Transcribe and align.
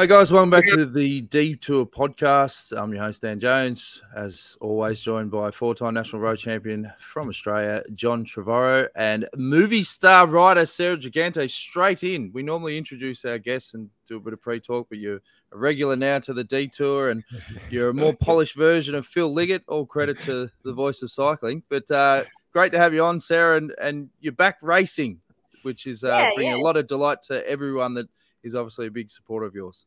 Hey 0.00 0.06
guys, 0.06 0.32
welcome 0.32 0.48
back 0.48 0.64
to 0.68 0.86
the 0.86 1.20
Detour 1.20 1.84
podcast. 1.84 2.74
I'm 2.74 2.94
your 2.94 3.02
host 3.04 3.20
Dan 3.20 3.38
Jones, 3.38 4.02
as 4.16 4.56
always, 4.58 5.02
joined 5.02 5.30
by 5.30 5.50
four-time 5.50 5.92
national 5.92 6.22
road 6.22 6.38
champion 6.38 6.90
from 6.98 7.28
Australia, 7.28 7.82
John 7.94 8.24
Trevorrow, 8.24 8.88
and 8.94 9.28
Movistar 9.36 10.32
writer 10.32 10.64
Sarah 10.64 10.96
Gigante. 10.96 11.50
Straight 11.50 12.02
in, 12.02 12.30
we 12.32 12.42
normally 12.42 12.78
introduce 12.78 13.26
our 13.26 13.36
guests 13.36 13.74
and 13.74 13.90
do 14.08 14.16
a 14.16 14.20
bit 14.20 14.32
of 14.32 14.40
pre-talk, 14.40 14.86
but 14.88 14.96
you're 14.96 15.20
a 15.52 15.58
regular 15.58 15.96
now 15.96 16.18
to 16.20 16.32
the 16.32 16.44
Detour, 16.44 17.10
and 17.10 17.22
you're 17.68 17.90
a 17.90 17.94
more 17.94 18.14
polished 18.20 18.56
version 18.56 18.94
of 18.94 19.04
Phil 19.04 19.30
Liggett. 19.30 19.64
All 19.68 19.84
credit 19.84 20.18
to 20.22 20.48
the 20.64 20.72
voice 20.72 21.02
of 21.02 21.12
cycling, 21.12 21.62
but 21.68 21.90
uh, 21.90 22.24
great 22.54 22.72
to 22.72 22.78
have 22.78 22.94
you 22.94 23.04
on, 23.04 23.20
Sarah, 23.20 23.58
and, 23.58 23.74
and 23.78 24.08
you're 24.18 24.32
back 24.32 24.60
racing, 24.62 25.20
which 25.60 25.86
is 25.86 26.04
uh, 26.04 26.08
Yeah, 26.08 26.30
bringing 26.36 26.54
yeah. 26.54 26.62
a 26.62 26.64
lot 26.64 26.78
of 26.78 26.86
delight 26.86 27.22
to 27.24 27.46
everyone 27.46 27.92
that 27.92 28.08
is 28.42 28.54
obviously 28.54 28.86
a 28.86 28.90
big 28.90 29.10
supporter 29.10 29.44
of 29.44 29.54
yours. 29.54 29.84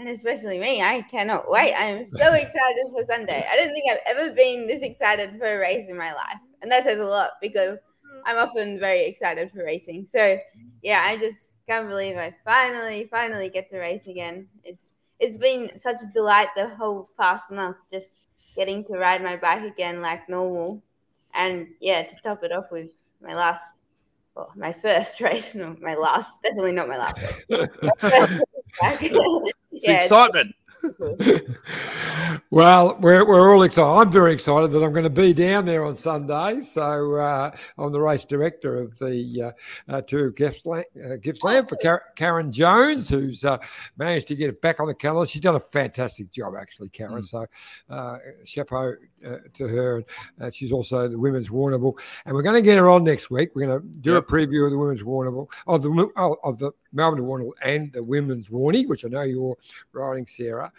And 0.00 0.08
especially 0.08 0.58
me. 0.58 0.82
I 0.82 1.02
cannot 1.02 1.44
wait. 1.50 1.74
I 1.74 1.84
am 1.84 2.06
so 2.06 2.32
excited 2.32 2.86
for 2.92 3.04
Sunday. 3.08 3.46
I 3.48 3.56
don't 3.56 3.72
think 3.72 3.84
I've 3.90 4.16
ever 4.16 4.34
been 4.34 4.66
this 4.66 4.82
excited 4.82 5.38
for 5.38 5.46
a 5.46 5.58
race 5.58 5.88
in 5.88 5.96
my 5.96 6.12
life, 6.12 6.38
and 6.62 6.72
that 6.72 6.84
says 6.84 6.98
a 6.98 7.04
lot 7.04 7.32
because 7.40 7.76
mm. 7.76 8.20
I'm 8.26 8.36
often 8.36 8.78
very 8.78 9.04
excited 9.04 9.50
for 9.52 9.64
racing. 9.64 10.06
So 10.08 10.38
yeah, 10.82 11.04
I 11.06 11.18
just 11.18 11.52
can't 11.68 11.88
believe 11.88 12.16
I 12.16 12.34
finally, 12.44 13.08
finally 13.10 13.50
get 13.50 13.70
to 13.70 13.78
race 13.78 14.06
again. 14.06 14.48
It's 14.64 14.92
it's 15.20 15.36
been 15.36 15.70
such 15.76 15.96
a 16.02 16.12
delight 16.12 16.48
the 16.56 16.68
whole 16.68 17.10
past 17.20 17.50
month, 17.50 17.76
just 17.92 18.14
getting 18.56 18.84
to 18.86 18.94
ride 18.94 19.22
my 19.22 19.36
bike 19.36 19.62
again 19.62 20.00
like 20.00 20.28
normal, 20.28 20.82
and 21.34 21.68
yeah, 21.80 22.02
to 22.02 22.16
top 22.22 22.42
it 22.42 22.52
off 22.52 22.72
with 22.72 22.88
my 23.22 23.34
last. 23.34 23.82
Well, 24.34 24.52
my 24.56 24.72
first 24.72 25.20
race, 25.20 25.54
no, 25.54 25.76
my 25.80 25.94
last, 25.94 26.40
definitely 26.42 26.72
not 26.72 26.88
my 26.88 26.96
last 26.96 27.20
race. 27.50 28.40
My 29.86 29.86
first 29.86 29.86
race 29.86 29.86
back. 29.86 30.02
It's 30.02 30.04
excitement. 30.04 30.54
well, 32.50 32.96
we're, 33.00 33.26
we're 33.26 33.54
all 33.54 33.62
excited. 33.62 33.90
I'm 33.90 34.10
very 34.10 34.32
excited 34.32 34.70
that 34.72 34.82
I'm 34.82 34.92
going 34.92 35.04
to 35.04 35.10
be 35.10 35.32
down 35.32 35.66
there 35.66 35.84
on 35.84 35.94
Sunday. 35.94 36.60
So 36.60 37.14
uh, 37.14 37.50
I'm 37.78 37.92
the 37.92 38.00
race 38.00 38.24
director 38.24 38.80
of 38.80 38.98
the 38.98 39.52
uh, 39.88 39.92
uh, 39.92 40.00
Tour 40.02 40.28
of 40.28 40.34
Gippsland, 40.34 40.84
uh, 40.96 41.16
Gippsland 41.16 41.68
for 41.68 41.76
Kar- 41.76 42.04
Karen 42.16 42.50
Jones, 42.52 43.08
who's 43.08 43.44
uh, 43.44 43.58
managed 43.96 44.28
to 44.28 44.36
get 44.36 44.48
it 44.48 44.60
back 44.60 44.80
on 44.80 44.86
the 44.86 44.94
calendar. 44.94 45.26
She's 45.26 45.42
done 45.42 45.56
a 45.56 45.60
fantastic 45.60 46.30
job, 46.30 46.54
actually, 46.58 46.88
Karen. 46.88 47.22
Mm. 47.22 47.24
So 47.24 47.46
uh, 47.88 48.18
chapeau 48.44 48.94
uh, 49.26 49.36
to 49.54 49.68
her. 49.68 50.02
Uh, 50.40 50.50
she's 50.50 50.72
also 50.72 51.08
the 51.08 51.18
Women's 51.18 51.48
Warrnambool. 51.48 51.98
And 52.24 52.34
we're 52.34 52.42
going 52.42 52.56
to 52.56 52.62
get 52.62 52.78
her 52.78 52.88
on 52.88 53.04
next 53.04 53.30
week. 53.30 53.50
We're 53.54 53.66
going 53.66 53.80
to 53.80 53.86
do 54.00 54.14
Yep. 54.14 54.22
a 54.28 54.32
preview 54.32 54.64
of 54.64 54.70
the 54.72 54.78
Women's 54.78 55.02
Warrnambool, 55.02 55.48
of 55.66 55.82
the, 55.82 56.08
oh, 56.16 56.36
of 56.44 56.58
the 56.58 56.72
Melbourne 56.92 57.20
Warrnambool 57.24 57.52
and 57.62 57.92
the 57.92 58.02
Women's 58.02 58.48
Warnie, 58.48 58.86
which 58.88 59.04
I 59.04 59.08
know 59.08 59.22
you're 59.22 59.56
riding, 59.92 60.26
Sarah. 60.26 60.72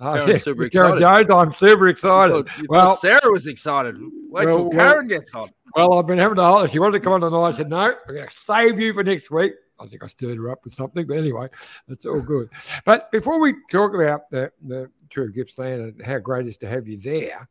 Uh, 0.00 0.24
Karen's 0.24 0.42
super 0.44 0.64
excited. 0.64 1.00
Jones, 1.00 1.30
I'm 1.30 1.52
super 1.52 1.88
excited. 1.88 2.34
Look, 2.34 2.58
you 2.58 2.66
Well- 2.68 2.96
Sarah 2.96 3.20
was 3.30 3.46
excited. 3.46 3.96
Wait 3.98 4.46
Well, 4.46 4.56
till 4.56 4.70
well- 4.70 4.92
Karen 4.92 5.08
gets 5.08 5.34
on. 5.34 5.50
Well, 5.76 5.94
I've 5.94 6.06
been 6.06 6.18
having 6.18 6.36
to 6.36 6.44
hold. 6.44 6.72
You 6.72 6.80
wanted 6.80 6.98
to 6.98 7.00
come 7.04 7.12
on 7.12 7.20
tonight, 7.20 7.36
I 7.48 7.52
said 7.52 7.68
no. 7.68 7.94
We're 8.06 8.14
going 8.14 8.28
to 8.28 8.34
save 8.34 8.80
you 8.80 8.92
for 8.94 9.04
next 9.04 9.30
week. 9.30 9.52
I 9.80 9.86
think 9.86 10.02
I 10.02 10.06
stirred 10.08 10.38
her 10.38 10.50
up 10.50 10.64
with 10.64 10.72
something, 10.72 11.06
but 11.06 11.18
anyway, 11.18 11.46
it's 11.88 12.04
all 12.04 12.20
good. 12.20 12.48
But 12.84 13.12
before 13.12 13.38
we 13.38 13.54
talk 13.70 13.94
about 13.94 14.28
the 14.30 14.50
the 14.66 14.90
Tour 15.10 15.26
of 15.26 15.34
Gippsland 15.34 15.80
and 15.82 16.02
how 16.02 16.18
great 16.18 16.46
it 16.46 16.48
is 16.48 16.56
to 16.58 16.68
have 16.68 16.88
you 16.88 16.96
there, 16.96 17.48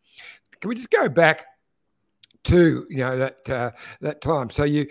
can 0.62 0.70
we 0.70 0.76
just 0.76 0.90
go 0.90 1.10
back 1.10 1.46
to 2.46 2.86
you 2.90 2.98
know 2.98 3.18
that 3.18 3.50
uh, 3.50 3.72
that 4.02 4.22
time? 4.22 4.50
So 4.50 4.64
you. 4.64 4.88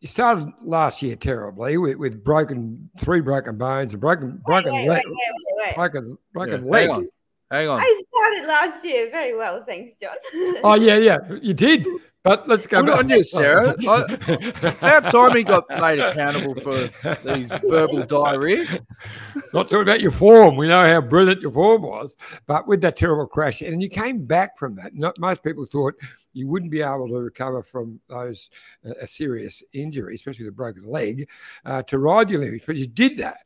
You 0.00 0.06
started 0.06 0.52
last 0.62 1.02
year 1.02 1.16
terribly 1.16 1.76
with, 1.76 1.96
with 1.96 2.22
broken 2.22 2.88
three 3.00 3.20
broken 3.20 3.58
bones, 3.58 3.94
a 3.94 3.98
broken 3.98 4.40
broken 4.46 4.72
wait, 4.72 4.88
leg, 4.88 5.02
wait, 5.04 5.16
wait. 5.56 5.74
broken 5.74 6.16
broken 6.32 6.64
Yeah, 6.64 6.70
leg. 6.70 7.06
Hang 7.50 7.68
on. 7.68 7.80
I 7.80 8.02
started 8.12 8.46
last 8.46 8.84
year 8.84 9.10
very 9.10 9.36
well, 9.36 9.64
thanks, 9.64 9.92
John. 10.00 10.16
Oh 10.64 10.74
yeah, 10.74 10.96
yeah, 10.96 11.18
you 11.40 11.54
did. 11.54 11.86
But 12.24 12.46
let's 12.46 12.66
go 12.66 12.82
Good 12.82 12.90
back. 12.90 12.98
on 12.98 13.08
you, 13.08 13.24
Sarah. 13.24 13.70
About 13.78 15.10
time 15.10 15.36
he 15.36 15.44
got 15.44 15.64
made 15.70 15.98
accountable 15.98 16.54
for 16.56 16.90
these 17.24 17.50
verbal 17.66 18.04
diarrhea. 18.04 18.66
Not 19.54 19.70
talking 19.70 19.82
about 19.82 20.00
your 20.02 20.10
form. 20.10 20.56
We 20.56 20.68
know 20.68 20.84
how 20.84 21.00
brilliant 21.00 21.40
your 21.40 21.52
form 21.52 21.82
was, 21.82 22.18
but 22.46 22.66
with 22.66 22.82
that 22.82 22.96
terrible 22.96 23.26
crash, 23.26 23.62
and 23.62 23.80
you 23.80 23.88
came 23.88 24.26
back 24.26 24.58
from 24.58 24.74
that. 24.76 24.94
Not 24.94 25.18
most 25.18 25.42
people 25.42 25.64
thought 25.64 25.94
you 26.34 26.48
wouldn't 26.48 26.72
be 26.72 26.82
able 26.82 27.08
to 27.08 27.14
recover 27.18 27.62
from 27.62 27.98
those 28.08 28.50
uh, 28.86 28.92
a 29.00 29.06
serious 29.06 29.62
injury, 29.72 30.14
especially 30.14 30.44
the 30.44 30.52
broken 30.52 30.84
leg, 30.84 31.28
uh, 31.64 31.82
to 31.84 31.98
ride 31.98 32.28
the 32.28 32.36
Olympics, 32.36 32.66
but 32.66 32.76
you 32.76 32.86
did 32.88 33.16
that. 33.18 33.38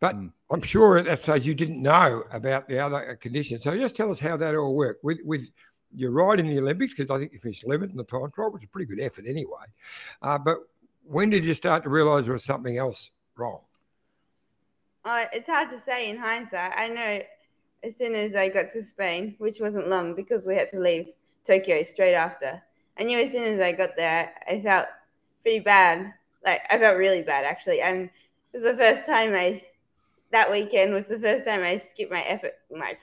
But 0.00 0.14
Mm. 0.16 0.32
I'm 0.50 0.62
sure 0.62 0.98
at 0.98 1.06
that 1.06 1.20
stage 1.20 1.46
you 1.46 1.54
didn't 1.54 1.82
know 1.82 2.24
about 2.30 2.68
the 2.68 2.78
other 2.78 3.16
conditions. 3.16 3.62
So 3.62 3.76
just 3.76 3.96
tell 3.96 4.10
us 4.10 4.18
how 4.18 4.36
that 4.36 4.54
all 4.54 4.74
worked 4.74 5.02
with 5.02 5.18
with 5.24 5.48
your 5.94 6.10
ride 6.10 6.40
in 6.40 6.48
the 6.48 6.58
Olympics, 6.58 6.94
because 6.94 7.10
I 7.10 7.18
think 7.18 7.32
you 7.32 7.38
finished 7.38 7.64
11th 7.64 7.90
in 7.90 7.96
the 7.96 8.04
time 8.04 8.30
trial, 8.30 8.50
which 8.50 8.62
is 8.62 8.68
a 8.68 8.70
pretty 8.70 8.86
good 8.86 9.00
effort 9.00 9.24
anyway. 9.26 9.64
Uh, 10.20 10.36
but 10.36 10.58
when 11.04 11.30
did 11.30 11.44
you 11.44 11.54
start 11.54 11.84
to 11.84 11.88
realise 11.88 12.24
there 12.26 12.34
was 12.34 12.44
something 12.44 12.76
else 12.76 13.10
wrong? 13.36 13.62
Uh, 15.04 15.24
it's 15.32 15.48
hard 15.48 15.70
to 15.70 15.80
say 15.80 16.10
in 16.10 16.18
hindsight. 16.18 16.72
I 16.76 16.88
know 16.88 17.22
as 17.82 17.96
soon 17.96 18.14
as 18.14 18.34
I 18.34 18.48
got 18.48 18.72
to 18.72 18.82
Spain, 18.82 19.36
which 19.38 19.60
wasn't 19.60 19.88
long 19.88 20.14
because 20.14 20.46
we 20.46 20.56
had 20.56 20.68
to 20.70 20.80
leave 20.80 21.06
Tokyo 21.44 21.82
straight 21.84 22.14
after. 22.14 22.60
I 22.98 23.04
knew 23.04 23.18
as 23.18 23.30
soon 23.30 23.44
as 23.44 23.60
I 23.60 23.72
got 23.72 23.96
there, 23.96 24.32
I 24.48 24.60
felt 24.60 24.86
pretty 25.42 25.60
bad. 25.60 26.12
Like 26.44 26.62
I 26.70 26.78
felt 26.78 26.98
really 26.98 27.22
bad 27.22 27.44
actually, 27.44 27.80
and 27.80 28.04
it 28.04 28.10
was 28.52 28.62
the 28.62 28.76
first 28.76 29.06
time 29.06 29.32
I. 29.34 29.62
That 30.36 30.50
weekend 30.50 30.92
was 30.92 31.04
the 31.04 31.18
first 31.18 31.46
time 31.46 31.62
I 31.62 31.78
skipped 31.78 32.12
my 32.12 32.20
efforts 32.20 32.66
in 32.70 32.78
like 32.78 32.98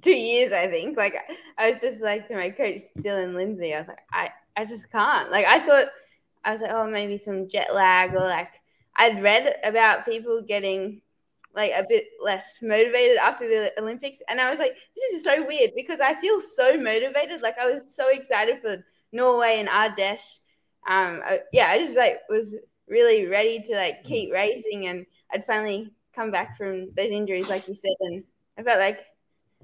two 0.00 0.16
years. 0.16 0.54
I 0.54 0.68
think. 0.68 0.96
Like 0.96 1.16
I 1.58 1.70
was 1.70 1.82
just 1.82 2.00
like 2.00 2.26
to 2.28 2.34
my 2.34 2.48
coach 2.48 2.80
Dylan 2.98 3.34
Lindsay. 3.34 3.74
I 3.74 3.80
was 3.80 3.88
like, 3.88 4.06
I 4.10 4.30
I 4.56 4.64
just 4.64 4.90
can't. 4.90 5.30
Like 5.30 5.44
I 5.44 5.58
thought 5.66 5.88
I 6.46 6.52
was 6.52 6.62
like, 6.62 6.70
oh, 6.72 6.88
maybe 6.88 7.18
some 7.18 7.46
jet 7.46 7.74
lag 7.74 8.14
or 8.14 8.26
like 8.26 8.52
I'd 8.96 9.22
read 9.22 9.56
about 9.64 10.06
people 10.06 10.40
getting 10.40 11.02
like 11.54 11.72
a 11.76 11.84
bit 11.86 12.06
less 12.24 12.60
motivated 12.62 13.18
after 13.18 13.46
the 13.46 13.78
Olympics, 13.78 14.20
and 14.28 14.40
I 14.40 14.48
was 14.48 14.58
like, 14.58 14.74
this 14.96 15.12
is 15.12 15.24
so 15.24 15.46
weird 15.46 15.72
because 15.76 16.00
I 16.00 16.18
feel 16.22 16.40
so 16.40 16.78
motivated. 16.78 17.42
Like 17.42 17.58
I 17.58 17.70
was 17.70 17.94
so 17.94 18.08
excited 18.08 18.62
for 18.62 18.82
Norway 19.12 19.56
and 19.58 19.68
Ardèche. 19.68 20.38
Um, 20.88 21.20
I, 21.22 21.40
yeah, 21.52 21.68
I 21.68 21.76
just 21.84 21.96
like 21.96 22.20
was 22.30 22.56
really 22.88 23.26
ready 23.26 23.62
to 23.68 23.74
like 23.74 24.04
keep 24.04 24.32
racing, 24.32 24.86
and 24.86 25.04
I'd 25.30 25.44
finally 25.44 25.92
come 26.14 26.30
back 26.30 26.56
from 26.56 26.92
those 26.94 27.10
injuries, 27.10 27.48
like 27.48 27.68
you 27.68 27.74
said, 27.74 27.94
and 28.00 28.24
I 28.58 28.62
felt 28.62 28.80
like 28.80 29.06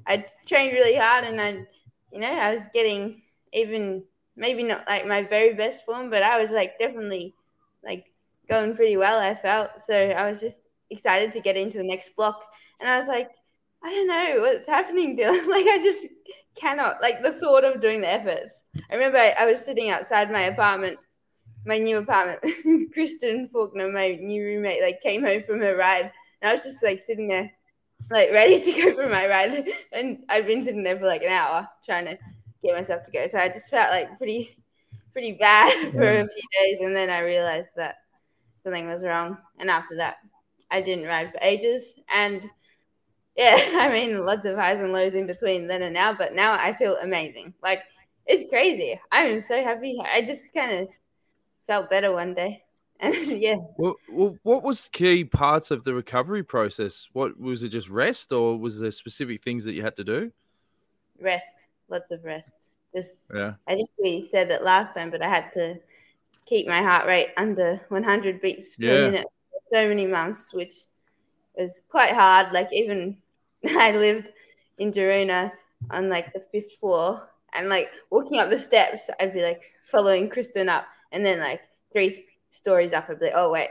I 0.07 0.25
trained 0.47 0.73
really 0.73 0.97
hard, 0.97 1.25
and 1.25 1.41
I, 1.41 1.67
you 2.13 2.21
know, 2.21 2.33
I 2.33 2.55
was 2.55 2.67
getting 2.73 3.23
even 3.53 4.05
maybe 4.37 4.63
not 4.63 4.87
like 4.89 5.07
my 5.07 5.23
very 5.23 5.55
best 5.55 5.85
form, 5.85 6.11
but 6.11 6.23
I 6.23 6.41
was 6.41 6.51
like 6.51 6.79
definitely 6.79 7.35
like 7.85 8.07
going 8.49 8.75
pretty 8.75 8.97
well. 8.97 9.19
I 9.19 9.35
felt 9.35 9.81
so 9.85 9.95
I 9.95 10.31
was 10.31 10.41
just 10.41 10.69
excited 10.91 11.33
to 11.33 11.41
get 11.41 11.57
into 11.57 11.79
the 11.79 11.85
next 11.85 12.15
block, 12.17 12.45
and 12.81 12.89
I 12.89 12.99
was 12.99 13.09
like, 13.09 13.31
I 13.83 13.91
don't 13.91 14.09
know 14.09 14.37
what's 14.41 14.67
happening, 14.67 15.17
Dylan. 15.17 15.47
like 15.49 15.67
I 15.67 15.79
just 15.83 16.07
cannot 16.55 17.01
like 17.01 17.23
the 17.23 17.33
thought 17.33 17.65
of 17.65 17.81
doing 17.81 18.01
the 18.01 18.09
efforts. 18.09 18.63
I 18.91 18.95
remember 18.95 19.19
I, 19.19 19.35
I 19.39 19.47
was 19.47 19.65
sitting 19.65 19.91
outside 19.91 20.31
my 20.33 20.43
apartment, 20.43 20.99
my 21.65 21.79
new 21.79 21.99
apartment. 21.99 22.93
Kristen 22.93 23.49
Faulkner, 23.53 23.91
my 23.91 24.15
new 24.15 24.45
roommate, 24.45 24.83
like 24.83 25.01
came 25.01 25.25
home 25.25 25.43
from 25.43 25.61
her 25.61 25.77
ride, 25.77 26.11
and 26.41 26.51
I 26.51 26.53
was 26.53 26.63
just 26.65 26.83
like 26.83 27.03
sitting 27.03 27.29
there, 27.29 27.51
like 28.11 28.31
ready 28.33 28.61
to 28.61 28.73
go 28.73 28.95
for 28.95 29.09
my 29.09 29.27
ride, 29.29 29.69
and 29.93 30.25
I'd 30.29 30.47
been 30.47 30.65
sitting 30.65 30.83
there 30.83 30.99
for 30.99 31.07
like 31.07 31.23
an 31.23 31.31
hour 31.33 31.69
trying 31.85 32.07
to 32.07 32.19
get 32.63 32.77
myself 32.77 33.05
to 33.05 33.11
go. 33.11 33.27
So 33.29 33.39
I 33.39 33.49
just 33.49 33.71
felt 33.71 33.91
like 33.91 34.17
pretty, 34.19 34.57
pretty 35.13 35.33
bad 35.33 35.93
for 35.93 36.03
a 36.03 36.29
few 36.29 36.43
days, 36.63 36.81
and 36.81 36.95
then 36.97 37.11
I 37.11 37.21
realized 37.21 37.71
that 37.77 37.97
something 38.63 38.89
was 38.89 39.03
wrong. 39.03 39.39
And 39.59 39.71
after 39.71 39.97
that, 39.97 40.17
I 40.71 40.81
didn't 40.81 41.07
ride 41.07 41.33
for 41.33 41.39
ages, 41.43 41.95
and 42.13 42.49
yeah, 43.37 43.57
I 43.75 43.89
mean, 43.93 44.25
lots 44.25 44.45
of 44.45 44.57
highs 44.57 44.81
and 44.81 44.93
lows 44.93 45.15
in 45.15 45.27
between 45.27 45.67
then 45.67 45.83
and 45.83 45.95
now. 45.95 46.13
But 46.13 46.35
now 46.35 46.53
I 46.55 46.73
feel 46.75 46.97
amazing. 46.97 47.55
Like 47.63 47.83
it's 48.27 48.49
crazy. 48.51 49.01
I'm 49.13 49.41
so 49.41 49.63
happy. 49.63 49.99
I 50.13 50.21
just 50.23 50.53
kind 50.55 50.73
of 50.81 50.89
felt 51.67 51.91
better 51.91 52.13
one 52.13 52.35
day, 52.35 52.65
yeah, 53.03 53.57
Well, 53.77 53.97
well, 54.09 54.37
what 54.43 54.63
was 54.63 54.89
key 54.93 55.25
parts 55.25 55.71
of 55.71 55.85
the 55.85 55.95
recovery 55.95 56.43
process? 56.43 57.09
What 57.13 57.39
was 57.39 57.63
it? 57.63 57.69
Just 57.69 57.89
rest, 57.89 58.33
or 58.33 58.59
was 58.59 58.79
there 58.81 58.91
specific 58.91 59.43
things 59.45 59.65
that 59.65 59.75
you 59.75 59.83
had 59.83 59.97
to 59.97 60.05
do? 60.05 60.33
rest, 61.21 61.67
lots 61.89 62.11
of 62.11 62.25
rest. 62.25 62.55
Just 62.95 63.21
Yeah. 63.33 63.55
I 63.67 63.75
think 63.75 63.91
we 64.03 64.27
said 64.31 64.51
it 64.51 64.63
last 64.63 64.95
time, 64.95 65.11
but 65.11 65.23
I 65.23 65.29
had 65.29 65.53
to 65.55 65.79
keep 66.47 66.67
my 66.67 66.83
heart 66.83 67.07
rate 67.07 67.31
under 67.37 67.81
100 67.89 68.41
beats 68.41 68.77
per 68.77 68.85
Yeah. 68.85 69.11
minute 69.11 69.27
for 69.51 69.61
so 69.73 69.89
many 69.89 70.07
months, 70.07 70.53
which 70.55 70.75
was 71.57 71.81
quite 71.89 72.15
hard. 72.15 72.53
Like 72.53 72.69
even 72.73 73.19
I 73.67 73.93
lived 73.93 74.31
in 74.79 74.93
Girona 74.93 75.53
on 75.91 76.09
like 76.09 76.33
the 76.33 76.41
fifth 76.53 76.75
floor, 76.79 77.29
and 77.55 77.69
like 77.69 77.91
walking 78.11 78.39
up 78.41 78.51
the 78.51 78.59
steps, 78.59 79.11
I'd 79.21 79.35
be 79.35 79.43
like 79.43 79.63
following 79.91 80.29
Kristen 80.31 80.69
up, 80.69 80.87
and 81.13 81.25
then 81.25 81.41
like 81.41 81.63
three 81.93 82.11
stories 82.51 82.93
up, 82.93 83.09
I'd 83.09 83.19
be 83.19 83.27
like, 83.27 83.35
oh 83.37 83.51
wait, 83.51 83.71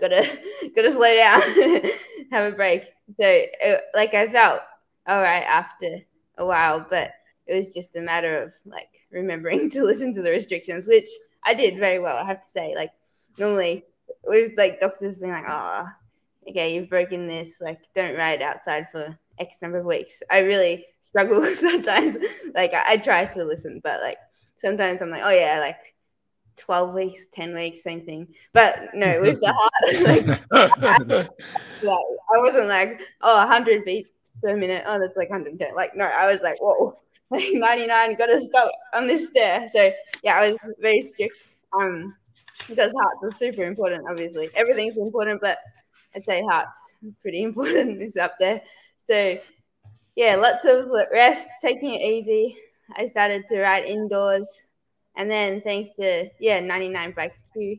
gotta 0.00 0.26
gotta 0.76 0.90
slow 0.90 1.14
down, 1.14 1.42
have 2.30 2.52
a 2.52 2.56
break. 2.56 2.84
So 3.20 3.26
it, 3.26 3.82
like 3.94 4.14
I 4.14 4.26
felt 4.28 4.60
all 5.06 5.20
right 5.20 5.44
after 5.44 6.00
a 6.38 6.46
while, 6.46 6.84
but 6.88 7.12
it 7.46 7.54
was 7.54 7.74
just 7.74 7.96
a 7.96 8.00
matter 8.00 8.42
of 8.42 8.52
like 8.64 8.88
remembering 9.10 9.70
to 9.70 9.84
listen 9.84 10.14
to 10.14 10.22
the 10.22 10.30
restrictions, 10.30 10.86
which 10.86 11.08
I 11.44 11.54
did 11.54 11.78
very 11.78 11.98
well. 11.98 12.16
I 12.16 12.26
have 12.26 12.42
to 12.42 12.50
say, 12.50 12.74
like 12.74 12.90
normally 13.38 13.84
with 14.24 14.52
like 14.56 14.80
doctors 14.80 15.18
being 15.18 15.32
like, 15.32 15.44
oh, 15.48 15.88
okay, 16.48 16.74
you've 16.74 16.90
broken 16.90 17.26
this, 17.26 17.60
like 17.60 17.80
don't 17.94 18.16
ride 18.16 18.42
outside 18.42 18.88
for 18.90 19.16
X 19.38 19.58
number 19.62 19.78
of 19.78 19.86
weeks. 19.86 20.22
I 20.30 20.38
really 20.40 20.86
struggle 21.00 21.44
sometimes. 21.56 22.16
like 22.54 22.74
I, 22.74 22.82
I 22.92 22.96
try 22.98 23.24
to 23.26 23.44
listen, 23.44 23.80
but 23.82 24.00
like 24.00 24.18
sometimes 24.56 25.02
I'm 25.02 25.10
like, 25.10 25.22
oh 25.24 25.30
yeah, 25.30 25.58
like 25.58 25.91
12 26.56 26.94
weeks, 26.94 27.26
10 27.32 27.54
weeks, 27.54 27.82
same 27.82 28.00
thing. 28.00 28.28
But 28.52 28.88
no, 28.94 29.20
with 29.20 29.40
the 29.40 29.52
heart, 29.56 30.40
like, 31.82 31.96
I, 32.32 32.38
wasn't 32.38 32.68
like, 32.68 33.00
oh, 33.20 33.38
100 33.38 33.84
beats 33.84 34.10
per 34.42 34.56
minute. 34.56 34.84
Oh, 34.86 34.98
that's 34.98 35.16
like 35.16 35.30
110. 35.30 35.74
Like, 35.74 35.96
no, 35.96 36.04
I 36.04 36.30
was 36.30 36.40
like, 36.42 36.60
whoa, 36.60 36.98
like 37.30 37.52
99, 37.52 38.16
gotta 38.16 38.40
stop 38.40 38.72
on 38.94 39.06
this 39.06 39.28
stair. 39.28 39.66
So, 39.68 39.92
yeah, 40.22 40.36
I 40.36 40.50
was 40.50 40.58
very 40.80 41.02
strict. 41.02 41.54
Um, 41.78 42.14
because 42.68 42.92
hearts 42.92 43.24
are 43.24 43.36
super 43.36 43.64
important, 43.64 44.04
obviously. 44.08 44.50
Everything's 44.54 44.98
important, 44.98 45.40
but 45.40 45.58
I'd 46.14 46.24
say 46.24 46.42
hearts 46.42 46.76
pretty 47.22 47.42
important 47.42 48.02
is 48.02 48.16
up 48.16 48.34
there. 48.38 48.62
So, 49.06 49.38
yeah, 50.14 50.36
lots 50.36 50.64
of 50.64 50.90
rest, 51.10 51.48
taking 51.62 51.94
it 51.94 52.02
easy. 52.02 52.56
I 52.96 53.06
started 53.06 53.44
to 53.48 53.60
ride 53.60 53.84
indoors 53.84 54.62
and 55.16 55.30
then 55.30 55.60
thanks 55.60 55.90
to 55.98 56.28
yeah 56.40 56.60
99 56.60 57.12
bikes 57.12 57.42
Q, 57.52 57.78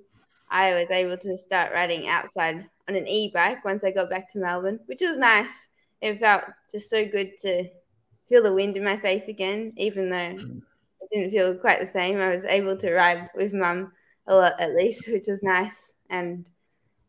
I 0.49 0.73
was 0.73 0.89
able 0.91 1.17
to 1.17 1.37
start 1.37 1.73
riding 1.73 2.07
outside 2.07 2.65
on 2.87 2.95
an 2.95 3.07
e-bike 3.07 3.63
once 3.65 3.83
I 3.83 3.91
got 3.91 4.09
back 4.09 4.31
to 4.31 4.39
Melbourne, 4.39 4.79
which 4.85 5.01
was 5.01 5.17
nice. 5.17 5.69
It 6.01 6.19
felt 6.19 6.43
just 6.71 6.89
so 6.89 7.05
good 7.05 7.37
to 7.41 7.69
feel 8.27 8.43
the 8.43 8.53
wind 8.53 8.77
in 8.77 8.83
my 8.83 8.97
face 8.97 9.27
again, 9.27 9.73
even 9.77 10.09
though 10.09 10.15
mm. 10.15 10.61
it 11.01 11.09
didn't 11.11 11.31
feel 11.31 11.55
quite 11.55 11.79
the 11.79 11.91
same. 11.91 12.19
I 12.19 12.35
was 12.35 12.43
able 12.45 12.77
to 12.77 12.93
ride 12.93 13.29
with 13.35 13.53
mum 13.53 13.93
a 14.27 14.35
lot 14.35 14.59
at 14.59 14.75
least, 14.75 15.07
which 15.07 15.27
was 15.27 15.41
nice. 15.43 15.91
And 16.09 16.45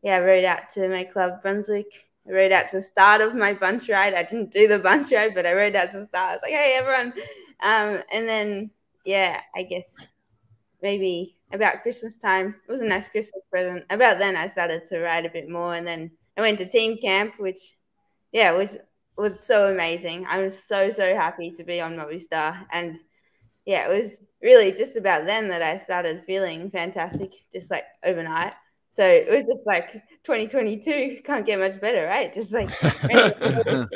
yeah, 0.02 0.16
I 0.16 0.20
rode 0.20 0.44
out 0.44 0.70
to 0.74 0.88
my 0.88 1.04
club 1.04 1.42
Brunswick. 1.42 2.06
I 2.28 2.32
rode 2.32 2.52
out 2.52 2.68
to 2.68 2.76
the 2.76 2.82
start 2.82 3.20
of 3.20 3.34
my 3.34 3.52
bunch 3.52 3.88
ride. 3.88 4.14
I 4.14 4.22
didn't 4.22 4.52
do 4.52 4.68
the 4.68 4.78
bunch 4.78 5.12
ride, 5.12 5.34
but 5.34 5.46
I 5.46 5.52
rode 5.52 5.76
out 5.76 5.90
to 5.92 6.00
the 6.00 6.06
start. 6.06 6.30
I 6.30 6.32
was 6.34 6.42
like, 6.42 6.52
hey 6.52 6.76
everyone. 6.78 7.12
Um, 7.62 8.02
and 8.12 8.28
then 8.28 8.70
yeah, 9.04 9.40
I 9.54 9.62
guess 9.62 9.94
maybe 10.84 11.34
about 11.52 11.82
Christmas 11.82 12.16
time. 12.16 12.54
It 12.68 12.70
was 12.70 12.82
a 12.82 12.84
nice 12.84 13.08
Christmas 13.08 13.46
present. 13.50 13.84
About 13.90 14.18
then, 14.18 14.36
I 14.36 14.46
started 14.46 14.86
to 14.86 15.00
ride 15.00 15.26
a 15.26 15.30
bit 15.30 15.48
more, 15.48 15.74
and 15.74 15.84
then 15.84 16.12
I 16.36 16.42
went 16.42 16.58
to 16.58 16.66
team 16.66 16.98
camp, 16.98 17.34
which, 17.38 17.76
yeah, 18.30 18.52
which 18.52 18.72
was 19.16 19.40
so 19.40 19.72
amazing. 19.72 20.26
I 20.28 20.38
was 20.38 20.62
so 20.62 20.90
so 20.90 21.16
happy 21.16 21.50
to 21.52 21.64
be 21.64 21.80
on 21.80 21.96
Movistar, 21.96 22.66
and 22.70 22.98
yeah, 23.64 23.88
it 23.88 23.96
was 23.96 24.22
really 24.42 24.72
just 24.72 24.96
about 24.96 25.24
then 25.24 25.48
that 25.48 25.62
I 25.62 25.78
started 25.78 26.24
feeling 26.24 26.70
fantastic, 26.70 27.32
just 27.52 27.70
like 27.70 27.84
overnight. 28.04 28.52
So 28.96 29.04
it 29.04 29.28
was 29.28 29.46
just 29.46 29.66
like 29.66 29.92
2022 30.22 31.22
can't 31.24 31.46
get 31.46 31.58
much 31.58 31.80
better, 31.80 32.06
right? 32.06 32.32
Just 32.32 32.52
like 32.52 32.68
feel 32.78 33.88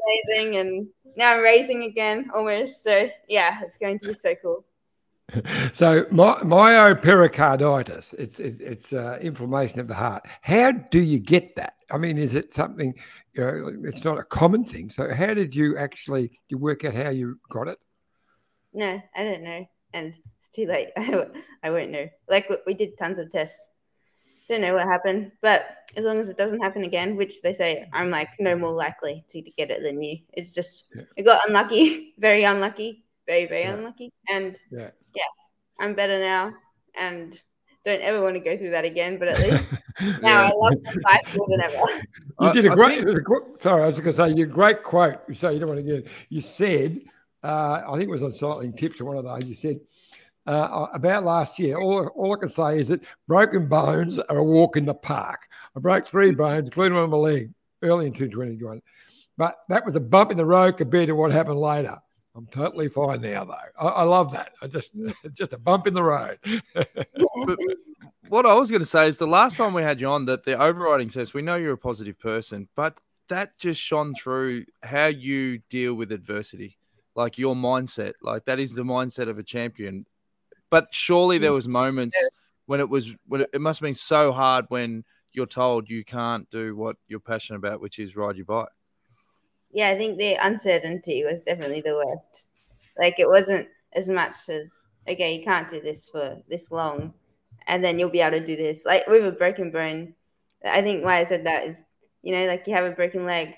amazing, 0.00 0.56
and 0.56 0.88
now 1.16 1.34
I'm 1.34 1.42
racing 1.42 1.84
again 1.84 2.30
almost. 2.34 2.82
So 2.82 3.10
yeah, 3.28 3.60
it's 3.62 3.76
going 3.76 3.98
to 4.00 4.08
be 4.08 4.14
so 4.14 4.34
cool. 4.40 4.64
so 5.72 6.06
my, 6.10 6.34
myopericarditis, 6.36 8.14
it's 8.14 8.38
it, 8.38 8.60
it's 8.60 8.92
uh, 8.92 9.18
inflammation 9.20 9.80
of 9.80 9.88
the 9.88 9.94
heart. 9.94 10.26
How 10.42 10.72
do 10.72 11.00
you 11.00 11.18
get 11.18 11.56
that? 11.56 11.74
I 11.90 11.98
mean, 11.98 12.18
is 12.18 12.34
it 12.34 12.54
something? 12.54 12.94
You 13.34 13.42
know, 13.42 13.72
it's 13.84 14.04
not 14.04 14.18
a 14.18 14.24
common 14.24 14.64
thing. 14.64 14.90
So 14.90 15.12
how 15.12 15.34
did 15.34 15.54
you 15.54 15.76
actually 15.76 16.30
you 16.48 16.58
work 16.58 16.84
out 16.84 16.94
how 16.94 17.10
you 17.10 17.38
got 17.50 17.68
it? 17.68 17.78
No, 18.72 19.00
I 19.16 19.24
don't 19.24 19.42
know, 19.42 19.66
and 19.92 20.14
it's 20.38 20.48
too 20.52 20.66
late. 20.66 20.88
I, 20.96 21.26
I 21.62 21.70
won't 21.70 21.90
know. 21.90 22.08
Like 22.28 22.50
we 22.66 22.74
did 22.74 22.96
tons 22.98 23.18
of 23.18 23.30
tests. 23.30 23.68
Don't 24.48 24.62
know 24.62 24.74
what 24.74 24.88
happened, 24.88 25.30
but 25.42 25.88
as 25.96 26.04
long 26.04 26.18
as 26.18 26.28
it 26.28 26.36
doesn't 26.36 26.60
happen 26.60 26.82
again, 26.82 27.14
which 27.14 27.40
they 27.40 27.52
say 27.52 27.88
I'm 27.92 28.10
like 28.10 28.30
no 28.40 28.56
more 28.56 28.72
likely 28.72 29.24
to 29.28 29.42
get 29.42 29.70
it 29.70 29.82
than 29.82 30.02
you. 30.02 30.18
It's 30.32 30.52
just 30.52 30.84
yeah. 30.94 31.02
I 31.16 31.22
got 31.22 31.42
unlucky, 31.46 32.14
very 32.18 32.42
unlucky, 32.42 33.04
very 33.26 33.46
very 33.46 33.62
yeah. 33.62 33.74
unlucky, 33.74 34.12
and 34.28 34.56
yeah 34.72 34.90
yeah, 35.14 35.22
I'm 35.78 35.94
better 35.94 36.18
now, 36.20 36.52
and 36.98 37.40
don't 37.84 38.02
ever 38.02 38.20
want 38.20 38.34
to 38.34 38.40
go 38.40 38.56
through 38.56 38.70
that 38.70 38.84
again. 38.84 39.18
But 39.18 39.28
at 39.28 39.38
least 40.00 40.22
now 40.22 40.44
I 40.44 40.52
love 40.54 40.74
life 41.04 41.36
more 41.36 41.46
than 41.48 41.60
ever. 41.60 42.02
You 42.40 42.52
did 42.52 42.66
a 42.66 42.74
great. 42.74 43.04
Think... 43.04 43.26
Sorry, 43.58 43.82
I 43.82 43.86
was 43.86 43.96
going 43.96 44.06
to 44.06 44.12
say 44.12 44.28
you 44.28 44.34
did 44.36 44.50
a 44.50 44.52
great 44.52 44.82
quote. 44.82 45.20
You 45.28 45.34
say 45.34 45.54
you 45.54 45.60
don't 45.60 45.68
want 45.68 45.84
to 45.86 46.00
get. 46.00 46.06
You 46.28 46.40
said, 46.40 47.00
uh, 47.42 47.82
I 47.86 47.92
think 47.92 48.04
it 48.04 48.10
was 48.10 48.22
on 48.22 48.32
Cycling 48.32 48.74
Tips 48.74 49.00
or 49.00 49.06
one 49.06 49.16
of 49.16 49.24
those. 49.24 49.44
You 49.44 49.54
said. 49.54 49.80
Uh, 50.46 50.86
about 50.94 51.22
last 51.22 51.58
year, 51.58 51.78
all, 51.78 52.06
all 52.16 52.34
I 52.34 52.38
can 52.40 52.48
say 52.48 52.80
is 52.80 52.88
that 52.88 53.02
broken 53.28 53.68
bones 53.68 54.18
are 54.18 54.38
a 54.38 54.42
walk 54.42 54.76
in 54.76 54.86
the 54.86 54.94
park. 54.94 55.46
I 55.76 55.80
broke 55.80 56.08
three 56.08 56.32
bones, 56.32 56.64
including 56.64 56.94
one 56.94 57.04
on 57.04 57.10
my 57.10 57.18
leg, 57.18 57.52
early 57.82 58.06
in 58.06 58.14
2021. 58.14 58.80
But 59.36 59.56
that 59.68 59.84
was 59.84 59.96
a 59.96 60.00
bump 60.00 60.30
in 60.30 60.38
the 60.38 60.46
road 60.46 60.78
compared 60.78 61.08
to 61.08 61.14
what 61.14 61.30
happened 61.30 61.58
later. 61.58 61.98
I'm 62.36 62.46
totally 62.46 62.88
fine 62.88 63.20
now, 63.20 63.44
though. 63.44 63.54
I, 63.80 63.86
I 63.86 64.02
love 64.04 64.32
that. 64.32 64.52
I 64.62 64.66
just 64.66 64.96
mm. 64.96 65.12
just 65.32 65.52
a 65.52 65.58
bump 65.58 65.86
in 65.86 65.94
the 65.94 66.02
road. 66.02 66.38
what 68.28 68.46
I 68.46 68.54
was 68.54 68.70
going 68.70 68.80
to 68.80 68.86
say 68.86 69.08
is 69.08 69.18
the 69.18 69.26
last 69.26 69.56
time 69.56 69.74
we 69.74 69.82
had 69.82 70.00
you 70.00 70.08
on, 70.08 70.26
that 70.26 70.44
the 70.44 70.60
overriding 70.60 71.08
test, 71.08 71.34
we 71.34 71.42
know 71.42 71.56
you're 71.56 71.72
a 71.72 71.78
positive 71.78 72.18
person, 72.18 72.68
but 72.76 72.98
that 73.28 73.58
just 73.58 73.80
shone 73.80 74.14
through 74.14 74.64
how 74.82 75.06
you 75.06 75.58
deal 75.70 75.94
with 75.94 76.12
adversity, 76.12 76.78
like 77.16 77.38
your 77.38 77.54
mindset. 77.54 78.12
Like 78.22 78.44
that 78.44 78.60
is 78.60 78.74
the 78.74 78.82
mindset 78.84 79.28
of 79.28 79.38
a 79.38 79.42
champion. 79.42 80.06
But 80.70 80.88
surely 80.92 81.38
there 81.38 81.50
mm. 81.50 81.56
was 81.56 81.66
moments 81.66 82.16
when 82.66 82.78
it 82.78 82.88
was 82.88 83.14
when 83.26 83.40
it, 83.40 83.50
it 83.54 83.60
must 83.60 83.80
have 83.80 83.86
been 83.86 83.94
so 83.94 84.30
hard 84.30 84.66
when 84.68 85.04
you're 85.32 85.46
told 85.46 85.88
you 85.90 86.04
can't 86.04 86.48
do 86.50 86.76
what 86.76 86.96
you're 87.08 87.18
passionate 87.18 87.58
about, 87.58 87.80
which 87.80 87.98
is 87.98 88.14
ride 88.14 88.36
your 88.36 88.46
bike 88.46 88.68
yeah, 89.72 89.88
I 89.88 89.96
think 89.96 90.18
the 90.18 90.34
uncertainty 90.34 91.24
was 91.24 91.42
definitely 91.42 91.80
the 91.80 91.96
worst. 91.96 92.48
Like 92.98 93.18
it 93.18 93.28
wasn't 93.28 93.68
as 93.92 94.08
much 94.08 94.48
as 94.48 94.78
okay, 95.08 95.36
you 95.36 95.44
can't 95.44 95.68
do 95.68 95.80
this 95.80 96.06
for 96.06 96.38
this 96.48 96.70
long, 96.70 97.14
and 97.66 97.82
then 97.82 97.98
you'll 97.98 98.10
be 98.10 98.20
able 98.20 98.38
to 98.38 98.44
do 98.44 98.56
this. 98.56 98.84
Like 98.84 99.06
with 99.06 99.26
a 99.26 99.32
broken 99.32 99.70
bone, 99.70 100.14
I 100.64 100.82
think 100.82 101.04
why 101.04 101.18
I 101.18 101.26
said 101.26 101.44
that 101.46 101.64
is, 101.64 101.76
you 102.22 102.36
know, 102.36 102.46
like 102.46 102.66
you 102.66 102.74
have 102.74 102.84
a 102.84 102.90
broken 102.90 103.24
leg, 103.24 103.56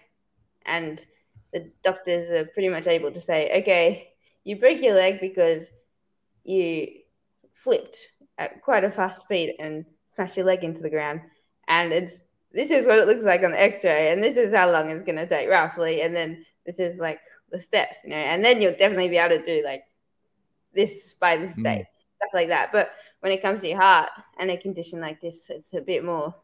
and 0.66 1.04
the 1.52 1.71
doctors 1.83 2.31
are 2.31 2.47
pretty 2.47 2.69
much 2.69 2.87
able 2.87 3.11
to 3.12 3.21
say, 3.21 3.50
okay, 3.61 4.12
you 4.45 4.57
break 4.57 4.83
your 4.83 4.95
leg 4.95 5.21
because 5.21 5.71
you 6.45 6.88
flipped 7.52 8.09
at 8.38 8.62
quite 8.62 8.85
a 8.85 8.90
fast 8.90 9.21
speed 9.21 9.54
and 9.59 9.85
smashed 10.14 10.37
your 10.37 10.47
leg 10.47 10.64
into 10.64 10.83
the 10.83 10.90
ground, 10.90 11.21
and 11.69 11.92
it's 11.92 12.25
this 12.54 12.71
is 12.71 12.87
what 12.87 12.99
it 12.99 13.06
looks 13.06 13.25
like 13.25 13.42
on 13.42 13.52
the 13.52 13.61
x-ray 13.61 14.12
and 14.12 14.23
this 14.23 14.37
is 14.37 14.54
how 14.54 14.71
long 14.71 14.90
it's 14.90 15.04
going 15.04 15.16
to 15.16 15.26
take 15.26 15.49
roughly 15.49 16.02
and 16.02 16.14
then 16.14 16.44
this 16.66 16.78
is 16.78 16.99
like 16.99 17.21
the 17.50 17.61
steps 17.61 17.99
you 18.04 18.11
know 18.11 18.16
and 18.16 18.44
then 18.44 18.61
you'll 18.61 18.73
definitely 18.73 19.09
be 19.09 19.18
able 19.18 19.37
to 19.37 19.44
do 19.44 19.64
like 19.64 19.85
this 20.75 21.14
by 21.21 21.37
this 21.37 21.56
mm. 21.56 21.64
date 21.64 21.87
stuff 22.23 22.35
like 22.35 22.49
that. 22.49 22.73
But 22.73 22.92
when 23.21 23.32
it 23.32 23.42
comes 23.42 23.61
to 23.61 23.68
your 23.68 23.80
heart 23.80 24.11
and 24.38 24.50
a 24.50 24.56
condition 24.56 25.00
like 25.00 25.21
this 25.21 25.49
it's 25.50 25.75
a 25.75 25.80
bit 25.80 26.04
more 26.04 26.35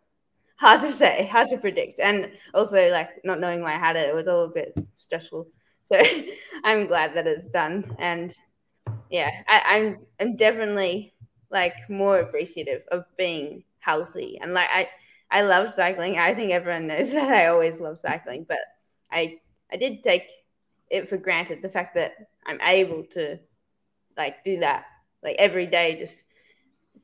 hard 0.56 0.80
to 0.80 0.90
say 0.90 1.26
hard 1.32 1.48
to 1.48 1.58
predict. 1.58 2.00
And 2.00 2.30
also 2.54 2.90
like 2.90 3.24
not 3.24 3.40
knowing 3.40 3.62
why 3.62 3.74
i 3.74 3.78
had 3.78 3.96
it 3.96 4.08
it 4.08 4.14
was 4.14 4.28
all 4.28 4.44
a 4.44 4.48
bit 4.48 4.76
stressful. 4.98 5.46
So 5.82 6.00
i'm 6.64 6.86
glad 6.86 7.14
that 7.14 7.26
it's 7.26 7.48
done. 7.48 7.96
And 7.98 8.36
yeah 9.10 9.30
I, 9.48 9.62
i'm 9.66 9.98
i'm 10.20 10.36
definitely 10.36 11.14
like 11.50 11.74
more 11.88 12.20
appreciative 12.20 12.82
of 12.90 13.04
being 13.16 13.64
healthy. 13.80 14.38
And 14.40 14.54
like 14.54 14.68
i 14.72 14.88
I 15.30 15.42
love 15.42 15.70
cycling. 15.72 16.18
I 16.18 16.34
think 16.34 16.52
everyone 16.52 16.86
knows 16.86 17.10
that 17.12 17.32
I 17.32 17.46
always 17.48 17.80
love 17.80 17.98
cycling, 17.98 18.46
but 18.48 18.58
I 19.10 19.38
I 19.72 19.76
did 19.76 20.02
take 20.02 20.28
it 20.90 21.08
for 21.08 21.16
granted 21.18 21.60
the 21.62 21.68
fact 21.68 21.94
that 21.96 22.14
I'm 22.46 22.60
able 22.62 23.04
to 23.12 23.38
like 24.16 24.42
do 24.42 24.60
that 24.60 24.86
like 25.22 25.36
every 25.38 25.66
day 25.66 25.96
just 25.98 26.24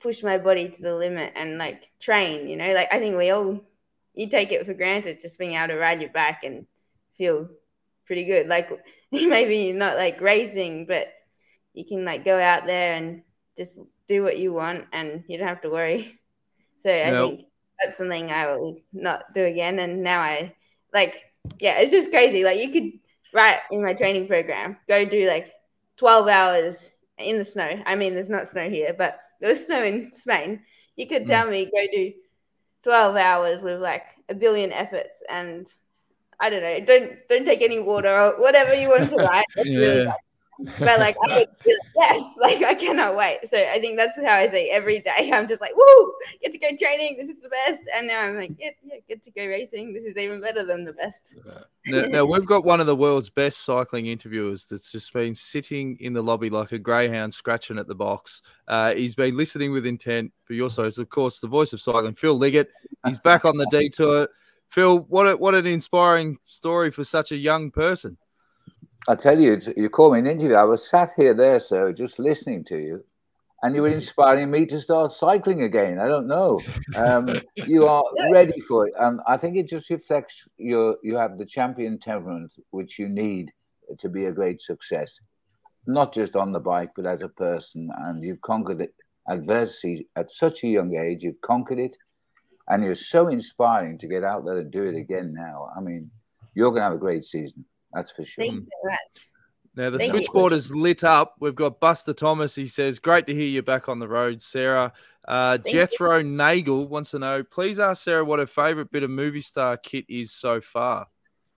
push 0.00 0.22
my 0.22 0.38
body 0.38 0.68
to 0.68 0.82
the 0.82 0.94
limit 0.94 1.32
and 1.36 1.58
like 1.58 1.90
train, 2.00 2.48
you 2.48 2.56
know? 2.56 2.72
Like 2.72 2.92
I 2.92 2.98
think 2.98 3.16
we 3.16 3.30
all 3.30 3.60
you 4.14 4.28
take 4.28 4.52
it 4.52 4.64
for 4.64 4.74
granted 4.74 5.20
just 5.20 5.38
being 5.38 5.56
able 5.56 5.68
to 5.68 5.78
ride 5.78 6.00
your 6.00 6.10
bike 6.10 6.44
and 6.44 6.66
feel 7.16 7.48
pretty 8.06 8.24
good. 8.24 8.48
Like 8.48 8.70
maybe 9.12 9.56
you're 9.58 9.76
not 9.76 9.96
like 9.96 10.20
racing, 10.20 10.86
but 10.86 11.12
you 11.72 11.84
can 11.84 12.04
like 12.04 12.24
go 12.24 12.40
out 12.40 12.66
there 12.66 12.94
and 12.94 13.22
just 13.56 13.78
do 14.06 14.22
what 14.22 14.38
you 14.38 14.52
want 14.52 14.86
and 14.92 15.24
you 15.28 15.38
don't 15.38 15.48
have 15.48 15.62
to 15.62 15.70
worry. 15.70 16.18
So 16.80 16.90
I 16.90 17.12
think 17.12 17.46
that's 17.82 17.98
something 17.98 18.30
I 18.30 18.54
will 18.54 18.78
not 18.92 19.32
do 19.34 19.44
again. 19.44 19.78
And 19.78 20.02
now 20.02 20.20
I 20.20 20.54
like, 20.92 21.24
yeah, 21.58 21.78
it's 21.78 21.90
just 21.90 22.10
crazy. 22.10 22.44
Like 22.44 22.58
you 22.58 22.70
could 22.70 22.92
write 23.32 23.60
in 23.70 23.82
my 23.82 23.94
training 23.94 24.26
program, 24.26 24.76
go 24.88 25.04
do 25.04 25.26
like 25.26 25.52
12 25.96 26.28
hours 26.28 26.90
in 27.18 27.38
the 27.38 27.44
snow. 27.44 27.82
I 27.84 27.94
mean, 27.94 28.14
there's 28.14 28.28
not 28.28 28.48
snow 28.48 28.68
here, 28.68 28.94
but 28.96 29.18
there 29.40 29.50
was 29.50 29.64
snow 29.64 29.82
in 29.82 30.12
Spain. 30.12 30.62
You 30.96 31.06
could 31.06 31.22
hmm. 31.22 31.28
tell 31.28 31.46
mm. 31.46 31.50
me 31.50 31.64
go 31.66 31.86
do 31.92 32.12
12 32.84 33.16
hours 33.16 33.62
with 33.62 33.80
like 33.80 34.06
a 34.28 34.34
billion 34.34 34.72
efforts 34.72 35.22
and 35.28 35.72
I 36.40 36.50
don't 36.50 36.62
know, 36.62 36.80
don't 36.80 37.12
don't 37.28 37.44
take 37.44 37.62
any 37.62 37.78
water 37.78 38.08
or 38.08 38.40
whatever 38.40 38.74
you 38.74 38.88
want 38.88 39.10
to 39.10 39.16
write. 39.30 39.46
Really 39.56 40.04
Yeah. 40.04 40.12
But 40.78 41.00
like 41.00 41.16
I 41.24 41.28
like, 41.28 41.50
yes, 41.62 42.36
like 42.40 42.62
I 42.62 42.74
cannot 42.74 43.16
wait. 43.16 43.40
So 43.44 43.58
I 43.58 43.78
think 43.78 43.96
that's 43.96 44.16
how 44.16 44.34
I 44.34 44.48
say 44.50 44.70
every 44.70 45.00
day. 45.00 45.30
I'm 45.32 45.48
just 45.48 45.60
like, 45.60 45.74
woo, 45.76 46.14
get 46.42 46.52
to 46.52 46.58
go 46.58 46.68
training. 46.76 47.16
This 47.18 47.28
is 47.28 47.36
the 47.42 47.48
best. 47.48 47.82
And 47.94 48.06
now 48.06 48.20
I'm 48.20 48.36
like, 48.36 48.52
yeah, 48.58 48.70
yeah, 48.84 48.96
get 49.08 49.24
to 49.24 49.30
go 49.30 49.46
racing. 49.46 49.92
This 49.92 50.04
is 50.04 50.16
even 50.16 50.40
better 50.40 50.64
than 50.64 50.84
the 50.84 50.92
best. 50.92 51.34
Now, 51.86 52.06
now 52.06 52.24
we've 52.30 52.46
got 52.46 52.64
one 52.64 52.80
of 52.80 52.86
the 52.86 52.96
world's 52.96 53.30
best 53.30 53.64
cycling 53.64 54.06
interviewers 54.06 54.66
that's 54.66 54.92
just 54.92 55.12
been 55.12 55.34
sitting 55.34 55.96
in 56.00 56.12
the 56.12 56.22
lobby 56.22 56.50
like 56.50 56.72
a 56.72 56.78
greyhound 56.78 57.34
scratching 57.34 57.78
at 57.78 57.88
the 57.88 57.94
box. 57.94 58.42
Uh, 58.68 58.94
he's 58.94 59.14
been 59.14 59.36
listening 59.36 59.72
with 59.72 59.86
intent 59.86 60.32
for 60.44 60.54
your 60.54 60.70
shows. 60.70 60.98
Of 60.98 61.08
course, 61.08 61.40
the 61.40 61.48
voice 61.48 61.72
of 61.72 61.80
cycling, 61.80 62.14
Phil 62.14 62.36
Liggett. 62.36 62.70
He's 63.06 63.20
back 63.20 63.44
on 63.44 63.56
the 63.56 63.66
detour. 63.70 64.28
Phil, 64.68 65.00
what 65.00 65.28
a, 65.28 65.36
what 65.36 65.54
an 65.54 65.66
inspiring 65.66 66.38
story 66.42 66.90
for 66.90 67.04
such 67.04 67.32
a 67.32 67.36
young 67.36 67.70
person. 67.70 68.16
I 69.06 69.14
tell 69.14 69.38
you, 69.38 69.60
you 69.76 69.90
call 69.90 70.12
me 70.12 70.20
an 70.20 70.26
interview. 70.26 70.54
I 70.54 70.64
was 70.64 70.88
sat 70.88 71.10
here 71.14 71.34
there, 71.34 71.60
sir, 71.60 71.92
just 71.92 72.18
listening 72.18 72.64
to 72.64 72.78
you, 72.78 73.04
and 73.62 73.74
you 73.74 73.82
were 73.82 73.88
inspiring 73.88 74.50
me 74.50 74.64
to 74.66 74.80
start 74.80 75.12
cycling 75.12 75.62
again. 75.62 75.98
I 75.98 76.08
don't 76.08 76.26
know. 76.26 76.58
Um, 76.96 77.28
you 77.56 77.86
are 77.86 78.04
ready 78.32 78.58
for 78.60 78.86
it, 78.86 78.94
and 78.98 79.20
I 79.28 79.36
think 79.36 79.56
it 79.56 79.68
just 79.68 79.90
reflects 79.90 80.48
your 80.56 80.96
you 81.02 81.16
have 81.16 81.36
the 81.36 81.44
champion 81.44 81.98
temperament 81.98 82.52
which 82.70 82.98
you 82.98 83.10
need 83.10 83.52
to 83.98 84.08
be 84.08 84.24
a 84.24 84.32
great 84.32 84.62
success, 84.62 85.20
not 85.86 86.14
just 86.14 86.34
on 86.34 86.52
the 86.52 86.60
bike, 86.60 86.92
but 86.96 87.04
as 87.04 87.20
a 87.20 87.28
person. 87.28 87.90
And 87.98 88.24
you've 88.24 88.40
conquered 88.40 88.80
it, 88.80 88.94
adversity 89.28 90.08
at 90.16 90.30
such 90.30 90.64
a 90.64 90.68
young 90.68 90.96
age. 90.96 91.22
You've 91.22 91.42
conquered 91.42 91.78
it, 91.78 91.94
and 92.68 92.82
you're 92.82 92.94
so 92.94 93.28
inspiring 93.28 93.98
to 93.98 94.08
get 94.08 94.24
out 94.24 94.46
there 94.46 94.56
and 94.56 94.70
do 94.70 94.84
it 94.84 94.96
again 94.96 95.34
now. 95.36 95.68
I 95.76 95.80
mean, 95.80 96.10
you're 96.54 96.70
going 96.70 96.80
to 96.80 96.84
have 96.84 96.94
a 96.94 96.98
great 96.98 97.26
season. 97.26 97.66
That's 97.94 98.10
for 98.10 98.24
sure. 98.24 98.44
Thanks 98.44 98.66
so 98.66 98.88
much. 98.88 99.28
Now 99.76 99.90
the 99.90 99.98
Thank 99.98 100.12
you. 100.12 100.18
switchboard 100.18 100.52
is 100.52 100.74
lit 100.74 101.02
up. 101.02 101.34
We've 101.40 101.54
got 101.54 101.80
Buster 101.80 102.12
Thomas. 102.12 102.54
He 102.54 102.66
says, 102.66 102.98
"Great 102.98 103.26
to 103.26 103.34
hear 103.34 103.46
you 103.46 103.62
back 103.62 103.88
on 103.88 103.98
the 103.98 104.08
road, 104.08 104.40
Sarah." 104.40 104.92
Uh, 105.26 105.58
Thank 105.58 105.66
you. 105.66 105.72
Jethro 105.72 106.22
Nagel 106.22 106.86
wants 106.86 107.10
to 107.12 107.18
know. 107.18 107.42
Please 107.42 107.80
ask 107.80 108.02
Sarah 108.04 108.24
what 108.24 108.38
her 108.38 108.46
favorite 108.46 108.92
bit 108.92 109.02
of 109.02 109.10
Movistar 109.10 109.82
kit 109.82 110.04
is 110.08 110.32
so 110.32 110.60
far. 110.60 111.08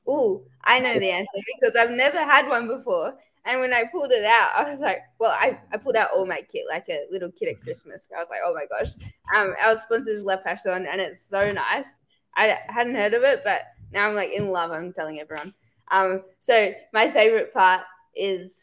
Oh, 0.07 0.45
I 0.63 0.79
know 0.79 0.97
the 0.97 1.09
answer 1.09 1.39
because 1.59 1.75
I've 1.75 1.91
never 1.91 2.17
had 2.17 2.47
one 2.47 2.67
before. 2.67 3.17
And 3.45 3.61
when 3.61 3.73
I 3.73 3.85
pulled 3.91 4.11
it 4.11 4.25
out, 4.25 4.51
I 4.55 4.69
was 4.69 4.79
like, 4.79 4.99
well, 5.19 5.31
I, 5.31 5.57
I 5.71 5.77
pulled 5.77 5.95
out 5.95 6.09
all 6.13 6.25
my 6.25 6.41
kit 6.51 6.65
like 6.69 6.87
a 6.89 7.05
little 7.09 7.31
kid 7.31 7.49
at 7.49 7.61
Christmas. 7.61 8.09
I 8.15 8.19
was 8.19 8.27
like, 8.29 8.41
oh 8.45 8.53
my 8.53 8.65
gosh. 8.69 8.93
Um, 9.35 9.53
our 9.63 9.77
sponsor 9.77 10.11
is 10.11 10.23
La 10.23 10.35
Passione 10.37 10.87
and 10.89 10.99
it's 10.99 11.21
so 11.21 11.51
nice. 11.51 11.93
I 12.35 12.59
hadn't 12.67 12.95
heard 12.95 13.13
of 13.13 13.23
it, 13.23 13.43
but 13.45 13.61
now 13.93 14.07
I'm 14.07 14.15
like 14.15 14.31
in 14.31 14.49
love. 14.49 14.71
I'm 14.71 14.91
telling 14.91 15.21
everyone. 15.21 15.53
Um, 15.91 16.23
so 16.39 16.73
my 16.93 17.09
favorite 17.09 17.53
part 17.53 17.81
is 18.15 18.53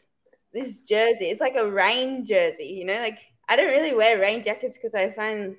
this 0.53 0.79
jersey. 0.79 1.25
It's 1.25 1.41
like 1.41 1.55
a 1.55 1.69
rain 1.69 2.25
jersey, 2.25 2.65
you 2.65 2.85
know, 2.85 2.99
like 2.99 3.19
I 3.47 3.55
don't 3.55 3.71
really 3.71 3.93
wear 3.93 4.19
rain 4.19 4.43
jackets 4.43 4.77
because 4.77 4.95
I 4.95 5.11
find 5.11 5.55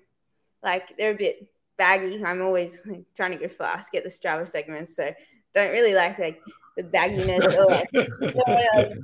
like 0.62 0.96
they're 0.96 1.12
a 1.12 1.16
bit 1.16 1.48
baggy. 1.76 2.24
I'm 2.24 2.42
always 2.42 2.80
like, 2.86 3.04
trying 3.14 3.32
to 3.32 3.38
go 3.38 3.48
fast, 3.48 3.92
get 3.92 4.04
the 4.04 4.10
Strava 4.10 4.48
segments. 4.48 4.96
So 4.96 5.12
don't 5.54 5.70
really 5.70 5.94
like 5.94 6.18
like 6.18 6.40
the 6.76 6.82
bagginess 6.82 7.44
or 7.56 7.66
like, 7.66 7.88
you 7.92 8.10
know, 8.20 8.94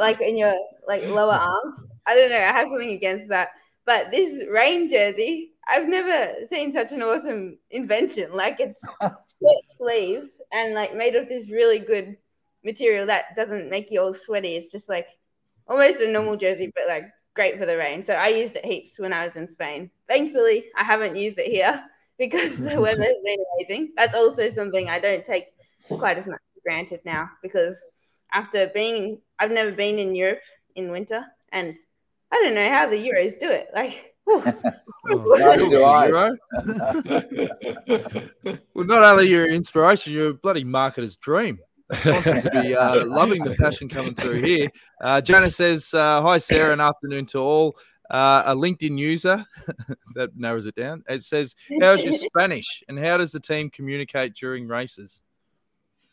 like, 0.00 0.18
like 0.18 0.20
in 0.20 0.36
your 0.36 0.54
like 0.86 1.04
lower 1.04 1.32
arms. 1.32 1.86
I 2.06 2.14
don't 2.14 2.30
know. 2.30 2.36
I 2.36 2.52
have 2.52 2.68
something 2.68 2.90
against 2.90 3.28
that. 3.28 3.48
But 3.84 4.10
this 4.10 4.44
rain 4.50 4.88
jersey, 4.88 5.52
I've 5.66 5.88
never 5.88 6.34
seen 6.50 6.72
such 6.72 6.92
an 6.92 7.02
awesome 7.02 7.58
invention. 7.70 8.32
Like 8.32 8.60
it's 8.60 8.80
short 9.00 9.66
sleeve 9.66 10.28
and 10.52 10.74
like 10.74 10.94
made 10.94 11.14
of 11.14 11.28
this 11.28 11.50
really 11.50 11.78
good 11.78 12.16
material 12.64 13.06
that 13.06 13.36
doesn't 13.36 13.70
make 13.70 13.90
you 13.90 14.00
all 14.00 14.14
sweaty. 14.14 14.56
It's 14.56 14.72
just 14.72 14.88
like 14.88 15.06
almost 15.66 16.00
a 16.00 16.10
normal 16.10 16.36
jersey, 16.36 16.72
but 16.74 16.88
like 16.88 17.04
great 17.34 17.58
for 17.58 17.66
the 17.66 17.76
rain. 17.76 18.02
So 18.02 18.14
I 18.14 18.28
used 18.28 18.56
it 18.56 18.64
heaps 18.64 18.98
when 18.98 19.12
I 19.12 19.24
was 19.24 19.36
in 19.36 19.46
Spain. 19.46 19.90
Thankfully, 20.08 20.66
I 20.76 20.82
haven't 20.82 21.16
used 21.16 21.38
it 21.38 21.46
here 21.46 21.82
because 22.18 22.58
the 22.58 22.80
weather's 22.80 23.20
been 23.24 23.44
amazing. 23.56 23.92
That's 23.96 24.14
also 24.14 24.48
something 24.48 24.88
I 24.88 24.98
don't 24.98 25.24
take 25.24 25.46
quite 25.88 26.18
as 26.18 26.26
much 26.26 26.40
for 26.54 26.60
granted 26.64 27.00
now 27.04 27.30
because 27.42 27.82
after 28.32 28.66
being, 28.74 29.20
I've 29.38 29.50
never 29.50 29.72
been 29.72 29.98
in 29.98 30.14
Europe 30.14 30.42
in 30.74 30.90
winter, 30.90 31.24
and 31.52 31.76
I 32.30 32.36
don't 32.36 32.54
know 32.54 32.68
how 32.68 32.88
the 32.88 32.96
Euros 32.96 33.38
do 33.38 33.50
it. 33.50 33.68
Like, 33.74 34.14
whew. 34.28 34.42
Neither 35.38 35.68
do 35.68 35.84
I. 35.84 36.30
Well, 38.74 38.86
not 38.86 39.02
only 39.02 39.28
your 39.28 39.48
inspiration, 39.48 40.12
you're 40.12 40.30
a 40.30 40.34
bloody 40.34 40.64
marketer's 40.64 41.16
dream. 41.16 41.58
Sponsors 41.92 42.44
will 42.44 42.62
be 42.62 42.76
uh, 42.76 43.04
loving 43.06 43.42
the 43.42 43.56
passion 43.56 43.88
coming 43.88 44.14
through 44.14 44.40
here. 44.40 44.68
Uh, 45.00 45.20
Janice 45.20 45.56
says, 45.56 45.92
uh, 45.94 46.22
Hi, 46.22 46.38
Sarah, 46.38 46.72
and 46.72 46.80
afternoon 46.80 47.26
to 47.26 47.38
all. 47.38 47.76
Uh, 48.10 48.42
a 48.46 48.54
LinkedIn 48.54 48.96
user 48.98 49.44
that 50.14 50.30
narrows 50.36 50.66
it 50.66 50.74
down. 50.74 51.02
It 51.08 51.24
says, 51.24 51.56
How's 51.80 52.04
your 52.04 52.14
Spanish 52.14 52.82
and 52.88 52.98
how 52.98 53.16
does 53.16 53.32
the 53.32 53.40
team 53.40 53.70
communicate 53.70 54.34
during 54.34 54.68
races? 54.68 55.22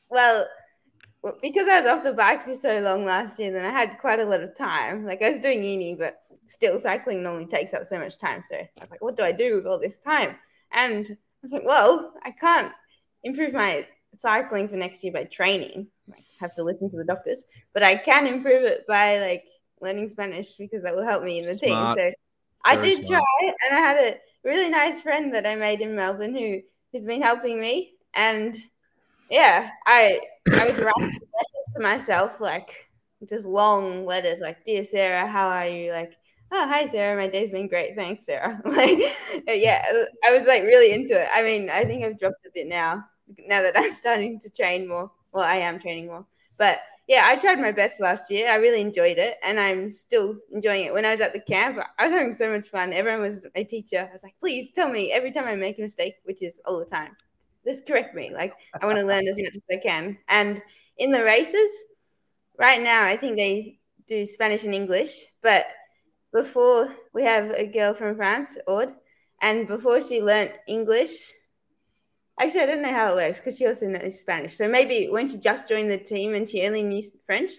well, 0.09 0.47
because 1.41 1.67
I 1.67 1.79
was 1.79 1.85
off 1.87 2.03
the 2.03 2.13
bike 2.13 2.45
for 2.45 2.55
so 2.55 2.79
long 2.79 3.05
last 3.05 3.39
year, 3.39 3.51
then 3.51 3.65
I 3.65 3.71
had 3.71 3.97
quite 3.99 4.19
a 4.19 4.25
lot 4.25 4.41
of 4.41 4.55
time. 4.55 5.05
Like 5.05 5.21
I 5.21 5.31
was 5.31 5.39
doing 5.39 5.63
uni, 5.63 5.95
but 5.95 6.21
still 6.47 6.79
cycling 6.79 7.23
normally 7.23 7.45
takes 7.45 7.73
up 7.73 7.85
so 7.85 7.99
much 7.99 8.17
time. 8.17 8.41
So 8.47 8.55
I 8.55 8.69
was 8.79 8.91
like, 8.91 9.01
what 9.01 9.17
do 9.17 9.23
I 9.23 9.31
do 9.31 9.55
with 9.55 9.67
all 9.67 9.79
this 9.79 9.97
time? 9.97 10.35
And 10.71 11.05
I 11.09 11.17
was 11.41 11.51
like, 11.51 11.65
well, 11.65 12.13
I 12.23 12.31
can't 12.31 12.71
improve 13.23 13.53
my 13.53 13.87
cycling 14.17 14.67
for 14.67 14.75
next 14.75 15.03
year 15.03 15.13
by 15.13 15.25
training. 15.25 15.87
I 16.11 16.17
have 16.39 16.55
to 16.55 16.63
listen 16.63 16.89
to 16.91 16.97
the 16.97 17.05
doctors, 17.05 17.43
but 17.73 17.83
I 17.83 17.95
can 17.95 18.27
improve 18.27 18.63
it 18.63 18.85
by 18.87 19.19
like 19.19 19.45
learning 19.81 20.09
Spanish 20.09 20.55
because 20.55 20.83
that 20.83 20.95
will 20.95 21.05
help 21.05 21.23
me 21.23 21.39
in 21.39 21.45
the 21.45 21.55
team. 21.55 21.69
Smart. 21.69 21.99
So 21.99 22.11
I 22.63 22.75
did 22.75 23.05
smart. 23.05 23.23
try, 23.41 23.53
and 23.67 23.77
I 23.77 23.81
had 23.81 23.97
a 23.97 24.17
really 24.43 24.69
nice 24.69 25.01
friend 25.01 25.33
that 25.33 25.45
I 25.45 25.55
made 25.55 25.81
in 25.81 25.95
Melbourne 25.95 26.35
who 26.35 26.61
who's 26.91 27.03
been 27.03 27.21
helping 27.21 27.59
me. 27.59 27.93
And 28.13 28.57
yeah, 29.29 29.71
I 29.85 30.21
I 30.51 30.69
was 30.69 30.77
writing 30.77 30.93
letters 30.99 31.73
to 31.75 31.81
myself 31.81 32.39
like 32.39 32.89
just 33.27 33.45
long 33.45 34.05
letters 34.05 34.39
like, 34.39 34.63
"Dear 34.63 34.83
Sarah, 34.83 35.27
how 35.27 35.47
are 35.49 35.67
you?" 35.67 35.91
Like, 35.91 36.13
"Oh, 36.51 36.67
hi 36.67 36.87
Sarah, 36.87 37.15
my 37.15 37.27
day's 37.27 37.51
been 37.51 37.67
great, 37.67 37.95
thanks 37.95 38.25
Sarah." 38.25 38.61
like, 38.65 38.99
yeah, 39.47 39.85
I 40.27 40.33
was 40.33 40.45
like 40.45 40.63
really 40.63 40.91
into 40.91 41.19
it. 41.19 41.27
I 41.33 41.41
mean, 41.43 41.69
I 41.69 41.83
think 41.85 42.03
I've 42.03 42.19
dropped 42.19 42.45
a 42.45 42.49
bit 42.53 42.67
now 42.67 43.05
now 43.47 43.61
that 43.61 43.77
I'm 43.77 43.91
starting 44.03 44.39
to 44.41 44.49
train 44.49 44.87
more. 44.87 45.11
Well, 45.31 45.43
I 45.43 45.55
am 45.55 45.79
training 45.79 46.07
more, 46.07 46.25
but 46.57 46.79
yeah, 47.07 47.23
I 47.25 47.35
tried 47.35 47.59
my 47.59 47.71
best 47.71 47.99
last 48.01 48.31
year. 48.31 48.49
I 48.49 48.55
really 48.55 48.81
enjoyed 48.81 49.17
it, 49.17 49.37
and 49.43 49.59
I'm 49.59 49.93
still 49.93 50.37
enjoying 50.51 50.85
it. 50.85 50.93
When 50.93 51.05
I 51.05 51.11
was 51.11 51.21
at 51.21 51.33
the 51.33 51.39
camp, 51.39 51.77
I 51.99 52.05
was 52.05 52.13
having 52.13 52.33
so 52.33 52.49
much 52.49 52.69
fun. 52.69 52.93
Everyone 52.93 53.21
was 53.21 53.45
my 53.55 53.63
teacher. 53.63 54.07
I 54.09 54.13
was 54.13 54.23
like, 54.23 54.35
please 54.39 54.71
tell 54.71 54.89
me 54.89 55.11
every 55.11 55.31
time 55.31 55.45
I 55.45 55.55
make 55.55 55.77
a 55.77 55.81
mistake, 55.81 56.15
which 56.23 56.41
is 56.41 56.59
all 56.65 56.79
the 56.79 56.85
time, 56.85 57.15
just 57.63 57.85
correct 57.85 58.15
me. 58.15 58.31
Like, 58.33 58.53
I 58.81 58.85
want 58.85 58.97
to 58.97 59.05
learn 59.11 59.27
as 59.27 59.37
much 59.37 59.55
as 59.55 59.61
I 59.71 59.77
can. 59.77 60.17
And 60.29 60.61
in 60.97 61.11
the 61.11 61.23
races, 61.23 61.69
right 62.57 62.81
now, 62.81 63.03
I 63.03 63.17
think 63.17 63.35
they 63.35 63.77
do 64.07 64.25
Spanish 64.25 64.63
and 64.63 64.73
English, 64.73 65.25
but 65.41 65.65
before 66.35 66.93
we 67.13 67.23
have 67.23 67.51
a 67.51 67.65
girl 67.65 67.93
from 67.93 68.15
France, 68.17 68.57
Aude, 68.67 68.93
and 69.41 69.67
before 69.67 70.01
she 70.01 70.21
learnt 70.21 70.51
English, 70.67 71.31
Actually, 72.37 72.61
I 72.61 72.65
don't 72.65 72.81
know 72.81 72.91
how 72.91 73.13
it 73.13 73.15
works 73.15 73.39
because 73.39 73.57
she 73.57 73.65
also 73.65 73.87
knows 73.87 74.19
Spanish. 74.19 74.55
So 74.57 74.67
maybe 74.67 75.07
when 75.07 75.27
she 75.27 75.37
just 75.37 75.69
joined 75.69 75.89
the 75.89 75.97
team 75.97 76.33
and 76.33 76.47
she 76.47 76.67
only 76.67 76.83
knew 76.83 77.01
French, 77.25 77.51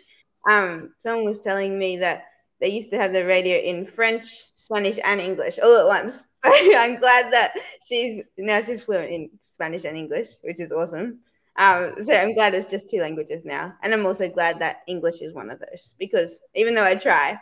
um, 0.49 0.93
someone 0.99 1.25
was 1.25 1.41
telling 1.41 1.79
me 1.79 1.97
that 1.99 2.25
they 2.61 2.69
used 2.69 2.91
to 2.91 2.99
have 2.99 3.13
the 3.13 3.25
radio 3.25 3.57
in 3.57 3.87
French, 3.87 4.27
Spanish, 4.57 4.99
and 5.03 5.21
English 5.21 5.59
all 5.63 5.79
at 5.79 5.87
once. 5.87 6.25
So 6.45 6.53
I'm 6.53 7.01
glad 7.01 7.33
that 7.33 7.55
she's 7.83 8.23
now 8.39 8.61
she's 8.61 8.85
fluent 8.85 9.11
in 9.11 9.31
Spanish 9.47 9.85
and 9.85 9.97
English, 9.97 10.29
which 10.43 10.61
is 10.61 10.71
awesome. 10.71 11.19
Um, 11.59 11.95
so 12.05 12.13
I'm 12.13 12.35
glad 12.35 12.55
it's 12.55 12.71
just 12.71 12.89
two 12.89 13.01
languages 13.01 13.45
now, 13.45 13.75
and 13.83 13.93
I'm 13.93 14.07
also 14.07 14.29
glad 14.29 14.61
that 14.61 14.83
English 14.87 15.23
is 15.23 15.35
one 15.35 15.51
of 15.51 15.59
those 15.59 15.97
because 15.99 16.41
even 16.55 16.77
though 16.77 16.85
I 16.85 16.95
try, 16.95 17.41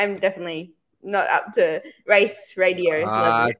I'm 0.00 0.18
definitely 0.18 0.72
not 1.02 1.28
up 1.28 1.52
to 1.54 1.82
race 2.06 2.54
radio. 2.56 3.04
Ah, 3.06 3.50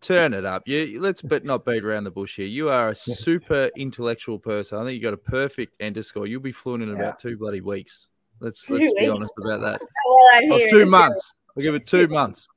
turn 0.00 0.32
it 0.32 0.44
up. 0.44 0.62
You 0.66 1.00
let's 1.00 1.22
but 1.22 1.44
not 1.44 1.64
beat 1.64 1.84
around 1.84 2.04
the 2.04 2.10
bush 2.12 2.36
here. 2.36 2.46
You 2.46 2.70
are 2.70 2.90
a 2.90 2.94
super 2.94 3.68
intellectual 3.76 4.38
person. 4.38 4.78
I 4.78 4.84
think 4.84 4.94
you 4.94 5.02
got 5.02 5.14
a 5.14 5.16
perfect 5.16 5.76
enter 5.80 6.04
score. 6.04 6.26
You'll 6.28 6.40
be 6.40 6.52
fluent 6.52 6.84
in 6.84 6.90
about 6.94 7.18
two 7.18 7.36
bloody 7.36 7.60
weeks. 7.60 8.08
Let's 8.40 8.64
Two 8.64 8.74
let's 8.74 8.92
be 8.92 9.00
weeks? 9.00 9.12
honest 9.12 9.34
about 9.38 9.60
that. 9.62 9.80
Well, 10.08 10.28
I'm 10.34 10.52
Oh, 10.52 10.68
two 10.70 10.86
months. 10.86 11.34
We'll 11.54 11.64
give 11.64 11.74
it 11.74 11.84
two 11.86 12.06
months. 12.20 12.48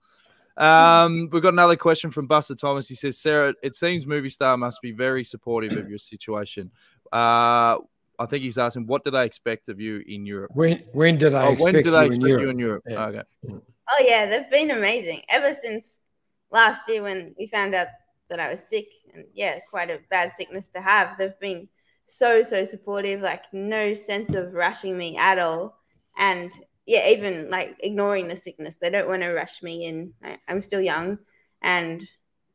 Um, 0.55 1.29
we've 1.31 1.41
got 1.41 1.53
another 1.53 1.75
question 1.75 2.11
from 2.11 2.27
Buster 2.27 2.53
Thomas. 2.55 2.87
He 2.87 2.93
says, 2.95 3.17
Sarah, 3.17 3.55
it 3.63 3.73
seems 3.75 4.05
Movistar 4.05 4.57
must 4.59 4.79
be 4.81 4.91
very 4.91 5.23
supportive 5.23 5.75
of 5.77 5.89
your 5.89 5.97
situation. 5.97 6.69
Uh, 7.11 7.77
I 8.19 8.25
think 8.25 8.43
he's 8.43 8.57
asking, 8.57 8.87
what 8.87 9.03
do 9.03 9.11
they 9.11 9.25
expect 9.25 9.69
of 9.69 9.79
you 9.79 10.03
in 10.07 10.25
Europe? 10.25 10.51
When 10.53 10.77
when 10.93 11.17
do 11.17 11.29
they 11.29 11.37
Oh, 11.37 11.51
expect 11.53 11.63
when 11.63 11.73
do 11.75 11.91
they 11.91 11.99
you 11.99 12.05
expect 12.05 12.23
in 12.23 12.39
you 12.39 12.49
in 12.49 12.59
Europe? 12.59 12.83
Yeah. 12.87 13.05
Okay. 13.05 13.23
Oh 13.91 14.03
yeah, 14.05 14.25
they've 14.25 14.49
been 14.49 14.71
amazing 14.71 15.21
ever 15.29 15.53
since 15.53 15.99
last 16.51 16.87
year 16.87 17.01
when 17.03 17.35
we 17.37 17.47
found 17.47 17.75
out 17.75 17.87
that 18.29 18.39
I 18.39 18.49
was 18.49 18.61
sick, 18.61 18.87
and 19.13 19.25
yeah, 19.33 19.59
quite 19.69 19.89
a 19.89 19.99
bad 20.09 20.31
sickness 20.37 20.69
to 20.69 20.81
have. 20.81 21.17
They've 21.17 21.39
been 21.39 21.67
so 22.05 22.43
so 22.43 22.63
supportive, 22.63 23.21
like 23.21 23.43
no 23.53 23.93
sense 23.93 24.33
of 24.35 24.53
rushing 24.53 24.97
me 24.97 25.17
at 25.17 25.39
all, 25.39 25.77
and 26.17 26.51
yeah, 26.85 27.07
even 27.09 27.49
like 27.49 27.75
ignoring 27.79 28.27
the 28.27 28.37
sickness. 28.37 28.77
They 28.79 28.89
don't 28.89 29.07
want 29.07 29.23
to 29.23 29.29
rush 29.33 29.61
me 29.61 29.85
in. 29.85 30.13
I, 30.23 30.37
I'm 30.47 30.61
still 30.61 30.81
young, 30.81 31.17
and 31.61 32.07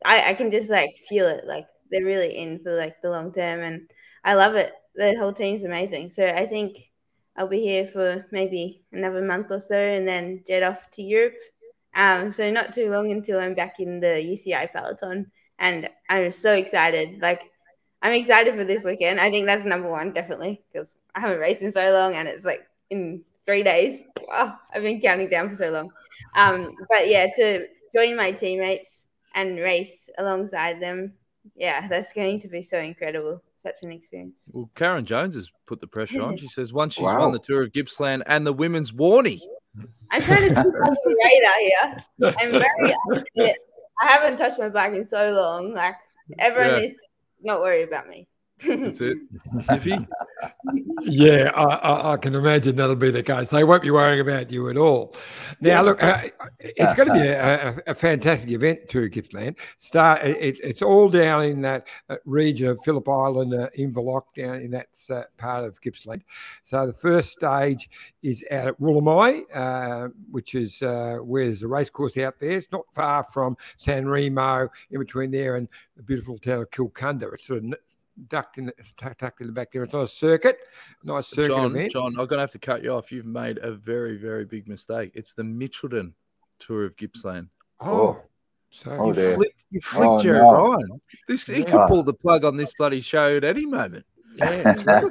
I, 0.05 0.31
I 0.31 0.35
can 0.35 0.51
just 0.51 0.71
like 0.71 0.97
feel 1.09 1.27
it. 1.27 1.45
Like 1.47 1.67
they're 1.91 2.05
really 2.05 2.37
in 2.37 2.61
for 2.63 2.75
like 2.77 3.01
the 3.03 3.11
long 3.11 3.33
term, 3.33 3.61
and 3.61 3.91
I 4.25 4.35
love 4.35 4.55
it. 4.55 4.73
The 4.97 5.17
whole 5.17 5.33
team's 5.33 5.65
amazing. 5.65 6.11
So 6.11 6.25
I 6.25 6.47
think 6.47 6.91
I'll 7.37 7.49
be 7.49 7.61
here 7.61 7.87
for 7.87 8.27
maybe 8.33 8.83
another 8.93 9.23
month 9.23 9.49
or 9.51 9.61
so, 9.61 9.77
and 9.77 10.07
then 10.09 10.43
jet 10.47 10.63
off 10.63 10.91
to 10.93 11.03
Europe. 11.03 11.37
Um, 11.95 12.33
so 12.33 12.51
not 12.51 12.75
too 12.75 12.91
long 12.91 13.11
until 13.11 13.41
I'm 13.41 13.55
back 13.55 13.81
in 13.81 14.01
the 14.01 14.09
UCI 14.17 14.73
peloton, 14.73 15.31
and 15.59 15.89
I'm 16.09 16.33
so 16.33 16.55
excited. 16.55 17.21
Like 17.21 17.43
I'm 18.03 18.13
excited 18.13 18.55
for 18.55 18.65
this 18.65 18.85
weekend. 18.85 19.21
I 19.21 19.31
think 19.31 19.47
that's 19.47 19.65
number 19.65 19.91
one, 19.91 20.13
definitely, 20.13 20.63
because 20.73 20.97
I 21.15 21.21
haven't 21.21 21.41
raced 21.41 21.63
in 21.63 21.73
so 21.73 21.93
long, 21.93 22.15
and 22.15 22.29
it's 22.29 22.45
like 22.45 22.67
in 22.91 23.23
three 23.47 23.63
days. 23.63 24.03
Wow, 24.29 24.59
I've 24.75 24.83
been 24.83 25.01
counting 25.01 25.29
down 25.29 25.49
for 25.51 25.57
so 25.57 25.71
long. 25.71 25.91
Um, 26.35 26.75
but 26.91 27.09
yeah, 27.09 27.27
to 27.37 27.67
join 27.95 28.17
my 28.17 28.33
teammates 28.33 29.07
and 29.35 29.59
race 29.59 30.09
alongside 30.19 30.81
them, 30.81 31.15
yeah, 31.55 31.87
that's 31.89 32.13
going 32.13 32.41
to 32.41 32.49
be 32.49 32.63
so 32.63 32.79
incredible. 32.79 33.43
Such 33.67 33.83
an 33.83 33.91
experience. 33.93 34.43
Well, 34.53 34.71
Karen 34.77 35.05
Jones 35.05 35.35
has 35.35 35.51
put 35.67 35.81
the 35.81 35.87
pressure 35.89 36.23
on. 36.23 36.37
She 36.37 36.47
says 36.49 36.73
once 36.73 36.95
she's 36.95 37.03
Wow. 37.05 37.21
won 37.21 37.33
the 37.33 37.39
Tour 37.41 37.63
of 37.65 37.73
Gippsland 37.73 38.23
and 38.27 38.47
the 38.47 38.53
Women's 38.53 38.93
Warney. 38.93 39.41
I'm 40.13 40.23
trying 40.23 40.43
to 40.49 40.55
sleep 40.55 40.59
under 40.59 40.97
the 41.05 41.17
radar 42.21 42.31
here. 42.31 42.35
I'm 42.39 42.51
very 42.53 42.95
unfit. 43.09 43.57
I 44.01 44.07
haven't 44.07 44.37
touched 44.37 44.59
my 44.59 44.69
bike 44.69 44.95
in 44.95 45.05
so 45.05 45.33
long. 45.33 45.75
Like 45.75 45.97
everyone 46.39 46.71
Yeah. 46.75 46.79
needs 46.81 46.95
to 46.95 47.07
not 47.43 47.61
worry 47.61 47.83
about 47.83 48.09
me. 48.09 48.29
That's 48.65 49.01
it. 49.01 49.19
Iffy. 49.69 50.07
Yeah, 51.03 51.51
I, 51.55 51.63
I, 51.63 52.13
I 52.13 52.17
can 52.17 52.35
imagine 52.35 52.77
that'll 52.77 52.97
be 52.97 53.11
the 53.11 53.23
case. 53.23 53.51
They 53.51 53.65
won't 53.65 53.83
be 53.83 53.91
worrying 53.91 54.21
about 54.21 54.51
you 54.51 54.71
at 54.71 54.77
all. 54.77 55.15
Now, 55.61 55.83
look, 55.83 56.03
uh, 56.03 56.23
it's 56.59 56.95
going 56.95 57.09
to 57.09 57.15
be 57.15 57.21
a, 57.21 57.69
a, 57.69 57.77
a 57.89 57.95
fantastic 57.95 58.51
event 58.51 58.89
to 58.89 59.09
Gippsland. 59.09 59.57
Start, 59.79 60.23
it, 60.25 60.59
it's 60.63 60.83
all 60.83 61.09
down 61.09 61.45
in 61.45 61.61
that 61.63 61.87
uh, 62.09 62.17
region 62.25 62.69
of 62.69 62.83
Phillip 62.83 63.09
Island, 63.09 63.55
uh, 63.55 63.69
Inverloch, 63.79 64.25
down 64.35 64.57
in 64.57 64.71
that 64.71 64.89
uh, 65.11 65.23
part 65.37 65.65
of 65.65 65.81
Gippsland. 65.81 66.23
So 66.63 66.87
the 66.87 66.95
first 66.95 67.31
stage 67.33 67.91
is 68.23 68.43
out 68.51 68.69
at 68.69 68.81
Woolamai, 68.81 69.43
uh, 69.55 70.09
which 70.31 70.55
is 70.55 70.81
uh, 70.83 71.19
where 71.23 71.45
there's 71.45 71.63
a 71.63 71.69
racecourse 71.69 72.17
out 72.17 72.39
there. 72.41 72.53
It's 72.53 72.73
not 72.73 72.87
far 72.95 73.23
from 73.23 73.57
San 73.77 74.09
Remo, 74.09 74.69
in 74.91 74.99
between 74.99 75.31
there 75.31 75.57
and 75.57 75.69
the 75.97 76.03
beautiful 76.03 76.39
town 76.39 76.63
of 76.63 76.71
Kilcunda. 76.71 77.33
It's 77.35 77.47
sort 77.47 77.59
of 77.59 77.65
n- 77.65 77.75
ducked 78.29 78.59
in, 78.59 78.67
the, 78.67 78.75
it's 78.79 78.93
tucked 78.93 79.21
tucked 79.21 79.41
in 79.41 79.47
the 79.47 79.53
back 79.53 79.73
there. 79.73 79.83
It's 79.83 79.93
not 79.93 80.03
a 80.03 80.09
circuit, 80.09 80.59
nice 81.05 81.29
circuit 81.29 81.55
John, 81.55 81.71
event. 81.77 81.93
John, 81.93 82.07
I'm 82.19 82.27
going 82.27 82.39
to 82.39 82.39
have 82.41 82.51
to 82.53 82.59
cut 82.59 82.83
you 82.83 82.93
off. 82.93 83.13
You've 83.13 83.27
made 83.27 83.59
a 83.59 83.73
very, 83.73 84.17
very 84.17 84.45
big 84.45 84.69
mistake. 84.69 85.13
It's 85.15 85.35
the 85.35 85.43
Mitchelton 85.43 86.13
Tour 86.59 86.85
of 86.87 86.97
Gippsland. 86.97 87.49
Oh, 87.81 87.87
oh, 87.91 88.23
so 88.71 88.91
Oh, 88.93 89.09
you 89.09 89.15
dear. 89.15 89.35
flicked, 89.35 89.65
you 89.71 89.81
flicked 89.81 90.07
Oh, 90.07 90.23
Gerry 90.23 90.39
no. 90.39 90.53
Ryan. 90.53 91.01
This 91.29 91.45
he 91.45 91.65
could 91.65 91.87
pull 91.87 92.03
the 92.03 92.15
plug 92.15 92.45
on 92.45 92.57
this 92.57 92.73
bloody 92.79 93.01
show 93.01 93.37
at 93.37 93.45
any 93.45 93.67
moment. 93.67 94.05
yeah, 94.37 95.03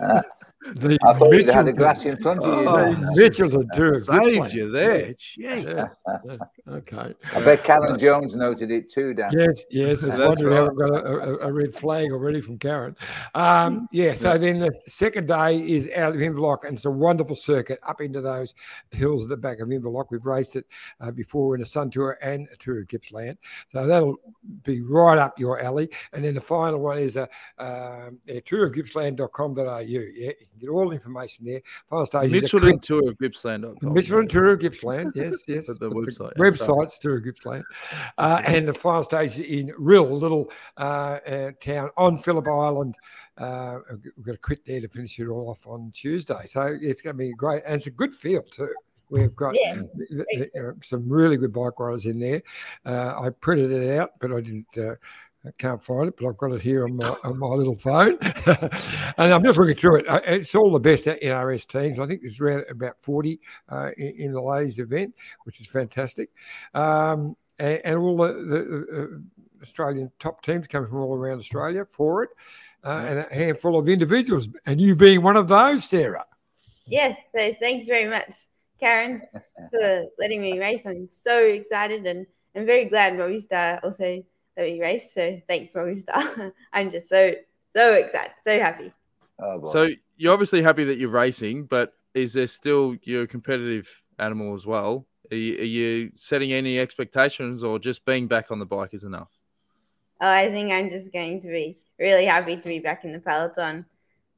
the 0.62 0.98
I 1.04 1.12
thought 1.14 1.32
you'd 1.32 1.48
had 1.48 1.68
a 1.68 1.72
glass 1.72 2.04
in 2.04 2.16
front 2.16 2.42
of 2.42 2.46
you. 2.46 2.68
Oh, 2.68 2.76
the 2.76 2.94
then. 2.94 3.14
Mitchelton 3.14 3.72
Tour 3.72 3.94
of 3.94 4.04
Saved 4.04 4.52
you 4.52 4.70
there. 4.70 5.14
Yeah. 5.36 5.88
yeah, 6.24 6.36
Okay. 6.68 7.14
I 7.34 7.40
bet 7.40 7.62
Karen 7.62 7.98
Jones 7.98 8.34
noted 8.34 8.70
it 8.70 8.90
too, 8.90 9.14
Dan. 9.14 9.30
Yes, 9.32 9.64
yes. 9.70 10.02
I 10.02 10.06
was 10.06 10.16
That's 10.16 10.28
wondering 10.28 10.54
how 10.54 10.66
right. 10.66 10.72
we 10.72 10.96
got 10.96 11.06
a, 11.06 11.18
a, 11.18 11.48
a 11.48 11.52
red 11.52 11.74
flag 11.74 12.10
already 12.10 12.40
from 12.40 12.58
Karen. 12.58 12.96
Um, 13.34 13.88
yeah, 13.92 14.14
so 14.14 14.36
then 14.38 14.58
the 14.58 14.72
second 14.86 15.28
day 15.28 15.58
is 15.58 15.88
out 15.94 16.14
of 16.14 16.20
Inverloch, 16.20 16.64
and 16.64 16.76
it's 16.76 16.86
a 16.86 16.90
wonderful 16.90 17.36
circuit 17.36 17.78
up 17.82 18.00
into 18.00 18.20
those 18.20 18.54
hills 18.90 19.22
at 19.22 19.28
the 19.28 19.36
back 19.36 19.60
of 19.60 19.68
Inverloch. 19.68 20.06
We've 20.10 20.26
raced 20.26 20.56
it 20.56 20.66
uh, 21.00 21.10
before 21.10 21.54
in 21.54 21.62
a 21.62 21.66
Sun 21.66 21.90
Tour 21.90 22.18
and 22.22 22.48
a 22.52 22.56
Tour 22.56 22.80
of 22.80 22.88
Gippsland. 22.88 23.36
So 23.72 23.86
that'll 23.86 24.16
be 24.64 24.80
right 24.80 25.18
up 25.18 25.38
your 25.38 25.60
alley. 25.60 25.90
And 26.12 26.24
then 26.24 26.34
the 26.34 26.40
final 26.40 26.80
one 26.80 26.98
is 26.98 27.16
a 27.16 27.28
um, 27.58 28.18
yeah, 28.26 28.40
tourofgippsland.com.au. 28.40 29.78
Yeah, 29.78 30.00
you 30.16 30.32
can 30.56 30.66
get 30.66 30.70
all 30.70 30.88
the 30.88 30.94
information 30.94 31.44
there. 31.44 31.60
Final 31.88 32.06
stage 32.06 32.32
is 32.32 32.42
a 32.42 32.46
Mitchelton 32.46 32.60
quick- 32.60 32.82
Tour 32.82 33.10
of 33.10 33.18
Gippsland. 33.18 33.64
Mitchelton 33.82 34.28
Tour 34.28 34.52
of 34.52 34.58
Gippsland, 34.60 35.12
yes, 35.14 35.34
yes. 35.46 35.66
But 35.66 35.80
the 35.80 35.90
website, 35.90 36.32
yeah, 36.36 36.44
website's 36.44 36.98
Tour 36.98 37.18
of 37.18 37.24
Gippsland, 37.24 37.64
uh, 38.18 38.42
and 38.44 38.66
the 38.68 38.72
final 38.74 39.04
stage 39.04 39.38
in 39.38 39.72
Rhyll, 39.78 40.10
a 40.10 40.14
little 40.14 40.50
uh, 40.76 41.18
uh, 41.26 41.50
town 41.60 41.90
on 41.96 42.18
Phillip 42.18 42.46
Island. 42.48 42.94
Uh, 43.38 43.80
we've 44.16 44.24
got 44.24 44.32
to 44.32 44.38
quit 44.38 44.64
there 44.64 44.80
to 44.80 44.88
finish 44.88 45.18
it 45.18 45.28
all 45.28 45.50
off 45.50 45.66
on 45.66 45.90
Tuesday, 45.94 46.40
so 46.46 46.76
it's 46.80 47.02
going 47.02 47.14
to 47.14 47.18
be 47.18 47.32
great, 47.34 47.62
and 47.66 47.74
it's 47.74 47.86
a 47.86 47.90
good 47.90 48.14
field 48.14 48.50
too. 48.50 48.72
We've 49.08 49.36
got 49.36 49.54
Yeah. 49.54 49.82
th- 50.08 50.24
th- 50.34 50.50
uh, 50.58 50.72
some 50.82 51.08
really 51.08 51.36
good 51.36 51.52
bike 51.52 51.78
riders 51.78 52.06
in 52.06 52.18
there. 52.18 52.42
Uh, 52.84 53.14
I 53.20 53.30
printed 53.30 53.70
it 53.70 53.96
out, 53.98 54.12
but 54.20 54.32
I 54.32 54.40
didn't. 54.40 54.66
Uh, 54.76 54.94
I 55.46 55.50
can't 55.58 55.82
find 55.82 56.08
it, 56.08 56.14
but 56.18 56.28
I've 56.28 56.36
got 56.36 56.52
it 56.52 56.62
here 56.62 56.84
on 56.84 56.96
my, 56.96 57.08
on 57.24 57.38
my 57.38 57.46
little 57.46 57.76
phone, 57.76 58.18
and 58.20 59.32
I'm 59.32 59.44
just 59.44 59.58
looking 59.58 59.76
through 59.76 59.96
it. 59.96 60.06
It's 60.08 60.54
all 60.54 60.72
the 60.72 60.80
best 60.80 61.04
NRS 61.04 61.66
teams. 61.66 61.98
I 61.98 62.06
think 62.06 62.22
there's 62.22 62.40
around 62.40 62.64
about 62.68 62.98
40 63.00 63.40
uh, 63.68 63.90
in, 63.96 64.14
in 64.18 64.32
the 64.32 64.40
ladies 64.40 64.78
event, 64.78 65.14
which 65.44 65.60
is 65.60 65.66
fantastic, 65.66 66.30
um, 66.74 67.36
and, 67.58 67.80
and 67.84 67.98
all 67.98 68.16
the, 68.16 68.32
the 68.32 68.86
uh, 69.02 69.62
Australian 69.62 70.10
top 70.18 70.42
teams 70.42 70.66
coming 70.66 70.88
from 70.88 70.98
all 70.98 71.14
around 71.14 71.38
Australia 71.38 71.84
for 71.84 72.24
it, 72.24 72.30
uh, 72.84 73.04
and 73.06 73.18
a 73.18 73.34
handful 73.34 73.78
of 73.78 73.88
individuals, 73.88 74.48
and 74.66 74.80
you 74.80 74.94
being 74.94 75.22
one 75.22 75.36
of 75.36 75.48
those, 75.48 75.84
Sarah. 75.84 76.26
Yes, 76.86 77.18
so 77.34 77.52
thanks 77.60 77.88
very 77.88 78.08
much, 78.08 78.46
Karen, 78.78 79.22
for 79.70 80.04
letting 80.18 80.40
me 80.40 80.58
race. 80.58 80.82
I'm 80.86 81.08
so 81.08 81.44
excited 81.44 82.06
and 82.06 82.26
I'm 82.54 82.64
very 82.64 82.86
glad 82.86 83.14
Movistar 83.14 83.80
also 83.84 84.22
let 84.56 84.66
me 84.66 84.80
race. 84.80 85.12
So 85.12 85.40
thanks, 85.48 85.72
Movistar. 85.72 86.52
I'm 86.72 86.90
just 86.90 87.08
so, 87.08 87.32
so 87.72 87.94
excited, 87.94 88.32
so 88.44 88.58
happy. 88.58 88.92
Oh. 89.40 89.64
So 89.64 89.88
you're 90.16 90.32
obviously 90.32 90.62
happy 90.62 90.84
that 90.84 90.98
you're 90.98 91.10
racing, 91.10 91.64
but 91.64 91.92
is 92.14 92.32
there 92.32 92.46
still 92.46 92.96
you're 93.02 93.24
a 93.24 93.26
competitive 93.26 93.88
animal 94.18 94.54
as 94.54 94.66
well? 94.66 95.06
Are 95.30 95.36
you, 95.36 95.58
are 95.58 95.64
you 95.64 96.10
setting 96.14 96.52
any 96.52 96.78
expectations, 96.78 97.62
or 97.62 97.78
just 97.78 98.04
being 98.04 98.28
back 98.28 98.50
on 98.50 98.58
the 98.58 98.66
bike 98.66 98.94
is 98.94 99.04
enough? 99.04 99.30
Oh, 100.20 100.30
I 100.30 100.50
think 100.50 100.72
I'm 100.72 100.88
just 100.88 101.12
going 101.12 101.40
to 101.42 101.48
be 101.48 101.78
really 101.98 102.24
happy 102.24 102.56
to 102.56 102.68
be 102.68 102.78
back 102.78 103.04
in 103.04 103.12
the 103.12 103.20
peloton, 103.20 103.84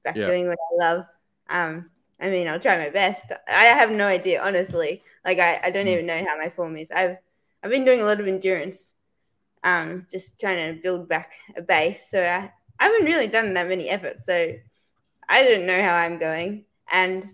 back 0.05 0.17
Yeah. 0.17 0.27
doing 0.27 0.49
what 0.49 0.59
I 0.73 0.85
love. 0.85 1.07
Um, 1.49 1.91
I 2.21 2.29
mean, 2.31 2.49
I'll 2.49 2.59
try 2.61 2.77
my 2.79 2.91
best. 2.91 3.27
I 3.49 3.65
have 3.67 3.91
no 3.91 4.07
idea, 4.07 4.43
honestly. 4.43 5.03
Like, 5.25 5.39
I, 5.39 5.61
I 5.65 5.71
don't 5.71 5.87
Mm. 5.87 5.93
even 5.93 6.07
know 6.07 6.19
how 6.27 6.37
my 6.37 6.51
form 6.51 6.77
is. 6.77 6.91
I've 6.91 7.19
I've 7.63 7.71
been 7.71 7.85
doing 7.85 8.01
a 8.01 8.05
lot 8.05 8.21
of 8.21 8.29
endurance, 8.29 8.95
um, 9.69 10.07
just 10.11 10.39
trying 10.41 10.75
to 10.75 10.81
build 10.81 11.09
back 11.09 11.33
a 11.57 11.63
base. 11.63 12.11
So 12.11 12.23
I, 12.23 12.51
I 12.79 12.85
haven't 12.85 13.05
really 13.05 13.27
done 13.27 13.55
that 13.55 13.69
many 13.69 13.89
efforts. 13.89 14.25
So 14.25 14.55
I 15.29 15.43
don't 15.43 15.67
know 15.67 15.83
how 15.83 15.95
I'm 15.95 16.19
going, 16.19 16.65
and 16.91 17.25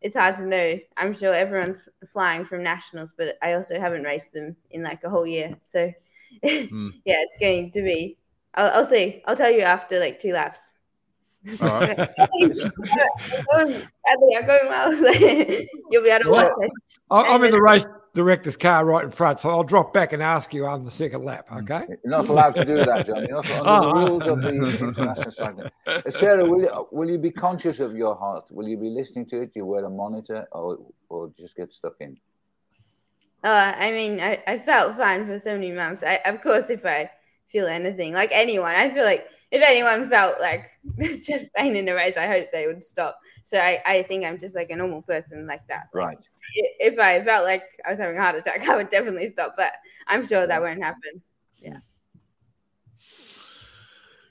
it's 0.00 0.16
hard 0.16 0.36
to 0.36 0.46
know. 0.46 0.78
I'm 0.96 1.14
sure 1.14 1.34
everyone's 1.34 1.88
flying 2.12 2.44
from 2.44 2.62
nationals, 2.62 3.12
but 3.16 3.36
I 3.42 3.54
also 3.54 3.80
haven't 3.80 4.04
raced 4.04 4.32
them 4.32 4.56
in 4.70 4.82
like 4.82 5.02
a 5.04 5.10
whole 5.10 5.26
year. 5.26 5.56
So 5.66 5.92
Mm. 6.42 6.92
yeah, 7.04 7.22
it's 7.22 7.36
going 7.40 7.70
to 7.72 7.82
be. 7.82 8.18
I'll, 8.54 8.70
I'll 8.80 8.86
see. 8.86 9.22
I'll 9.26 9.36
tell 9.36 9.50
you 9.50 9.60
after 9.60 10.00
like 10.00 10.18
two 10.18 10.32
laps. 10.32 10.74
All 11.60 11.68
right. 11.68 11.98
I'm 12.18 12.52
going, 13.54 13.86
badly, 14.04 14.36
I'm 14.36 14.46
going 14.46 14.68
well. 14.68 14.92
You'll 15.90 16.02
be 16.02 16.10
able 16.10 16.24
to 16.24 16.30
watch 16.30 16.52
it. 16.60 16.70
I'm 17.10 17.44
in 17.44 17.52
the 17.52 17.62
race 17.62 17.86
director's 18.14 18.56
car 18.56 18.84
right 18.84 19.04
in 19.04 19.10
front, 19.10 19.40
so 19.40 19.48
I'll 19.50 19.64
drop 19.64 19.92
back 19.92 20.12
and 20.12 20.22
ask 20.22 20.54
you 20.54 20.66
on 20.66 20.84
the 20.84 20.90
second 20.90 21.24
lap. 21.24 21.46
Okay. 21.52 21.84
You're 21.88 21.98
not 22.04 22.28
allowed 22.28 22.54
to 22.54 22.64
do 22.64 22.76
that, 22.76 23.06
John. 23.06 23.26
You're 23.28 23.42
not 23.42 23.50
under 23.50 23.68
Oh, 23.68 23.80
the 23.80 23.88
oh. 23.88 24.06
rules 24.06 24.26
of 24.26 24.42
the 24.42 24.78
international 24.78 25.32
cycling. 25.32 25.70
Uh, 25.86 26.10
Sarah, 26.10 26.48
will 26.48 26.62
you, 26.62 26.88
will 26.92 27.10
you 27.10 27.18
be 27.18 27.30
conscious 27.30 27.80
of 27.80 27.94
your 27.96 28.14
heart? 28.14 28.50
Will 28.50 28.68
you 28.68 28.76
be 28.76 28.88
listening 28.88 29.26
to 29.26 29.42
it? 29.42 29.52
Do 29.52 29.60
you 29.60 29.66
wear 29.66 29.84
a 29.84 29.90
monitor, 29.90 30.46
or 30.52 30.78
or 31.08 31.30
just 31.38 31.56
get 31.56 31.72
stuck 31.72 31.94
in? 32.00 32.16
Uh, 33.42 33.74
I 33.76 33.90
mean, 33.90 34.20
I, 34.20 34.42
I 34.46 34.58
felt 34.58 34.96
fine 34.96 35.26
for 35.26 35.38
so 35.38 35.52
many 35.52 35.70
months. 35.70 36.02
I, 36.02 36.20
of 36.24 36.40
course, 36.40 36.70
if 36.70 36.86
I 36.86 37.10
feel 37.48 37.66
anything, 37.66 38.14
like 38.14 38.30
anyone, 38.32 38.74
I 38.74 38.88
feel 38.88 39.04
like 39.04 39.26
if 39.50 39.62
anyone 39.62 40.08
felt 40.08 40.40
like 40.40 40.70
just 41.22 41.52
pain 41.54 41.76
in 41.76 41.84
the 41.84 41.94
race, 41.94 42.16
I 42.16 42.26
hope 42.26 42.48
they 42.52 42.66
would 42.66 42.82
stop. 42.82 43.18
So 43.44 43.58
I, 43.58 43.82
I 43.86 44.02
think 44.02 44.24
I'm 44.24 44.40
just 44.40 44.54
like 44.54 44.70
a 44.70 44.76
normal 44.76 45.02
person 45.02 45.46
like 45.46 45.66
that. 45.68 45.88
Right. 45.92 46.18
I- 46.56 46.74
If 46.80 46.98
I 46.98 47.22
felt 47.24 47.44
like 47.44 47.62
I 47.86 47.90
was 47.90 47.98
having 47.98 48.16
a 48.18 48.22
heart 48.22 48.36
attack, 48.36 48.68
I 48.68 48.76
would 48.76 48.90
definitely 48.90 49.28
stop. 49.28 49.54
But 49.56 49.72
I'm 50.06 50.26
sure 50.26 50.46
that 50.46 50.60
won't 50.62 50.82
happen. 50.82 51.22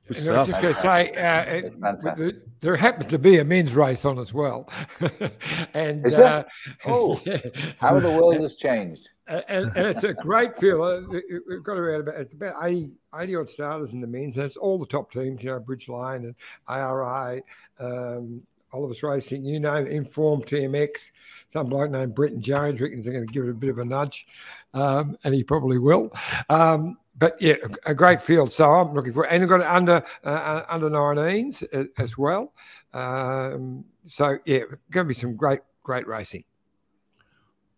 Good 0.07 0.17
And 0.17 0.35
I 0.35 0.39
was 0.39 0.47
just 0.49 0.61
going 0.61 0.73
to 0.73 0.79
say, 0.81 1.11
uh, 1.15 2.19
it- 2.25 2.61
there 2.61 2.75
happens 2.75 3.07
to 3.07 3.19
be 3.19 3.39
a 3.39 3.43
men's 3.45 3.73
race 3.73 4.05
on 4.05 4.17
as 4.19 4.33
well, 4.33 4.69
and 5.73 6.05
Is 6.05 6.13
uh, 6.13 6.17
there? 6.17 6.45
Oh. 6.85 7.15
How 7.79 7.99
the 7.99 8.09
world 8.09 8.35
has 8.41 8.55
changed. 8.55 9.09
and, 9.27 9.43
and 9.75 9.87
it's 9.87 10.03
a 10.03 10.13
great 10.13 10.55
field. 10.55 10.81
Uh, 10.81 11.19
we've 11.47 11.63
got 11.63 11.77
around 11.77 12.01
about 12.01 12.15
it's 12.15 12.33
about 12.33 12.55
80, 12.61 12.91
80 13.15 13.35
odd 13.35 13.49
starters 13.49 13.93
in 13.93 14.01
the 14.01 14.07
men's. 14.07 14.35
That's 14.35 14.55
all 14.57 14.77
the 14.77 14.85
top 14.85 15.11
teams, 15.11 15.43
you 15.43 15.51
know, 15.51 15.59
Bridge 15.59 15.87
Lane 15.89 16.23
and 16.25 16.35
ARA, 16.67 17.41
um, 17.79 18.43
Oliver's 18.73 19.03
Racing, 19.03 19.45
you 19.45 19.59
know, 19.59 19.75
Inform 19.75 20.41
TMX. 20.41 21.11
Some 21.49 21.67
bloke 21.67 21.91
named 21.91 22.15
Britton 22.15 22.41
Jones 22.41 22.81
reckons 22.81 23.05
they're 23.05 23.13
going 23.13 23.27
to 23.27 23.31
give 23.31 23.45
it 23.45 23.51
a 23.51 23.53
bit 23.53 23.69
of 23.69 23.77
a 23.77 23.85
nudge, 23.85 24.25
um, 24.73 25.15
and 25.23 25.33
he 25.33 25.43
probably 25.43 25.77
will. 25.77 26.11
Um, 26.49 26.97
but 27.15 27.39
yeah, 27.39 27.55
a 27.85 27.93
great 27.93 28.19
field. 28.19 28.51
So 28.51 28.65
I'm 28.65 28.93
looking 28.93 29.13
for, 29.13 29.27
and 29.27 29.41
we've 29.41 29.49
got 29.49 29.61
under 29.61 30.03
uh, 30.25 30.27
uh 30.27 30.65
under 30.67 30.89
19s 30.89 31.89
as 31.99 32.17
well. 32.17 32.53
Um, 32.93 33.85
so 34.07 34.37
yeah, 34.45 34.61
going 34.89 35.05
to 35.05 35.09
be 35.09 35.13
some 35.13 35.35
great 35.35 35.59
great 35.83 36.07
racing. 36.07 36.43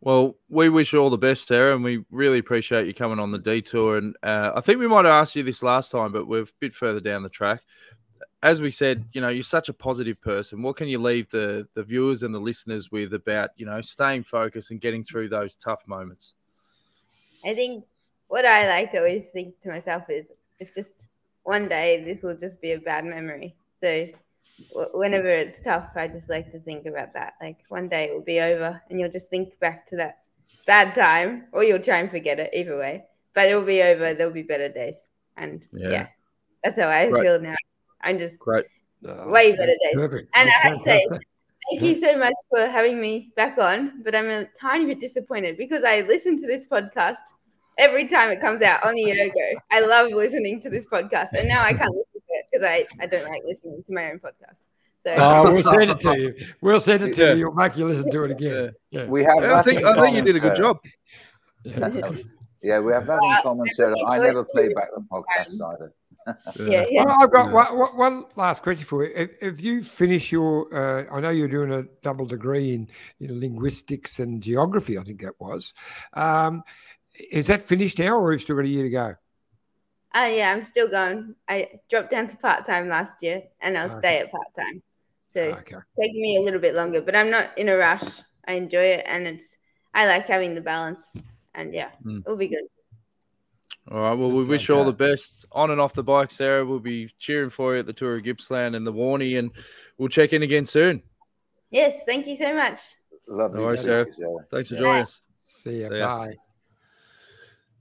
Well, 0.06 0.38
we 0.50 0.70
wish 0.70 0.94
you 0.94 1.00
all 1.00 1.10
the 1.10 1.18
best, 1.18 1.48
Sarah, 1.48 1.74
and 1.74 1.84
we 1.84 2.06
really 2.12 2.38
appreciate 2.38 2.86
you 2.86 2.94
coming 2.94 3.18
on 3.18 3.32
the 3.32 3.40
detour. 3.40 3.98
And 3.98 4.16
uh, 4.22 4.52
I 4.56 4.62
think 4.62 4.78
we 4.78 4.88
might 4.88 5.06
have 5.06 5.14
asked 5.16 5.36
you 5.36 5.42
this 5.42 5.64
last 5.64 5.90
time, 5.90 6.12
but 6.12 6.28
we're 6.28 6.44
a 6.44 6.48
bit 6.60 6.76
further 6.76 7.00
down 7.00 7.24
the 7.24 7.30
track. 7.30 7.64
As 8.46 8.62
we 8.62 8.70
said, 8.70 9.04
you 9.12 9.22
know, 9.22 9.30
you're 9.30 9.42
such 9.42 9.70
a 9.70 9.74
positive 9.74 10.22
person. 10.22 10.62
What 10.62 10.76
can 10.76 10.88
you 10.88 11.00
leave 11.00 11.28
the 11.32 11.68
the 11.74 11.84
viewers 11.84 12.22
and 12.22 12.32
the 12.32 12.40
listeners 12.40 12.92
with 12.92 13.12
about, 13.16 13.50
you 13.58 13.66
know, 13.66 13.82
staying 13.82 14.24
focused 14.24 14.70
and 14.70 14.80
getting 14.80 15.04
through 15.04 15.30
those 15.30 15.56
tough 15.56 15.88
moments? 15.88 16.36
I 17.44 17.56
think 17.56 17.86
what 18.28 18.46
I 18.46 18.70
like 18.70 18.92
to 18.92 19.00
always 19.00 19.30
think 19.34 19.60
to 19.62 19.70
myself 19.70 20.04
is, 20.10 20.26
it's 20.60 20.76
just 20.76 20.92
one 21.42 21.68
day 21.68 22.04
this 22.06 22.22
will 22.22 22.38
just 22.38 22.62
be 22.62 22.74
a 22.74 22.80
bad 22.80 23.04
memory. 23.06 23.56
So 23.82 24.10
whenever 24.94 25.28
it's 25.28 25.60
tough, 25.60 25.90
I 25.96 26.08
just 26.08 26.30
like 26.30 26.52
to 26.52 26.60
think 26.60 26.86
about 26.86 27.14
that. 27.14 27.34
Like 27.42 27.64
one 27.70 27.90
day 27.90 28.06
it 28.06 28.14
will 28.14 28.22
be 28.22 28.42
over, 28.42 28.80
and 28.92 29.00
you'll 29.00 29.12
just 29.12 29.32
think 29.32 29.60
back 29.60 29.88
to 29.88 29.96
that 29.96 30.20
bad 30.68 30.94
time, 30.94 31.48
or 31.52 31.64
you'll 31.64 31.82
try 31.82 31.98
and 31.98 32.12
forget 32.12 32.40
it. 32.40 32.52
Either 32.54 32.78
way, 32.78 33.06
but 33.34 33.50
it 33.50 33.56
will 33.56 33.66
be 33.66 33.82
over. 33.82 34.14
There'll 34.14 34.32
be 34.32 34.44
better 34.44 34.70
days, 34.70 34.98
and 35.36 35.66
yeah, 35.74 35.90
yeah 35.90 36.08
that's 36.64 36.78
how 36.78 36.90
I 36.90 37.10
feel 37.10 37.42
now. 37.42 37.56
I'm 38.06 38.20
just 38.20 38.40
great, 38.40 38.66
uh, 39.08 39.26
way 39.26 39.52
better 39.52 39.76
days. 39.84 39.96
Perfect. 39.96 40.30
And 40.36 40.48
that's 40.48 40.64
I 40.64 40.68
have 40.68 40.78
to 40.78 40.84
say. 40.84 41.06
Thank 41.72 41.82
you 41.82 42.00
so 42.00 42.16
much 42.16 42.36
for 42.52 42.68
having 42.68 43.02
me 43.02 43.34
back 43.36 43.58
on, 43.58 44.04
but 44.04 44.16
I'm 44.16 44.30
a 44.30 44.46
tiny 44.60 44.86
bit 44.86 45.00
disappointed 45.00 45.58
because 45.58 45.84
I 45.84 46.02
listen 46.02 46.38
to 46.38 46.46
this 46.46 46.68
podcast 46.68 47.18
every 47.80 48.08
time 48.08 48.30
it 48.30 48.40
comes 48.40 48.62
out 48.62 48.86
on 48.86 48.94
the 48.94 49.12
Ergo. 49.12 49.60
I 49.72 49.80
love 49.80 50.12
listening 50.12 50.62
to 50.62 50.70
this 50.70 50.86
podcast, 50.86 51.34
and 51.34 51.48
now 51.48 51.64
I 51.64 51.74
can't 51.74 51.90
listen 51.90 52.22
to 52.22 52.34
it 52.34 52.46
because 52.52 52.64
I, 52.64 52.86
I 53.02 53.08
don't 53.08 53.28
like 53.28 53.42
listening 53.46 53.84
to 53.84 53.94
my 53.94 54.12
own 54.12 54.20
podcast. 54.20 54.66
So 55.04 55.16
oh, 55.18 55.54
we'll 55.54 55.64
send 55.64 55.90
it 55.90 56.00
to 56.02 56.20
you. 56.20 56.36
We'll 56.62 56.80
send 56.80 57.04
it 57.04 57.16
to 57.16 57.26
yeah. 57.26 57.34
you. 57.34 57.48
We'll 57.48 57.56
make 57.56 57.76
you 57.76 57.88
listen 57.88 58.12
to 58.12 58.24
it 58.26 58.32
again. 58.32 58.74
Yeah. 58.92 59.06
We 59.06 59.24
have. 59.24 59.42
Yeah, 59.42 59.58
I 59.58 59.62
think 59.64 59.84
I 59.84 60.00
think 60.02 60.16
you 60.16 60.22
did 60.22 60.36
a 60.36 60.40
good 60.40 60.56
job. 60.56 60.78
Yeah, 62.66 62.80
we 62.80 62.94
have 62.94 63.06
that 63.06 63.20
in 63.22 63.38
common, 63.44 63.68
Sarah. 63.76 63.94
I 64.08 64.18
never 64.18 64.44
play 64.44 64.74
back 64.74 64.88
the 64.96 65.06
podcast 65.12 65.54
either. 65.54 65.94
Yeah, 66.60 66.86
yeah. 66.90 67.06
Well, 67.06 67.18
I've 67.20 67.32
got 67.32 67.52
one, 67.52 67.98
one, 67.98 68.26
last 68.36 68.64
question 68.64 68.86
for 68.86 69.04
you. 69.04 69.12
If, 69.16 69.30
if 69.42 69.62
you 69.62 69.84
finish 69.84 70.32
your, 70.32 70.74
uh, 70.74 71.06
I 71.16 71.20
know 71.20 71.30
you're 71.30 71.48
doing 71.48 71.72
a 71.72 71.84
double 72.02 72.26
degree 72.26 72.74
in, 72.74 72.90
in 73.20 73.40
linguistics 73.40 74.20
and 74.20 74.42
geography. 74.42 74.98
I 74.98 75.04
think 75.04 75.22
that 75.22 75.40
was. 75.40 75.74
Um, 76.14 76.64
is 77.32 77.48
that 77.48 77.62
finished 77.62 78.00
now, 78.00 78.18
or 78.18 78.32
have 78.32 78.40
you 78.40 78.44
still 78.44 78.56
got 78.56 78.66
a 78.66 78.70
year 78.70 78.84
to 78.84 78.90
go? 78.90 79.16
Uh, 80.16 80.30
yeah, 80.32 80.52
I'm 80.52 80.64
still 80.64 80.88
going. 80.88 81.36
I 81.48 81.80
dropped 81.90 82.10
down 82.10 82.28
to 82.28 82.38
part 82.38 82.66
time 82.66 82.88
last 82.90 83.22
year, 83.22 83.44
and 83.62 83.78
I'll 83.78 83.92
okay. 83.92 84.00
stay 84.00 84.20
at 84.20 84.32
part 84.32 84.48
time. 84.58 84.82
So 85.28 85.42
okay. 85.42 85.76
taking 86.00 86.22
me 86.22 86.38
a 86.38 86.42
little 86.42 86.62
bit 86.62 86.76
longer, 86.76 87.02
but 87.02 87.16
I'm 87.16 87.30
not 87.30 87.58
in 87.58 87.68
a 87.70 87.76
rush. 87.76 88.22
I 88.48 88.54
enjoy 88.54 88.86
it, 88.86 89.04
and 89.06 89.28
it's 89.28 89.58
I 89.94 90.08
like 90.08 90.28
having 90.28 90.56
the 90.56 90.62
balance, 90.62 91.14
and 91.54 91.74
yeah, 91.74 91.90
mm. 92.06 92.22
it'll 92.22 92.38
be 92.38 92.48
good. 92.48 92.64
All 93.92 94.00
right. 94.00 94.18
Well, 94.18 94.32
we 94.32 94.44
wish 94.44 94.68
you 94.68 94.76
all 94.76 94.84
the 94.84 94.92
best 94.92 95.46
on 95.52 95.70
and 95.70 95.80
off 95.80 95.94
the 95.94 96.04
bike, 96.04 96.32
Sarah. 96.32 96.66
We'll 96.66 96.80
be 96.80 97.10
cheering 97.20 97.52
for 97.52 97.74
you 97.74 97.80
at 97.80 97.86
the 97.86 97.94
Tour 97.94 98.18
of 98.18 98.24
Gippsland 98.24 98.76
and 98.76 98.86
the 98.86 98.94
Warney, 98.94 99.38
and 99.38 99.52
we'll 99.98 100.10
check 100.10 100.34
in 100.34 100.42
again 100.42 100.66
soon. 100.66 101.04
Yes. 101.70 102.00
Thank 102.06 102.26
you 102.26 102.36
so 102.36 102.56
much. 102.56 102.82
Lovely. 103.28 103.60
No 103.60 103.66
worries, 103.66 103.82
Sarah. 103.82 104.06
Thanks 104.52 104.70
for 104.70 104.76
joining 104.76 105.04
us. 105.04 105.22
See 105.40 105.82
you. 105.82 105.90
Bye. 105.90 106.36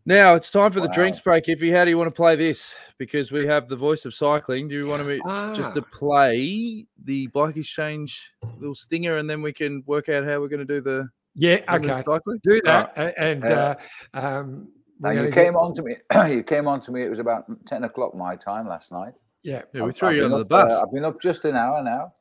Now 0.06 0.34
it's 0.34 0.50
time 0.50 0.70
for 0.70 0.80
the 0.80 0.88
wow. 0.88 0.92
drinks 0.92 1.18
break. 1.18 1.48
If 1.48 1.62
you 1.62 1.74
how 1.74 1.84
do 1.84 1.90
you 1.90 1.96
want 1.96 2.08
to 2.08 2.14
play 2.14 2.36
this? 2.36 2.74
Because 2.98 3.32
we 3.32 3.46
have 3.46 3.68
the 3.68 3.76
voice 3.76 4.04
of 4.04 4.12
cycling. 4.12 4.68
Do 4.68 4.74
you 4.74 4.86
want 4.86 5.02
to 5.02 5.20
ah. 5.24 5.54
just 5.54 5.72
to 5.74 5.82
play 5.82 6.84
the 7.04 7.26
bike 7.28 7.56
exchange 7.56 8.30
little 8.58 8.74
stinger, 8.74 9.16
and 9.16 9.28
then 9.28 9.40
we 9.40 9.52
can 9.52 9.82
work 9.86 10.10
out 10.10 10.24
how 10.24 10.40
we're 10.40 10.48
going 10.48 10.66
to 10.66 10.66
do 10.66 10.82
the 10.82 11.08
yeah 11.34 11.60
okay 11.68 12.02
cycling? 12.06 12.38
do 12.42 12.60
that 12.64 12.92
right. 12.96 13.14
and 13.16 13.44
uh, 13.44 13.74
um, 14.12 14.68
now 15.04 15.22
you 15.22 15.30
came 15.30 15.56
on 15.56 15.74
to 15.74 15.82
me. 15.82 15.96
you 16.34 16.42
came 16.42 16.66
on 16.66 16.80
to 16.82 16.90
me. 16.90 17.02
It 17.02 17.10
was 17.10 17.18
about 17.18 17.44
ten 17.66 17.84
o'clock 17.84 18.14
my 18.14 18.36
time 18.36 18.68
last 18.68 18.90
night. 18.90 19.12
Yeah, 19.42 19.62
yeah 19.72 19.82
we 19.82 19.92
threw 19.92 20.08
I've 20.08 20.16
you 20.16 20.24
under 20.24 20.38
the 20.38 20.44
bus. 20.44 20.72
Uh, 20.72 20.82
I've 20.82 20.92
been 20.92 21.04
up 21.04 21.20
just 21.20 21.44
an 21.44 21.56
hour 21.56 21.82
now. 21.82 22.12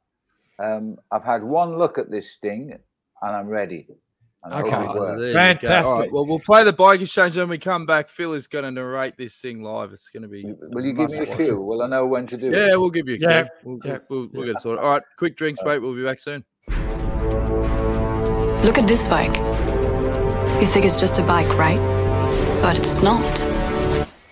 Um, 0.59 0.97
I've 1.11 1.23
had 1.23 1.43
one 1.43 1.77
look 1.77 1.97
at 1.97 2.11
this 2.11 2.31
sting, 2.31 2.77
and 3.21 3.35
I'm 3.35 3.47
ready. 3.47 3.87
Okay, 4.51 4.75
oh, 4.75 5.31
fantastic. 5.31 6.11
Well, 6.11 6.25
we'll 6.25 6.39
play 6.39 6.65
the 6.65 6.73
bike 6.73 6.99
exchange 6.99 7.37
when 7.37 7.47
we 7.47 7.57
come 7.57 7.85
back. 7.85 8.09
Phil 8.09 8.33
is 8.33 8.47
going 8.47 8.65
to 8.65 8.71
narrate 8.71 9.15
this 9.17 9.39
thing 9.39 9.63
live. 9.63 9.93
It's 9.93 10.09
going 10.09 10.23
to 10.23 10.27
be. 10.27 10.43
Will 10.45 10.83
you 10.83 10.91
give 10.91 11.11
me 11.11 11.19
a 11.19 11.35
cue? 11.37 11.61
Will 11.61 11.81
I 11.81 11.87
know 11.87 12.05
when 12.05 12.27
to 12.27 12.35
do 12.37 12.47
yeah, 12.47 12.57
it? 12.57 12.69
Yeah, 12.69 12.75
we'll 12.75 12.89
give 12.89 13.07
you 13.07 13.15
a 13.15 13.19
cue. 13.19 13.29
Yeah, 13.29 13.47
we'll, 13.63 13.79
yeah. 13.85 13.97
we'll, 14.09 14.27
we'll 14.33 14.45
get 14.45 14.55
it 14.57 14.59
sorted. 14.59 14.83
All 14.83 14.91
right, 14.91 15.03
quick 15.17 15.37
drinks 15.37 15.61
break. 15.63 15.81
We'll 15.81 15.95
be 15.95 16.03
back 16.03 16.19
soon. 16.19 16.43
Look 18.65 18.77
at 18.77 18.85
this 18.85 19.07
bike. 19.07 19.37
You 20.61 20.67
think 20.67 20.85
it's 20.85 20.95
just 20.95 21.19
a 21.19 21.23
bike, 21.23 21.57
right? 21.57 22.02
But 22.63 22.79
it's 22.79 23.03
not. 23.03 23.21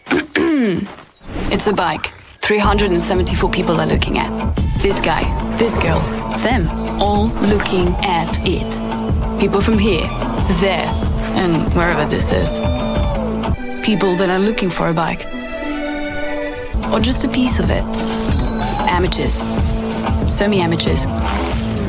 it's 1.53 1.67
a 1.67 1.73
bike. 1.73 2.11
374 2.39 3.51
people 3.51 3.79
are 3.79 3.85
looking 3.85 4.17
at. 4.17 4.31
This 4.81 4.99
guy, 5.01 5.23
this 5.57 5.77
girl, 5.77 5.99
them, 6.39 6.67
all 6.99 7.27
looking 7.27 7.89
at 8.03 8.39
it 8.43 8.71
People 9.41 9.59
from 9.59 9.79
here, 9.79 10.07
there, 10.59 10.85
and 11.33 11.55
wherever 11.73 12.05
this 12.05 12.31
is. 12.31 12.59
People 13.83 14.15
that 14.17 14.29
are 14.29 14.37
looking 14.37 14.69
for 14.69 14.87
a 14.87 14.93
bike. 14.93 15.25
Or 16.93 16.99
just 16.99 17.23
a 17.23 17.27
piece 17.27 17.59
of 17.59 17.71
it. 17.71 17.83
Amateurs, 18.87 19.41
semi 20.31 20.59
amateurs, 20.61 21.07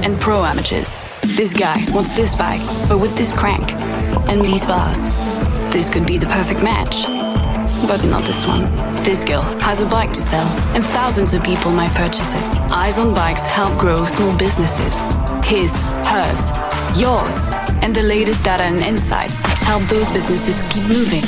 and 0.02 0.18
pro 0.18 0.42
amateurs. 0.46 0.98
This 1.36 1.52
guy 1.52 1.84
wants 1.90 2.16
this 2.16 2.34
bike, 2.36 2.62
but 2.88 2.98
with 2.98 3.14
this 3.18 3.32
crank 3.32 3.70
and 4.30 4.40
these 4.46 4.64
bars. 4.64 5.08
This 5.72 5.88
could 5.88 6.06
be 6.06 6.18
the 6.18 6.26
perfect 6.26 6.62
match. 6.62 7.06
But 7.88 8.04
not 8.04 8.22
this 8.24 8.46
one. 8.46 8.62
This 9.04 9.24
girl 9.24 9.40
has 9.60 9.80
a 9.80 9.86
bike 9.86 10.12
to 10.12 10.20
sell, 10.20 10.46
and 10.74 10.84
thousands 10.84 11.32
of 11.32 11.42
people 11.42 11.70
might 11.70 11.92
purchase 11.92 12.34
it. 12.34 12.42
Eyes 12.70 12.98
on 12.98 13.14
Bikes 13.14 13.40
help 13.40 13.78
grow 13.78 14.04
small 14.04 14.36
businesses. 14.36 14.94
His, 15.46 15.72
hers, 16.04 16.50
yours, 17.00 17.48
and 17.80 17.96
the 17.96 18.02
latest 18.02 18.44
data 18.44 18.64
and 18.64 18.82
insights 18.82 19.40
help 19.64 19.82
those 19.84 20.10
businesses 20.10 20.62
keep 20.70 20.84
moving. 20.84 21.24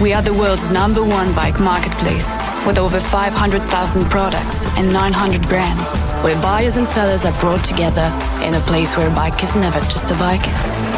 We 0.00 0.12
are 0.12 0.22
the 0.22 0.32
world's 0.32 0.70
number 0.70 1.02
one 1.02 1.34
bike 1.34 1.58
marketplace 1.58 2.36
with 2.68 2.78
over 2.78 3.00
500,000 3.00 4.04
products 4.04 4.64
and 4.78 4.92
900 4.92 5.42
brands, 5.48 5.88
where 6.22 6.40
buyers 6.40 6.76
and 6.76 6.86
sellers 6.86 7.24
are 7.24 7.38
brought 7.40 7.64
together 7.64 8.12
in 8.44 8.54
a 8.54 8.60
place 8.60 8.96
where 8.96 9.08
a 9.08 9.14
bike 9.14 9.42
is 9.42 9.56
never 9.56 9.80
just 9.80 10.12
a 10.12 10.14
bike. 10.14 10.95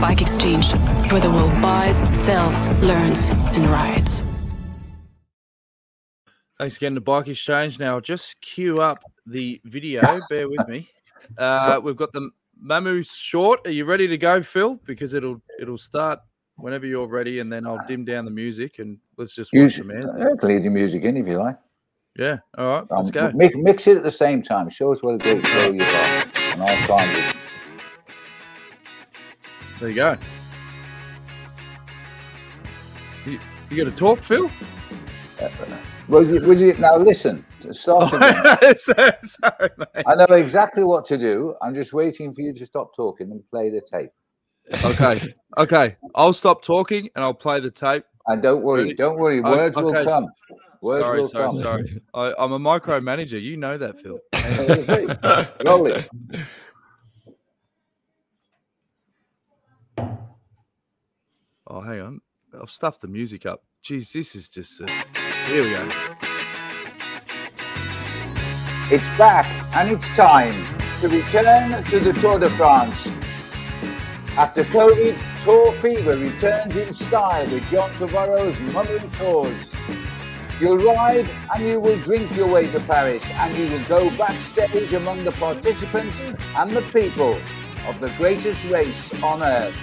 Bike 0.00 0.22
Exchange, 0.22 0.72
where 1.12 1.20
the 1.20 1.30
world 1.30 1.52
buys, 1.60 1.98
sells, 2.18 2.70
learns, 2.80 3.28
and 3.30 3.66
rides. 3.66 4.24
Thanks 6.58 6.78
again 6.78 6.94
to 6.94 7.02
Bike 7.02 7.28
Exchange. 7.28 7.78
Now, 7.78 8.00
just 8.00 8.40
cue 8.40 8.78
up 8.78 8.98
the 9.26 9.60
video. 9.64 10.20
Bear 10.30 10.48
with 10.48 10.66
me. 10.68 10.88
Uh, 11.36 11.78
we've 11.84 11.98
got 11.98 12.10
the 12.14 12.30
Mamu 12.64 13.06
short. 13.06 13.60
Are 13.66 13.70
you 13.70 13.84
ready 13.84 14.08
to 14.08 14.16
go, 14.16 14.40
Phil? 14.40 14.80
Because 14.86 15.12
it'll 15.12 15.42
it'll 15.60 15.76
start 15.76 16.18
whenever 16.56 16.86
you're 16.86 17.06
ready, 17.06 17.40
and 17.40 17.52
then 17.52 17.66
I'll 17.66 17.84
dim 17.86 18.06
down 18.06 18.24
the 18.24 18.30
music 18.30 18.78
and 18.78 18.96
let's 19.18 19.34
just 19.34 19.52
watch 19.52 19.76
the 19.76 19.84
man. 19.84 20.08
I 20.08 20.34
can 20.40 20.48
leave 20.48 20.62
the 20.62 20.70
music 20.70 21.02
in 21.02 21.18
if 21.18 21.26
you 21.26 21.38
like. 21.38 21.58
Yeah. 22.16 22.38
All 22.56 22.72
right. 22.72 22.86
Let's 22.88 23.08
um, 23.08 23.12
go. 23.12 23.32
Mix, 23.34 23.54
mix 23.54 23.86
it 23.86 23.98
at 23.98 24.02
the 24.02 24.10
same 24.10 24.42
time. 24.42 24.70
Show 24.70 24.94
us 24.94 25.02
what 25.02 25.16
a 25.16 25.18
great 25.18 25.46
show 25.46 25.70
you 25.70 25.80
got, 25.80 26.38
and 26.38 26.62
I'll 26.62 26.86
find 26.86 27.10
it. 27.18 27.36
There 29.80 29.88
you 29.88 29.94
go. 29.94 30.16
You, 33.24 33.40
you 33.70 33.84
got 33.84 33.90
to 33.90 33.96
talk, 33.96 34.20
Phil? 34.20 34.50
Uh, 35.40 35.48
will 36.06 36.26
you, 36.26 36.46
will 36.46 36.58
you 36.58 36.74
now 36.74 36.98
listen? 36.98 37.44
Start 37.72 38.12
again. 38.60 38.74
Sorry, 38.78 39.70
mate. 39.78 40.04
I 40.06 40.14
know 40.16 40.34
exactly 40.34 40.84
what 40.84 41.06
to 41.06 41.16
do. 41.16 41.54
I'm 41.62 41.74
just 41.74 41.94
waiting 41.94 42.34
for 42.34 42.42
you 42.42 42.52
to 42.52 42.66
stop 42.66 42.94
talking 42.94 43.30
and 43.30 43.42
play 43.50 43.70
the 43.70 43.80
tape. 43.90 44.10
Okay. 44.84 45.34
okay. 45.56 45.96
I'll 46.14 46.34
stop 46.34 46.62
talking 46.62 47.08
and 47.14 47.24
I'll 47.24 47.32
play 47.32 47.60
the 47.60 47.70
tape. 47.70 48.04
And 48.26 48.42
don't 48.42 48.62
worry. 48.62 48.92
Don't 48.92 49.18
worry. 49.18 49.40
Words 49.40 49.76
okay. 49.76 49.84
will 49.84 50.04
come. 50.04 50.26
Words 50.82 51.02
sorry, 51.02 51.20
will 51.20 51.28
sorry, 51.28 51.46
come. 51.46 51.56
sorry. 51.56 52.02
I, 52.12 52.34
I'm 52.38 52.52
a 52.52 52.58
micromanager. 52.58 53.40
You 53.40 53.56
know 53.56 53.78
that, 53.78 54.00
Phil. 54.00 54.18
Roll 55.64 55.86
it. 55.86 56.08
Oh, 61.72 61.80
hang 61.80 62.00
on. 62.00 62.20
I've 62.60 62.68
stuffed 62.68 63.00
the 63.00 63.06
music 63.06 63.46
up. 63.46 63.62
Jeez, 63.84 64.12
this 64.12 64.34
is 64.34 64.48
just. 64.48 64.82
Uh, 64.82 64.88
here 65.46 65.62
we 65.62 65.70
go. 65.70 65.88
It's 68.90 69.04
back 69.16 69.46
and 69.76 69.88
it's 69.92 70.08
time 70.16 70.66
to 71.00 71.06
return 71.06 71.84
to 71.84 72.00
the 72.00 72.12
Tour 72.14 72.40
de 72.40 72.50
France. 72.50 73.06
After 74.36 74.64
COVID, 74.64 75.16
Tour 75.44 75.72
Fever 75.74 76.16
returns 76.16 76.74
in 76.74 76.92
style 76.92 77.48
with 77.48 77.62
John 77.68 77.90
Trevorrow's 77.92 78.58
Mummery 78.72 79.08
Tours. 79.12 79.70
You'll 80.60 80.78
ride 80.78 81.30
and 81.54 81.64
you 81.64 81.78
will 81.78 81.98
drink 82.00 82.34
your 82.34 82.48
way 82.48 82.68
to 82.72 82.80
Paris 82.80 83.22
and 83.24 83.56
you 83.56 83.70
will 83.70 83.84
go 83.84 84.10
backstage 84.16 84.92
among 84.92 85.22
the 85.22 85.32
participants 85.32 86.16
and 86.56 86.72
the 86.72 86.82
people 86.82 87.40
of 87.86 88.00
the 88.00 88.08
greatest 88.18 88.64
race 88.64 89.22
on 89.22 89.44
earth. 89.44 89.74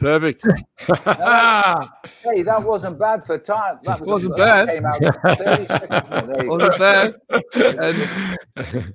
Perfect. 0.00 0.44
Hey, 2.22 2.42
that 2.42 2.62
wasn't 2.62 2.98
bad 2.98 3.24
for 3.24 3.38
time. 3.38 3.78
That 3.84 4.00
was, 4.00 4.24
Wasn't 4.24 4.36
bad. 4.36 4.68
Came 4.68 4.84
out 4.84 5.00
Oh, 6.10 6.46
Wasn't 6.46 6.72
go. 6.72 6.78
bad. 6.78 7.14
And 7.54 8.38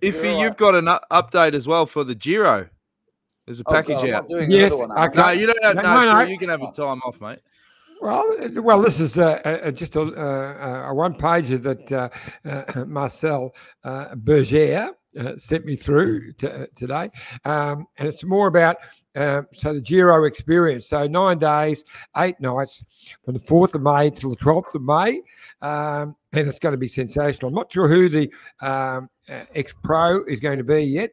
if 0.02 0.16
You're 0.24 0.40
you've 0.44 0.58
got 0.58 0.76
an 0.76 0.86
update 1.12 1.54
as 1.54 1.68
well 1.68 1.86
for 1.88 2.04
the 2.04 2.14
Giro, 2.16 2.70
there's 3.46 3.62
a 3.62 3.64
Oh, 3.66 3.72
package 3.72 3.98
God, 4.02 4.10
out. 4.12 4.26
Yes, 4.30 4.74
another 4.74 4.88
one 4.88 4.90
now. 4.96 5.06
okay. 5.06 5.18
No, 5.22 5.30
you 5.32 5.48
don't 5.48 5.64
have. 5.64 5.76
No, 5.76 5.82
No, 5.82 5.96
no, 6.06 6.14
no. 6.20 6.22
You 6.26 6.38
can 6.38 6.50
have 6.50 6.60
your 6.62 6.72
time 6.72 7.02
off, 7.04 7.20
mate. 7.20 7.40
Well, 8.02 8.26
uh, 8.44 8.62
well, 8.62 8.82
this 8.82 9.00
is 9.00 9.18
uh, 9.18 9.42
uh, 9.44 9.72
just 9.72 9.96
a, 9.96 10.02
uh, 10.02 10.90
a 10.90 10.94
one 10.94 11.16
pager 11.16 11.62
that 11.64 11.92
uh, 11.92 12.10
uh, 12.48 12.86
Marcel 12.86 13.56
uh, 13.84 14.14
Berger 14.16 14.92
uh, 15.20 15.38
sent 15.38 15.66
me 15.66 15.76
through 15.76 16.34
to, 16.34 16.64
uh, 16.64 16.66
today, 16.76 17.10
um, 17.46 17.88
and 17.98 18.08
it's 18.08 18.24
more 18.24 18.48
about 18.48 18.78
uh, 19.16 19.44
so 19.54 19.74
the 19.74 19.82
Giro 19.82 20.26
experience. 20.26 20.88
So 20.88 21.08
nine 21.08 21.40
days, 21.40 21.86
eight 22.18 22.40
nights, 22.40 22.84
from 23.24 23.34
the 23.34 23.40
fourth 23.40 23.74
of 23.74 23.82
May 23.82 24.10
till 24.10 24.32
the 24.32 24.36
twelfth 24.36 24.76
of 24.76 24.82
May, 24.82 25.22
um, 25.62 26.16
and 26.34 26.48
it's 26.48 26.60
going 26.60 26.74
to 26.74 26.78
be 26.78 26.88
sensational. 26.88 27.50
I'm 27.50 27.56
not 27.56 27.72
sure 27.72 27.88
who 27.88 28.10
the 28.10 28.32
um, 28.62 29.10
uh, 29.30 29.46
ex 29.56 29.74
pro 29.84 30.24
is 30.26 30.40
going 30.40 30.58
to 30.58 30.64
be 30.64 30.84
yet, 30.84 31.12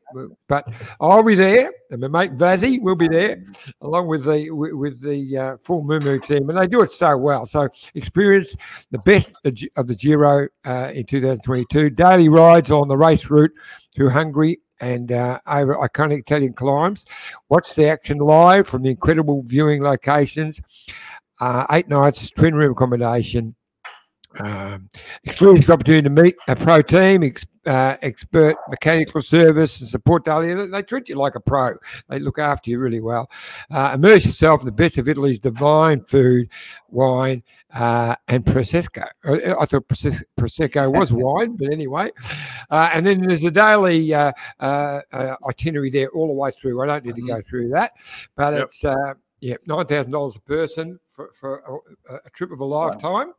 but 0.49 0.67
I'll 1.01 1.23
be 1.23 1.35
there, 1.35 1.71
and 1.91 2.01
my 2.01 2.09
mate 2.09 2.37
Vazzy 2.37 2.81
will 2.83 2.97
be 2.97 3.09
there 3.09 3.45
along 3.81 4.09
with 4.09 4.25
the 4.25 4.51
with, 4.51 5.01
the 5.01 5.39
uh, 5.39 5.57
full 5.59 5.85
Mumu 5.85 6.23
team, 6.23 6.51
and 6.51 6.59
they 6.59 6.67
do 6.67 6.83
it 6.83 6.91
so 6.91 7.17
well. 7.17 7.47
So 7.47 7.69
experience 7.95 8.57
the 8.91 8.99
best 8.99 9.31
of 9.45 9.57
of 9.77 9.87
the 9.87 9.95
Giro 9.95 10.49
uh, 10.67 10.91
in 10.93 11.07
2022. 11.07 11.91
Daily 11.91 12.29
rides 12.29 12.71
on 12.71 12.89
the 12.89 12.97
race 12.97 13.31
route 13.31 13.53
through 13.95 14.11
Hungary 14.11 14.61
and 14.81 15.13
uh, 15.13 15.39
over 15.47 15.77
iconic 15.77 16.21
Italian 16.21 16.53
climbs. 16.53 17.07
Watch 17.49 17.75
the 17.75 17.87
action 17.87 18.19
live 18.19 18.67
from 18.67 18.83
the 18.83 18.91
incredible 18.91 19.43
viewing 19.43 19.83
locations. 19.83 20.61
Uh, 21.41 21.67
eight 21.71 21.89
nights, 21.89 22.31
twin 22.31 22.55
room 22.55 22.73
accommodation. 22.73 23.55
Um, 24.41 24.89
exclusive 25.25 25.69
opportunity 25.71 26.03
to 26.03 26.11
meet 26.11 26.37
a 26.49 26.57
pro 26.57 26.81
team, 26.83 27.23
ex, 27.23 27.45
uh, 27.67 27.97
expert 28.03 28.57
mechanical 28.69 29.21
service 29.23 29.81
and 29.81 29.89
support 29.89 30.25
daily. 30.25 30.55
They- 30.55 30.67
They 30.67 30.83
treat 30.83 31.09
you 31.09 31.17
like 31.17 31.35
a 31.35 31.41
pro. 31.41 31.77
They 32.09 32.19
look 32.19 32.39
after 32.39 32.71
you 32.71 32.79
really 32.79 33.01
well. 33.01 33.31
Uh, 33.71 33.93
immerse 33.95 34.25
yourself 34.25 34.63
in 34.63 34.67
the 34.67 34.73
best 34.73 34.99
of 34.99 35.07
Italy's 35.09 35.39
divine 35.39 36.03
food, 36.05 36.49
wine, 36.89 37.43
uh, 37.75 38.17
and 38.29 38.45
prosecco. 38.45 39.05
Uh, 39.25 39.55
I 39.61 39.67
thought 39.67 39.87
Prose- 39.89 40.25
prosecco 40.39 40.93
was 40.93 41.13
wine, 41.13 41.57
but 41.57 41.71
anyway. 41.73 42.11
Uh, 42.71 42.91
and 42.93 43.05
then 43.07 43.21
there's 43.21 43.45
a 43.45 43.51
daily 43.51 44.13
uh, 44.15 44.33
uh, 44.61 45.01
uh, 45.13 45.37
itinerary 45.49 45.91
there 45.91 46.09
all 46.09 46.27
the 46.27 46.33
way 46.33 46.51
through. 46.51 46.81
I 46.83 46.87
don't 46.87 47.05
need 47.05 47.17
to 47.17 47.27
go 47.27 47.41
through 47.49 47.69
that, 47.71 47.93
but 48.37 48.55
Yep. 48.55 48.65
it's 48.65 48.85
uh, 48.85 49.15
yeah 49.43 49.57
nine 49.67 49.85
thousand 49.87 50.13
dollars 50.13 50.37
a 50.37 50.41
person 50.41 50.99
for, 51.07 51.31
for 51.35 51.83
a, 52.09 52.15
a 52.15 52.31
trip 52.31 52.53
of 52.53 52.61
a 52.61 52.65
lifetime. 52.65 53.33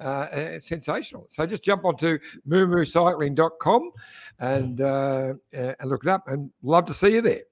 Uh, 0.00 0.26
it's 0.32 0.68
sensational. 0.68 1.26
So 1.28 1.44
just 1.44 1.64
jump 1.64 1.84
onto 1.84 2.18
moomoocycling.com 2.48 3.90
and 4.38 4.80
uh, 4.80 5.34
uh, 5.54 5.74
and 5.80 5.90
look 5.90 6.04
it 6.04 6.08
up. 6.08 6.28
And 6.28 6.50
love 6.62 6.86
to 6.86 6.94
see 6.94 7.14
you 7.14 7.20
there. 7.20 7.42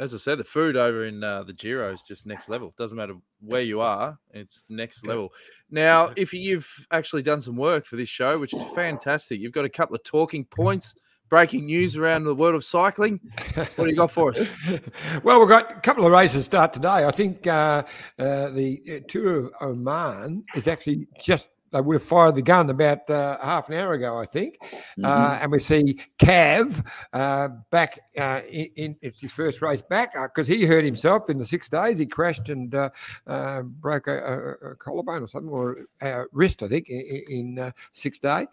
As 0.00 0.12
I 0.12 0.16
said, 0.16 0.38
the 0.38 0.44
food 0.44 0.76
over 0.76 1.04
in 1.04 1.22
uh, 1.22 1.44
the 1.44 1.52
Giro 1.52 1.92
is 1.92 2.02
just 2.02 2.26
next 2.26 2.48
level. 2.48 2.74
Doesn't 2.76 2.98
matter 2.98 3.14
where 3.40 3.62
you 3.62 3.80
are, 3.80 4.18
it's 4.32 4.64
next 4.68 5.06
level. 5.06 5.32
Now, 5.70 6.10
if 6.16 6.32
you've 6.32 6.68
actually 6.90 7.22
done 7.22 7.40
some 7.40 7.56
work 7.56 7.86
for 7.86 7.94
this 7.94 8.08
show, 8.08 8.36
which 8.36 8.52
is 8.52 8.62
fantastic, 8.74 9.38
you've 9.38 9.52
got 9.52 9.64
a 9.64 9.70
couple 9.70 9.94
of 9.94 10.02
talking 10.02 10.46
points, 10.46 10.96
breaking 11.28 11.66
news 11.66 11.96
around 11.96 12.24
the 12.24 12.34
world 12.34 12.54
of 12.54 12.64
cycling. 12.64 13.20
What 13.54 13.76
do 13.76 13.86
you 13.86 13.96
got 13.96 14.10
for 14.10 14.32
us? 14.32 14.46
well, 15.22 15.40
we've 15.40 15.48
got 15.48 15.70
a 15.70 15.80
couple 15.80 16.06
of 16.06 16.12
races 16.12 16.44
start 16.44 16.72
today. 16.72 17.04
I 17.04 17.10
think 17.10 17.46
uh, 17.46 17.84
uh, 18.18 18.50
the 18.50 18.82
uh, 18.88 19.04
Tour 19.08 19.46
of 19.46 19.52
Oman 19.60 20.44
is 20.54 20.68
actually 20.68 21.08
just. 21.20 21.48
They 21.74 21.80
would 21.80 21.94
have 21.94 22.04
fired 22.04 22.36
the 22.36 22.42
gun 22.42 22.70
about 22.70 23.10
uh, 23.10 23.36
half 23.42 23.68
an 23.68 23.74
hour 23.74 23.94
ago, 23.94 24.16
I 24.16 24.26
think. 24.26 24.58
Uh, 25.02 25.38
and 25.42 25.50
we 25.50 25.58
see 25.58 25.98
Cav 26.20 26.86
uh, 27.12 27.48
back 27.72 27.98
uh, 28.16 28.42
in, 28.48 28.68
in 28.76 28.96
it's 29.02 29.20
his 29.20 29.32
first 29.32 29.60
race 29.60 29.82
back 29.82 30.14
because 30.14 30.46
he 30.46 30.64
hurt 30.66 30.84
himself 30.84 31.28
in 31.28 31.36
the 31.36 31.44
six 31.44 31.68
days. 31.68 31.98
He 31.98 32.06
crashed 32.06 32.48
and 32.48 32.72
uh, 32.72 32.90
uh, 33.26 33.62
broke 33.62 34.06
a, 34.06 34.12
a, 34.12 34.70
a 34.70 34.76
collarbone 34.76 35.24
or 35.24 35.26
something 35.26 35.50
or 35.50 35.86
uh, 36.00 36.26
wrist, 36.30 36.62
I 36.62 36.68
think, 36.68 36.88
in, 36.88 37.22
in 37.28 37.58
uh, 37.58 37.72
six 37.92 38.20
day. 38.20 38.46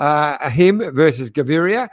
Uh, 0.00 0.50
him 0.50 0.78
versus 0.94 1.30
Gaviria 1.30 1.88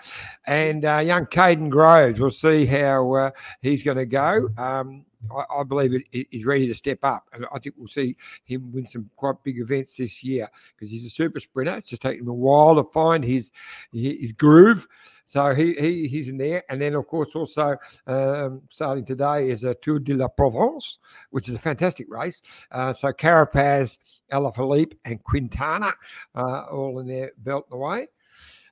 and 0.47 0.83
uh, 0.83 0.97
young 0.97 1.27
Kaden 1.27 1.69
Groves. 1.69 2.19
We'll 2.19 2.31
see 2.31 2.65
how 2.65 3.13
uh, 3.13 3.31
he's 3.61 3.83
going 3.83 3.97
to 3.97 4.07
go. 4.07 4.49
Um, 4.57 5.05
I, 5.29 5.59
I 5.59 5.63
believe 5.63 5.93
it, 5.93 6.27
he's 6.29 6.45
ready 6.45 6.67
to 6.67 6.73
step 6.73 6.99
up, 7.03 7.29
and 7.33 7.45
I 7.53 7.59
think 7.59 7.75
we'll 7.77 7.87
see 7.87 8.15
him 8.45 8.71
win 8.71 8.87
some 8.87 9.09
quite 9.15 9.43
big 9.43 9.59
events 9.59 9.95
this 9.95 10.23
year 10.23 10.49
because 10.75 10.91
he's 10.91 11.05
a 11.05 11.09
super 11.09 11.39
sprinter. 11.39 11.77
It's 11.77 11.89
just 11.89 12.01
taken 12.01 12.23
him 12.23 12.29
a 12.29 12.33
while 12.33 12.75
to 12.75 12.83
find 12.91 13.23
his 13.23 13.51
his 13.91 14.31
groove. 14.33 14.87
So 15.25 15.53
he, 15.53 15.73
he 15.75 16.07
he's 16.07 16.27
in 16.27 16.37
there, 16.37 16.63
and 16.69 16.81
then 16.81 16.95
of 16.95 17.07
course 17.07 17.29
also 17.35 17.77
um, 18.07 18.61
starting 18.69 19.05
today 19.05 19.49
is 19.49 19.63
a 19.63 19.75
Tour 19.75 19.99
de 19.99 20.13
la 20.13 20.27
Provence, 20.27 20.99
which 21.29 21.47
is 21.47 21.55
a 21.55 21.59
fantastic 21.59 22.07
race. 22.09 22.41
Uh, 22.71 22.91
so 22.91 23.13
Carapaz, 23.13 23.97
Alaphilippe, 24.31 24.93
and 25.05 25.23
Quintana 25.23 25.93
uh, 26.35 26.63
all 26.71 26.99
in 26.99 27.07
their 27.07 27.31
belt 27.37 27.65
and 27.71 27.77
away. 27.77 28.07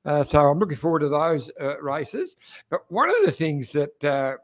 Uh, 0.06 0.24
so 0.24 0.40
I'm 0.42 0.60
looking 0.60 0.78
forward 0.78 1.00
to 1.00 1.10
those 1.10 1.52
uh, 1.62 1.80
races. 1.82 2.36
But 2.70 2.82
one 2.90 3.10
of 3.10 3.26
the 3.26 3.32
things 3.32 3.72
that 3.74 4.04
uh, 4.04 4.36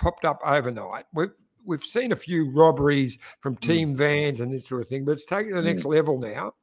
popped 0.00 0.24
up 0.24 0.40
overnight, 0.44 1.04
we've 1.12 1.30
we've 1.64 1.82
seen 1.82 2.10
a 2.10 2.16
few 2.16 2.50
robberies 2.50 3.18
from 3.40 3.54
team 3.56 3.94
vans 3.94 4.40
and 4.40 4.52
this 4.52 4.66
sort 4.66 4.82
of 4.82 4.88
thing, 4.88 5.04
but 5.04 5.12
it's 5.12 5.26
taken 5.26 5.54
to 5.54 5.60
the 5.60 5.62
next 5.62 5.84
level 5.84 6.18
now. 6.18 6.54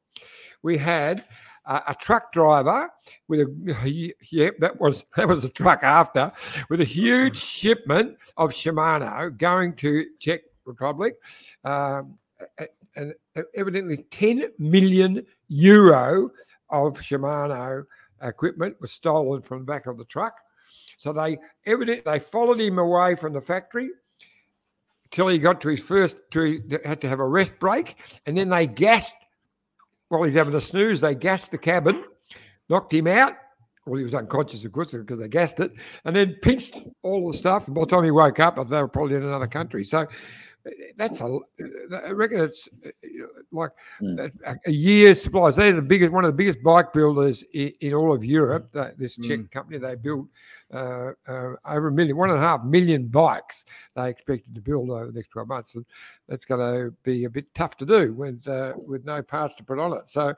We 0.63 0.77
had 0.77 1.23
uh, 1.65 1.81
a 1.87 1.95
truck 1.95 2.33
driver 2.33 2.89
with 3.27 3.41
a 3.41 4.13
yeah, 4.31 4.49
that 4.59 4.79
was 4.79 5.05
that 5.15 5.27
was 5.27 5.43
a 5.43 5.49
truck 5.49 5.83
after 5.83 6.31
with 6.69 6.81
a 6.81 6.85
huge 6.85 7.37
shipment 7.37 8.17
of 8.37 8.51
Shimano 8.51 9.37
going 9.37 9.75
to 9.75 10.05
Czech 10.19 10.41
Republic, 10.65 11.15
um, 11.63 12.17
and 12.95 13.13
evidently 13.55 13.97
10 14.09 14.51
million 14.57 15.25
euro 15.47 16.31
of 16.69 16.97
Shimano 16.99 17.85
equipment 18.21 18.75
was 18.81 18.91
stolen 18.91 19.41
from 19.41 19.59
the 19.59 19.65
back 19.65 19.85
of 19.85 19.97
the 19.97 20.05
truck. 20.05 20.39
So 20.97 21.13
they 21.13 21.37
evident 21.65 22.05
they 22.05 22.19
followed 22.19 22.59
him 22.59 22.79
away 22.79 23.15
from 23.15 23.33
the 23.33 23.41
factory 23.41 23.89
till 25.11 25.27
he 25.27 25.39
got 25.39 25.61
to 25.61 25.69
his 25.69 25.79
first 25.79 26.17
to 26.31 26.61
had 26.83 26.99
to 27.01 27.07
have 27.07 27.19
a 27.19 27.27
rest 27.27 27.57
break, 27.59 27.95
and 28.25 28.37
then 28.37 28.49
they 28.49 28.67
gassed 28.67 29.13
while 30.09 30.23
he's 30.23 30.35
having 30.35 30.55
a 30.55 30.61
snooze. 30.61 30.99
They 30.99 31.15
gassed 31.15 31.51
the 31.51 31.57
cabin, 31.57 32.03
knocked 32.69 32.93
him 32.93 33.07
out. 33.07 33.33
Well, 33.85 33.97
he 33.97 34.03
was 34.03 34.15
unconscious, 34.15 34.65
of 34.65 34.73
course, 34.73 34.91
because 34.91 35.19
they 35.19 35.29
gassed 35.29 35.61
it, 35.61 35.71
and 36.03 36.13
then 36.13 36.35
pinched 36.41 36.75
all 37.03 37.31
the 37.31 37.37
stuff. 37.37 37.67
And 37.67 37.75
by 37.75 37.81
the 37.81 37.87
time 37.87 38.03
he 38.03 38.11
woke 38.11 38.39
up, 38.39 38.55
they 38.67 38.81
were 38.81 38.87
probably 38.89 39.15
in 39.15 39.23
another 39.23 39.47
country. 39.47 39.85
So 39.85 40.07
that's 40.97 41.21
a. 41.21 41.39
I 42.05 42.11
reckon 42.11 42.41
it's 42.41 42.67
uh, 42.85 42.89
like 43.51 43.71
Mm. 44.01 44.31
a, 44.45 44.55
a 44.65 44.71
year's 44.71 45.21
supplies. 45.21 45.55
They're 45.55 45.71
the 45.73 45.81
biggest, 45.81 46.11
one 46.11 46.23
of 46.23 46.29
the 46.29 46.35
biggest 46.37 46.61
bike 46.61 46.93
builders 46.93 47.43
in, 47.53 47.73
in 47.81 47.93
all 47.93 48.13
of 48.13 48.23
Europe. 48.23 48.69
uh, 48.75 48.91
This 48.97 49.17
Czech 49.17 49.49
company, 49.51 49.77
they 49.79 49.95
built 49.95 50.27
uh, 50.73 51.11
uh, 51.27 51.53
over 51.65 51.87
a 51.87 51.91
million, 51.91 52.17
one 52.17 52.29
and 52.29 52.37
a 52.37 52.41
half 52.41 52.63
million 52.63 53.07
bikes. 53.07 53.65
They 53.95 54.09
expected 54.09 54.53
to 54.55 54.61
build 54.61 54.89
over 54.89 55.07
the 55.07 55.13
next 55.13 55.29
twelve 55.29 55.47
months, 55.47 55.75
and 55.75 55.85
that's 56.27 56.45
going 56.45 56.59
to 56.61 56.91
be 57.03 57.23
a 57.25 57.29
bit 57.29 57.53
tough 57.55 57.77
to 57.77 57.85
do 57.85 58.13
with 58.13 58.47
uh, 58.47 58.73
with 58.75 59.05
no 59.05 59.21
parts 59.23 59.55
to 59.55 59.63
put 59.63 59.79
on 59.79 59.93
it. 59.93 60.07
So 60.09 60.33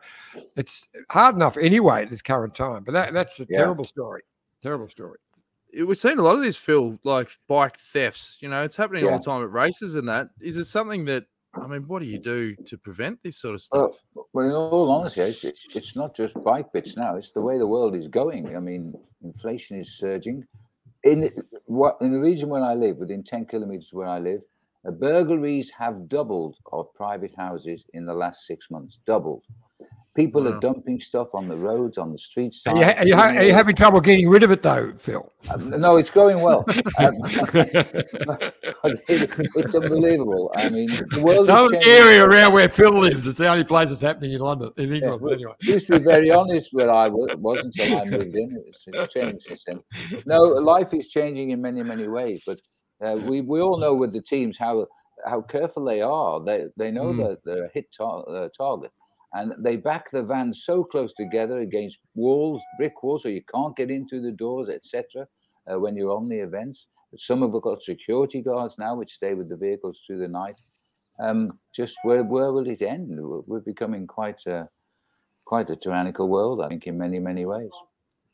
it's 0.56 0.88
hard 1.10 1.36
enough 1.36 1.58
anyway 1.58 2.04
at 2.04 2.10
this 2.10 2.22
current 2.22 2.56
time. 2.56 2.84
But 2.84 2.94
that, 2.94 3.14
that's 3.14 3.40
a 3.40 3.46
Yeah. 3.50 3.58
terrible 3.60 3.84
story. 3.86 4.22
Terrible 4.62 4.90
story. 4.90 5.18
We've 5.74 5.98
seen 5.98 6.18
a 6.20 6.24
lot 6.24 6.36
of 6.36 6.42
this, 6.42 6.58
Phil, 6.58 6.98
like 7.04 7.30
bike 7.48 7.78
thefts. 7.78 8.38
You 8.42 8.50
know, 8.50 8.64
it's 8.64 8.76
happening 8.76 9.04
all 9.06 9.18
the 9.20 9.24
time 9.24 9.44
at 9.44 9.52
races 9.52 9.96
and 9.96 10.08
that. 10.10 10.30
Is 10.42 10.58
it 10.58 10.66
something 10.66 11.06
that, 11.06 11.26
I 11.54 11.68
mean, 11.68 11.88
what 11.88 12.00
do 12.00 12.06
you 12.06 12.20
do 12.20 12.56
to 12.56 12.78
prevent 12.78 13.22
this 13.24 13.38
sort 13.38 13.56
of 13.56 13.62
stuff? 13.62 13.92
well, 14.34 14.46
in 14.46 14.52
all 14.52 14.90
honesty, 14.92 15.22
it's, 15.22 15.44
it's- 15.44 15.76
it's 15.76 15.96
not 15.96 16.16
just 16.16 16.42
bike 16.44 16.72
bits 16.74 16.96
now. 16.98 17.16
It's 17.16 17.32
the 17.32 17.42
way 17.42 17.58
the 17.58 17.68
world 17.68 17.96
is 17.96 18.08
going. 18.08 18.56
I 18.56 18.60
mean, 18.60 18.94
inflation 19.24 19.80
is 19.80 19.98
surging. 19.98 20.46
in 21.04 21.32
what 21.66 21.98
in 22.02 22.12
the 22.12 22.20
region 22.20 22.50
where 22.50 22.64
I 22.64 22.74
live, 22.74 22.98
within 22.98 23.24
10 23.24 23.46
kilometers 23.46 23.94
where 23.94 24.08
I 24.08 24.20
live, 24.20 24.42
uh, 24.88 24.92
burglaries 24.92 25.70
have 25.70 26.10
doubled 26.10 26.58
of 26.74 26.94
private 26.94 27.34
houses 27.38 27.86
in 27.94 28.06
the 28.06 28.14
last 28.14 28.46
six 28.46 28.70
months. 28.70 29.00
Doubled. 29.06 29.44
People 30.16 30.44
Wow. 30.44 30.52
are 30.52 30.60
dumping 30.60 31.00
stuff 31.00 31.30
on 31.34 31.48
the 31.48 31.56
roads, 31.56 31.98
on 31.98 32.12
the 32.12 32.18
streets. 32.18 32.62
Are 32.68 32.76
you, 32.76 32.84
are, 32.84 33.06
you, 33.06 33.16
are 33.16 33.44
you 33.44 33.54
having 33.54 33.76
trouble 33.76 34.02
getting 34.02 34.28
rid 34.28 34.44
of 34.44 34.52
it 34.52 34.62
though, 34.62 34.92
Phil? 34.94 35.32
no, 35.60 35.98
it's 35.98 36.10
going 36.10 36.42
well. 36.42 36.66
Um, 36.98 37.14
it's 39.08 39.76
unbelievable. 39.76 40.52
I 40.56 40.70
mean, 40.70 40.88
the 41.12 41.22
world 41.22 41.42
is 41.42 41.48
Some 41.48 41.74
area 41.86 42.24
around 42.26 42.54
where 42.54 42.70
Phil 42.70 42.92
lives. 42.92 43.26
It's 43.28 43.38
the 43.38 43.48
only 43.48 43.64
place 43.64 43.90
that's 43.90 44.02
happening 44.02 44.34
in 44.34 44.40
London, 44.42 44.72
in 44.78 44.92
England. 44.94 45.22
but 45.22 45.34
anyway. 45.34 45.54
used 45.62 45.88
to 45.88 46.00
be 46.00 46.04
very 46.06 46.32
honest 46.40 46.70
where 46.72 46.90
I 46.92 47.08
was, 47.08 47.30
was 47.38 47.60
until 47.64 47.98
I 48.00 48.06
moved 48.06 48.36
in. 48.36 48.62
It's, 48.68 48.84
it's 48.88 49.14
changed 49.14 49.46
since 49.48 49.64
then. 49.66 49.82
No, 50.26 50.44
life 50.44 50.94
is 50.94 51.08
changing 51.08 51.52
in 51.52 51.62
many, 51.62 51.84
many 51.84 52.08
ways. 52.08 52.42
But 52.46 52.60
uh, 53.04 53.16
we, 53.24 53.42
we 53.42 53.62
all 53.62 53.78
know 53.80 53.94
with 53.94 54.12
the 54.14 54.22
teams 54.22 54.58
how 54.58 54.88
how 55.26 55.42
careful 55.42 55.84
they 55.86 56.02
are. 56.02 56.44
They 56.44 56.66
they 56.78 56.92
know 56.92 57.06
Mm. 57.14 57.18
that 57.28 57.40
they're 57.46 57.66
a 57.66 57.70
hit 57.74 57.92
tar- 57.96 58.26
uh, 58.30 58.50
target, 58.58 58.92
and 59.34 59.54
they 59.60 59.76
back 59.76 60.10
the 60.12 60.24
vans 60.24 60.64
so 60.66 60.84
close 60.84 61.14
together 61.14 61.60
against 61.60 62.00
walls, 62.16 62.62
brick 62.78 63.04
walls, 63.04 63.24
so 63.24 63.30
you 63.30 63.44
can't 63.54 63.76
get 63.76 63.92
in 63.92 64.08
through 64.08 64.22
the 64.22 64.32
doors, 64.32 64.70
etc. 64.70 65.28
Uh, 65.72 65.80
when 65.80 65.96
you're 65.96 66.16
on 66.16 66.28
the 66.28 66.38
events, 66.40 66.88
some 67.18 67.42
have 67.42 67.62
got 67.62 67.82
security 67.82 68.42
guards 68.42 68.76
now, 68.80 68.96
which 68.96 69.14
stay 69.14 69.34
with 69.36 69.50
the 69.50 69.56
vehicles 69.56 70.02
through 70.06 70.20
the 70.20 70.28
night. 70.28 70.56
Um, 71.20 71.60
just 71.76 71.96
where 72.04 72.24
where 72.24 72.52
will 72.52 72.68
it 72.68 72.82
end? 72.82 73.10
We're 73.10 73.42
we're 73.42 73.60
becoming 73.60 74.08
quite 74.08 74.46
a 74.48 74.70
quite 75.46 75.70
a 75.70 75.76
tyrannical 75.76 76.30
world, 76.30 76.62
I 76.62 76.70
think, 76.70 76.88
in 76.88 76.98
many 76.98 77.20
many 77.20 77.46
ways. 77.46 77.72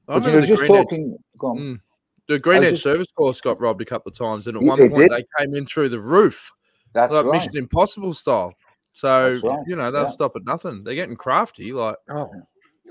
I 0.08 0.20
But 0.20 0.32
you 0.32 0.42
the 0.42 0.48
just 0.48 0.66
talking. 0.66 1.18
Mm. 1.42 1.80
the 2.28 2.40
Green 2.40 2.64
Edge 2.64 2.72
just- 2.72 2.84
service 2.84 3.12
course 3.12 3.42
got 3.42 3.60
robbed 3.60 3.82
a 3.82 3.86
couple 3.86 4.12
of 4.12 4.18
times, 4.18 4.48
and 4.48 4.56
at 4.56 4.64
one 4.64 4.78
point 4.78 4.94
did. 4.96 5.10
they 5.12 5.26
came 5.40 5.56
in 5.56 5.66
through 5.66 5.90
the 5.90 6.00
roof, 6.00 6.52
That's 6.94 7.12
like 7.12 7.26
right. 7.26 7.34
Mission 7.34 7.58
Impossible 7.58 8.14
style. 8.14 8.54
So 8.96 9.40
right, 9.44 9.60
you 9.68 9.76
know 9.76 9.92
they'll 9.92 10.04
yeah. 10.04 10.10
stop 10.10 10.36
at 10.36 10.44
nothing. 10.46 10.84
They're 10.84 10.96
getting 10.96 11.16
crafty. 11.16 11.72
Like 11.72 11.98
Oh. 12.10 12.30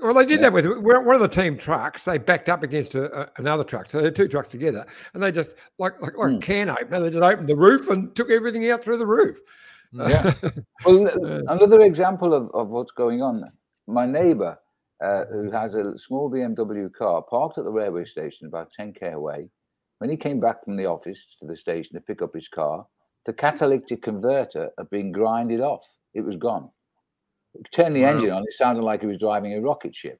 Well, 0.01 0.13
they 0.13 0.25
did 0.25 0.39
Yeah. 0.41 0.49
that 0.49 0.53
with 0.53 0.65
one 0.65 1.05
one 1.05 1.15
of 1.15 1.21
the 1.21 1.27
team 1.27 1.57
trucks. 1.57 2.03
They 2.05 2.17
backed 2.17 2.47
up 2.49 2.63
against 2.63 2.95
a, 2.95 3.21
a- 3.21 3.31
another 3.37 3.63
truck, 3.63 3.87
so 3.89 4.01
they're 4.01 4.11
two 4.11 4.27
trucks 4.27 4.49
together, 4.49 4.85
and 5.13 5.21
they 5.23 5.31
just 5.31 5.55
like 5.79 5.99
like, 6.01 6.17
like 6.17 6.29
Hmm. 6.31 6.35
a 6.35 6.39
can 6.39 6.69
opener. 6.69 6.99
They 7.01 7.09
just 7.09 7.23
opened 7.23 7.47
the 7.49 7.55
roof 7.55 7.89
and 7.89 8.15
took 8.15 8.29
everything 8.29 8.69
out 8.69 8.83
through 8.83 8.97
the 8.97 9.07
roof. 9.07 9.39
Yeah. 9.93 10.33
Well, 10.85 11.07
another 11.47 11.81
example 11.81 12.33
of, 12.33 12.51
of 12.53 12.67
what's 12.69 12.91
going 12.91 13.21
on. 13.21 13.45
My 13.87 14.05
neighbour, 14.05 14.59
uh, 15.03 15.25
who 15.31 15.49
has 15.51 15.73
a 15.75 15.97
small 15.97 16.29
BMW 16.29 16.91
car, 16.93 17.21
parked 17.23 17.57
at 17.57 17.63
the 17.63 17.71
railway 17.71 18.03
station 18.05 18.47
about 18.47 18.71
10k 18.77 19.13
away. 19.13 19.49
When 19.99 20.09
he 20.09 20.17
came 20.17 20.39
back 20.41 20.63
from 20.65 20.75
the 20.75 20.85
office 20.87 21.37
to 21.39 21.47
the 21.47 21.55
station 21.55 21.93
to 21.95 22.01
pick 22.01 22.21
up 22.21 22.33
his 22.35 22.49
car, 22.49 22.85
the 23.25 23.31
catalytic 23.33 24.01
converter 24.03 24.69
had 24.77 24.89
been 24.89 25.11
grinded 25.13 25.61
off. 25.61 25.85
It 26.15 26.21
was 26.25 26.37
gone. 26.37 26.69
Turned 27.71 27.95
the 27.95 28.01
Wow. 28.01 28.09
engine 28.09 28.31
on, 28.31 28.43
it 28.43 28.53
sounded 28.53 28.83
like 28.83 29.01
he 29.01 29.07
was 29.07 29.19
driving 29.19 29.53
a 29.53 29.61
rocket 29.61 29.95
ship. 29.95 30.19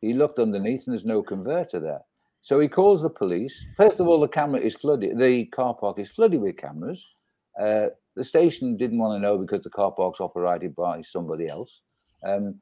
He 0.00 0.14
looked 0.14 0.38
underneath 0.38 0.86
and 0.86 0.94
there's 0.94 1.04
no 1.04 1.22
converter 1.22 1.78
there. 1.78 2.02
So 2.40 2.58
he 2.58 2.66
calls 2.68 3.02
the 3.02 3.10
police. 3.10 3.64
First 3.76 4.00
of 4.00 4.08
all, 4.08 4.20
the 4.20 4.28
camera 4.28 4.60
is 4.60 4.74
flooded. 4.74 5.18
The 5.18 5.44
car 5.46 5.74
park 5.74 5.98
is 5.98 6.10
flooded 6.10 6.40
with 6.40 6.56
cameras. 6.56 7.14
Uh, 7.60 7.88
the 8.16 8.24
station 8.24 8.76
didn't 8.76 8.98
want 8.98 9.16
to 9.16 9.22
know 9.22 9.38
because 9.38 9.62
the 9.62 9.70
car 9.70 9.92
park's 9.92 10.20
operated 10.20 10.74
by 10.74 11.02
somebody 11.02 11.46
else. 11.48 11.82
Um, 12.24 12.60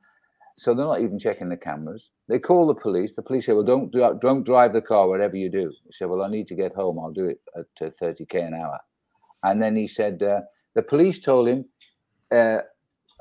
so 0.58 0.74
they're 0.74 0.84
not 0.84 1.00
even 1.00 1.18
checking 1.18 1.48
the 1.48 1.56
cameras. 1.56 2.10
They 2.28 2.38
call 2.38 2.66
the 2.66 2.74
police. 2.74 3.12
The 3.16 3.22
police 3.22 3.46
say, 3.46 3.54
"Well, 3.54 3.64
don't 3.64 3.90
dri- 3.90 4.18
don't 4.20 4.44
drive 4.44 4.74
the 4.74 4.82
car, 4.82 5.08
whatever 5.08 5.36
you 5.36 5.48
do." 5.50 5.72
He 5.86 5.92
said, 5.92 6.10
"Well, 6.10 6.22
I 6.22 6.28
need 6.28 6.48
to 6.48 6.54
get 6.54 6.74
home. 6.74 6.98
I'll 6.98 7.12
do 7.12 7.26
it 7.26 7.40
at 7.56 7.86
uh, 7.86 7.90
30k 8.02 8.34
an 8.46 8.54
hour." 8.54 8.78
And 9.42 9.62
then 9.62 9.74
he 9.76 9.88
said, 9.88 10.22
uh, 10.22 10.42
the 10.74 10.82
police 10.82 11.18
told 11.18 11.48
him 11.48 11.64
uh, 12.30 12.58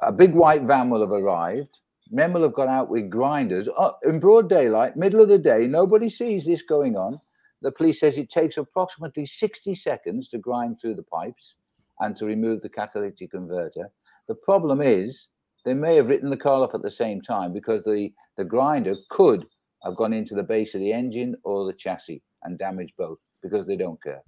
a 0.01 0.11
big 0.11 0.33
white 0.33 0.63
van 0.63 0.89
will 0.89 1.01
have 1.01 1.11
arrived. 1.11 1.79
Men 2.11 2.33
will 2.33 2.41
have 2.43 2.53
gone 2.53 2.69
out 2.69 2.89
with 2.89 3.09
grinders 3.09 3.69
uh, 3.77 3.91
in 4.03 4.19
broad 4.19 4.49
daylight, 4.49 4.97
middle 4.97 5.21
of 5.21 5.29
the 5.29 5.37
day. 5.37 5.67
Nobody 5.67 6.09
sees 6.09 6.45
this 6.45 6.63
going 6.63 6.97
on. 6.97 7.19
The 7.61 7.71
police 7.71 7.99
says 7.99 8.17
it 8.17 8.29
takes 8.29 8.57
approximately 8.57 9.25
60 9.25 9.75
seconds 9.75 10.29
to 10.29 10.37
grind 10.37 10.79
through 10.79 10.95
the 10.95 11.03
pipes 11.03 11.55
and 11.99 12.15
to 12.15 12.25
remove 12.25 12.61
the 12.61 12.69
catalytic 12.69 13.31
converter. 13.31 13.91
The 14.27 14.35
problem 14.35 14.81
is 14.81 15.27
they 15.65 15.73
may 15.73 15.95
have 15.95 16.07
written 16.07 16.29
the 16.29 16.37
car 16.37 16.63
off 16.63 16.73
at 16.73 16.81
the 16.81 16.89
same 16.89 17.21
time 17.21 17.53
because 17.53 17.83
the, 17.83 18.11
the 18.37 18.45
grinder 18.45 18.95
could 19.09 19.43
have 19.83 19.95
gone 19.95 20.13
into 20.13 20.35
the 20.35 20.43
base 20.43 20.73
of 20.73 20.81
the 20.81 20.93
engine 20.93 21.35
or 21.43 21.65
the 21.65 21.73
chassis 21.73 22.21
and 22.43 22.57
damaged 22.57 22.93
both 22.97 23.19
because 23.43 23.67
they 23.67 23.75
don't 23.75 24.01
care. 24.01 24.21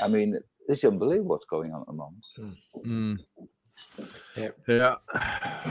I 0.00 0.08
mean, 0.08 0.38
it's 0.68 0.84
unbelievable 0.84 1.30
what's 1.30 1.46
going 1.46 1.72
on 1.72 1.80
at 1.80 1.86
the 1.86 1.92
moment. 1.92 2.24
mm. 2.86 3.16
Yeah. 4.36 4.48
yeah. 4.66 4.94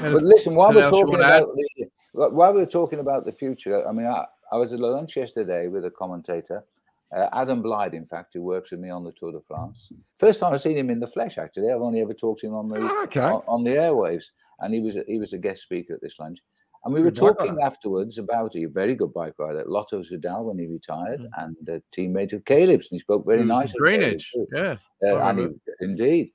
But 0.01 0.21
listen, 0.23 0.55
while 0.55 0.73
we're 0.73 0.89
talking 0.89 1.15
about 1.15 1.47
the, 1.55 2.29
while 2.29 2.53
we're 2.53 2.65
talking 2.65 2.99
about 2.99 3.25
the 3.25 3.31
future, 3.31 3.87
I 3.87 3.91
mean, 3.91 4.05
I, 4.07 4.25
I 4.51 4.57
was 4.57 4.73
at 4.73 4.79
lunch 4.79 5.15
yesterday 5.15 5.67
with 5.67 5.85
a 5.85 5.91
commentator, 5.91 6.63
uh, 7.15 7.27
Adam 7.33 7.61
Blythe, 7.61 7.93
in 7.93 8.05
fact, 8.05 8.33
who 8.33 8.41
works 8.41 8.71
with 8.71 8.79
me 8.81 8.89
on 8.89 9.03
the 9.03 9.11
Tour 9.13 9.31
de 9.31 9.39
France. 9.47 9.91
First 10.17 10.39
time 10.39 10.53
I've 10.53 10.61
seen 10.61 10.77
him 10.77 10.89
in 10.89 10.99
the 10.99 11.07
flesh. 11.07 11.37
Actually, 11.37 11.71
I've 11.71 11.81
only 11.81 12.01
ever 12.01 12.13
talked 12.13 12.41
to 12.41 12.47
him 12.47 12.55
on 12.55 12.67
the 12.69 12.77
Oh, 12.81 13.03
okay. 13.03 13.21
on, 13.21 13.41
on 13.47 13.63
the 13.63 13.71
airwaves, 13.71 14.25
and 14.59 14.73
he 14.73 14.81
was 14.81 14.95
a, 14.97 15.03
he 15.07 15.19
was 15.19 15.33
a 15.33 15.37
guest 15.37 15.61
speaker 15.61 15.93
at 15.93 16.01
this 16.01 16.19
lunch. 16.19 16.39
And 16.85 16.93
we 16.93 17.01
were 17.01 17.11
Good 17.11 17.15
talking 17.37 17.57
afterwards 17.63 18.17
about 18.17 18.55
a 18.55 18.65
very 18.65 18.95
good 18.95 19.13
bike 19.13 19.33
rider, 19.39 19.63
Lotto 19.67 20.01
Soudal, 20.03 20.45
when 20.45 20.59
he 20.59 20.67
retired, 20.67 21.19
Mm. 21.21 21.29
and 21.37 21.69
a 21.69 21.81
teammate 21.95 22.33
of 22.33 22.45
Caleb's, 22.45 22.89
and 22.91 22.95
he 22.97 22.99
spoke 22.99 23.25
very 23.25 23.41
Mm, 23.43 23.47
nice. 23.47 23.71
of 23.71 23.77
Green 23.77 23.99
Caleb 24.01 24.13
Edge. 24.15 24.31
too. 24.33 24.47
Yeah. 24.53 24.75
Uh, 25.03 25.17
and 25.23 25.39
he, 25.39 25.47
indeed. 25.81 26.29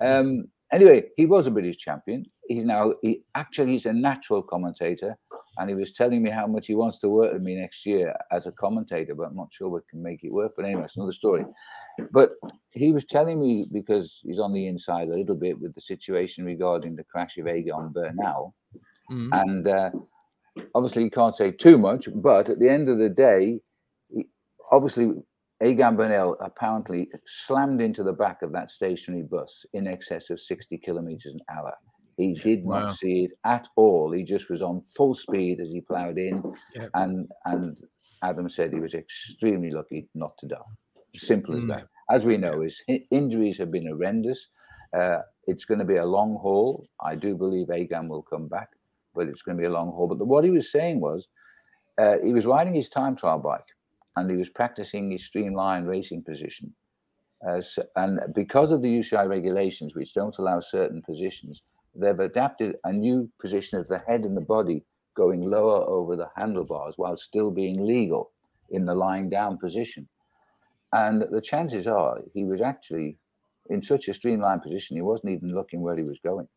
Um, 0.00 0.48
anyway, 0.72 1.04
he 1.16 1.26
was 1.26 1.46
a 1.46 1.50
British 1.50 1.78
champion. 1.78 2.24
He's 2.48 2.64
now 2.64 2.94
he 3.02 3.22
actually 3.34 3.72
he's 3.72 3.86
a 3.86 3.92
natural 3.92 4.42
commentator, 4.42 5.16
and 5.58 5.68
he 5.68 5.74
was 5.74 5.92
telling 5.92 6.22
me 6.22 6.30
how 6.30 6.46
much 6.46 6.66
he 6.66 6.74
wants 6.74 6.98
to 7.00 7.08
work 7.08 7.32
with 7.32 7.42
me 7.42 7.54
next 7.56 7.86
year 7.86 8.14
as 8.32 8.46
a 8.46 8.52
commentator. 8.52 9.14
But 9.14 9.28
I'm 9.28 9.36
not 9.36 9.52
sure 9.52 9.68
we 9.68 9.80
can 9.88 10.02
make 10.02 10.24
it 10.24 10.32
work. 10.32 10.52
But 10.56 10.64
anyway, 10.64 10.84
it's 10.84 10.96
another 10.96 11.12
story. 11.12 11.44
But 12.12 12.30
he 12.70 12.92
was 12.92 13.04
telling 13.04 13.40
me 13.40 13.66
because 13.72 14.20
he's 14.22 14.38
on 14.40 14.52
the 14.52 14.66
inside 14.66 15.08
a 15.08 15.16
little 15.16 15.36
bit 15.36 15.60
with 15.60 15.74
the 15.74 15.80
situation 15.80 16.44
regarding 16.44 16.96
the 16.96 17.04
crash 17.04 17.36
of 17.38 17.46
Egan 17.48 17.92
Bernal, 17.92 18.54
Mm. 19.10 19.28
and 19.32 19.66
uh, 19.66 19.90
obviously 20.72 21.02
you 21.02 21.10
can't 21.10 21.34
say 21.34 21.50
too 21.50 21.76
much. 21.78 22.08
But 22.14 22.48
at 22.48 22.60
the 22.60 22.68
end 22.68 22.88
of 22.88 22.98
the 22.98 23.08
day, 23.08 23.60
he, 24.08 24.28
obviously 24.70 25.10
Egan 25.62 25.96
Bernal 25.96 26.36
apparently 26.40 27.08
slammed 27.26 27.80
into 27.82 28.02
the 28.02 28.12
back 28.12 28.42
of 28.42 28.52
that 28.52 28.70
stationary 28.70 29.24
bus 29.24 29.64
in 29.74 29.86
excess 29.86 30.30
of 30.30 30.40
60 30.40 30.78
kilometers 30.78 31.32
an 31.34 31.40
hour. 31.54 31.74
He 32.16 32.34
did 32.34 32.64
Wow. 32.64 32.80
not 32.80 32.92
see 32.96 33.24
it 33.24 33.32
at 33.44 33.68
all. 33.76 34.12
He 34.12 34.24
just 34.24 34.48
was 34.50 34.62
on 34.62 34.80
full 34.96 35.14
speed 35.14 35.60
as 35.60 35.68
he 35.68 35.80
plowed 35.82 36.18
in, 36.18 36.42
Yeah. 36.74 36.88
and 36.94 37.30
and 37.44 37.76
Adam 38.22 38.48
said 38.48 38.72
he 38.72 38.80
was 38.80 38.94
extremely 38.94 39.70
lucky 39.70 40.08
not 40.14 40.36
to 40.38 40.46
die. 40.46 40.70
Simple 41.16 41.56
as 41.56 41.64
Mm. 41.64 41.68
that. 41.68 41.86
As 42.10 42.26
we 42.26 42.36
know, 42.36 42.60
his 42.60 42.82
injuries 43.10 43.56
have 43.58 43.70
been 43.70 43.86
horrendous. 43.86 44.46
Uh, 44.92 45.20
it's 45.46 45.64
going 45.64 45.78
to 45.78 45.84
be 45.84 45.96
a 45.96 46.04
long 46.04 46.36
haul. 46.36 46.86
I 47.00 47.14
do 47.16 47.36
believe 47.36 47.70
Egan 47.70 48.08
will 48.08 48.22
come 48.22 48.48
back, 48.48 48.68
but 49.14 49.28
it's 49.28 49.42
going 49.42 49.56
to 49.56 49.60
be 49.60 49.66
a 49.66 49.70
long 49.78 49.90
haul. 49.92 50.08
But 50.08 50.18
the, 50.18 50.24
what 50.24 50.44
he 50.44 50.50
was 50.50 50.70
saying 50.72 51.00
was, 51.00 51.28
uh, 51.98 52.18
he 52.22 52.32
was 52.32 52.44
riding 52.46 52.74
his 52.74 52.88
time 52.88 53.14
trial 53.16 53.38
bike, 53.38 53.66
and 54.20 54.30
he 54.30 54.36
was 54.36 54.50
practicing 54.50 55.10
his 55.10 55.24
streamlined 55.26 55.88
racing 55.88 56.22
position. 56.24 56.74
And 57.96 58.20
because 58.34 58.70
of 58.70 58.82
the 58.82 58.88
UCI 59.00 59.28
regulations, 59.28 59.94
which 59.94 60.14
don't 60.14 60.36
allow 60.38 60.60
certain 60.60 61.02
positions, 61.02 61.62
they've 61.94 62.18
adapted 62.18 62.76
a 62.84 62.92
new 62.92 63.30
position 63.40 63.78
of 63.78 63.88
the 63.88 64.00
head 64.06 64.24
and 64.24 64.36
the 64.36 64.40
body 64.42 64.84
going 65.16 65.42
lower 65.42 65.84
over 65.88 66.16
the 66.16 66.30
handlebars 66.36 66.94
while 66.98 67.16
still 67.16 67.50
being 67.50 67.80
legal 67.86 68.32
in 68.70 68.84
the 68.86 68.94
lying 68.94 69.28
down 69.30 69.58
position. 69.58 70.08
And 70.92 71.22
the 71.22 71.40
chances 71.40 71.86
are 71.86 72.22
he 72.34 72.44
was 72.44 72.60
actually 72.60 73.18
in 73.70 73.82
such 73.82 74.08
a 74.08 74.14
streamlined 74.14 74.62
position, 74.62 74.96
he 74.96 75.02
wasn't 75.02 75.32
even 75.32 75.54
looking 75.54 75.82
where 75.82 75.96
he 75.96 76.02
was 76.04 76.18
going. 76.20 76.48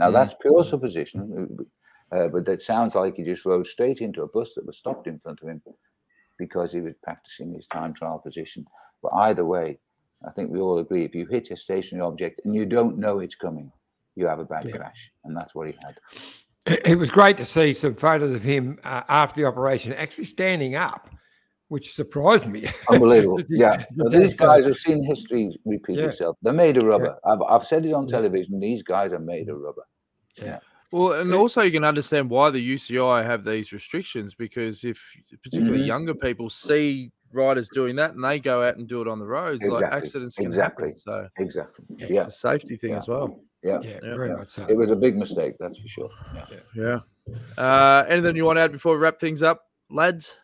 Now, 0.00 0.10
Mm. 0.10 0.14
that's 0.14 0.34
pure 0.42 0.64
supposition, 0.64 1.68
uh, 2.12 2.28
but 2.28 2.46
that 2.46 2.62
sounds 2.62 2.94
like 2.94 3.16
he 3.16 3.24
just 3.24 3.46
rode 3.46 3.66
straight 3.66 4.00
into 4.00 4.22
a 4.22 4.28
bus 4.28 4.54
that 4.54 4.66
was 4.66 4.78
stopped 4.78 5.06
in 5.06 5.20
front 5.20 5.40
of 5.42 5.48
him 5.48 5.62
because 6.38 6.72
he 6.72 6.80
was 6.80 6.94
practicing 7.02 7.54
his 7.54 7.66
time 7.66 7.94
trial 7.94 8.18
position. 8.18 8.64
But 9.02 9.12
either 9.14 9.44
way, 9.44 9.78
I 10.26 10.30
think 10.32 10.50
we 10.50 10.60
all 10.60 10.78
agree 10.78 11.04
if 11.04 11.14
you 11.14 11.26
hit 11.26 11.50
a 11.50 11.56
stationary 11.56 12.06
object 12.06 12.40
and 12.44 12.54
you 12.54 12.64
don't 12.66 12.98
know 12.98 13.18
it's 13.20 13.34
coming, 13.34 13.70
you 14.14 14.26
have 14.26 14.38
a 14.38 14.44
bad 14.44 14.64
Yeah. 14.66 14.76
crash. 14.76 15.10
And 15.24 15.36
that's 15.36 15.54
what 15.54 15.66
he 15.68 15.74
had. 15.84 15.98
It- 16.84 16.98
was 16.98 17.10
great 17.10 17.36
to 17.36 17.44
see 17.44 17.72
some 17.74 17.94
photos 17.94 18.34
of 18.34 18.42
him 18.42 18.78
uh, 18.82 19.02
after 19.08 19.40
the 19.40 19.46
operation 19.46 19.92
actually 19.92 20.24
standing 20.24 20.74
up, 20.74 21.08
which 21.68 21.94
surprised 21.94 22.46
me. 22.48 22.66
Unbelievable. 22.90 23.40
Yeah. 23.48 23.84
these 24.10 24.34
guys 24.34 24.64
have 24.66 24.76
seen 24.76 25.04
history 25.04 25.56
repeat 25.64 25.98
Yeah. 25.98 26.06
itself. 26.06 26.36
They're 26.42 26.52
made 26.52 26.76
of 26.78 26.84
rubber. 26.88 27.18
I've, 27.24 27.42
I've 27.42 27.66
said 27.66 27.86
it 27.86 27.92
on 27.92 28.08
television. 28.08 28.58
These 28.58 28.82
guys 28.82 29.12
are 29.12 29.18
made 29.20 29.48
of 29.48 29.58
rubber. 29.60 29.86
Well, 30.92 31.12
and 31.14 31.30
Yeah. 31.30 31.36
also 31.36 31.62
you 31.62 31.70
can 31.72 31.84
understand 31.84 32.30
why 32.30 32.50
the 32.50 32.60
UCI 32.60 33.22
have 33.22 33.44
these 33.44 33.72
restrictions 33.72 34.34
because 34.34 34.84
if 34.84 35.02
particularly 35.42 35.80
Mhm. 35.82 35.86
younger 35.86 36.14
people 36.14 36.48
see 36.50 37.10
riders 37.32 37.68
doing 37.68 37.96
that, 37.96 38.14
and 38.14 38.24
they 38.24 38.38
go 38.38 38.62
out 38.62 38.76
and 38.76 38.86
do 38.86 39.02
it 39.02 39.08
on 39.08 39.18
the 39.18 39.26
roads. 39.26 39.62
Like 39.64 39.84
accidents 39.84 40.36
can 40.36 40.46
exactly. 40.46 40.88
happen. 40.88 40.96
So 40.96 41.28
Exactly. 41.38 41.84
Yeah, 41.96 42.06
Yeah. 42.08 42.24
it's 42.26 42.36
a 42.36 42.38
safety 42.38 42.76
thing 42.76 42.90
Yeah. 42.90 42.96
as 42.98 43.08
well. 43.08 43.40
Yeah. 43.62 43.80
yeah, 43.82 43.98
Yeah. 44.02 44.14
very 44.16 44.28
Yeah. 44.30 44.36
much 44.36 44.50
so. 44.50 44.64
It 44.68 44.76
was 44.76 44.90
a 44.90 44.96
big 44.96 45.16
mistake, 45.16 45.54
that's 45.58 45.76
for 45.78 45.88
sure. 45.88 46.10
Yeah. 46.34 47.00
Yeah. 47.26 47.32
Uh, 47.58 48.04
anything 48.08 48.36
you 48.36 48.44
want 48.44 48.58
to 48.58 48.62
add 48.62 48.72
before 48.72 48.92
we 48.94 48.98
wrap 49.00 49.18
things 49.18 49.42
up, 49.42 49.66
lads? 49.90 50.36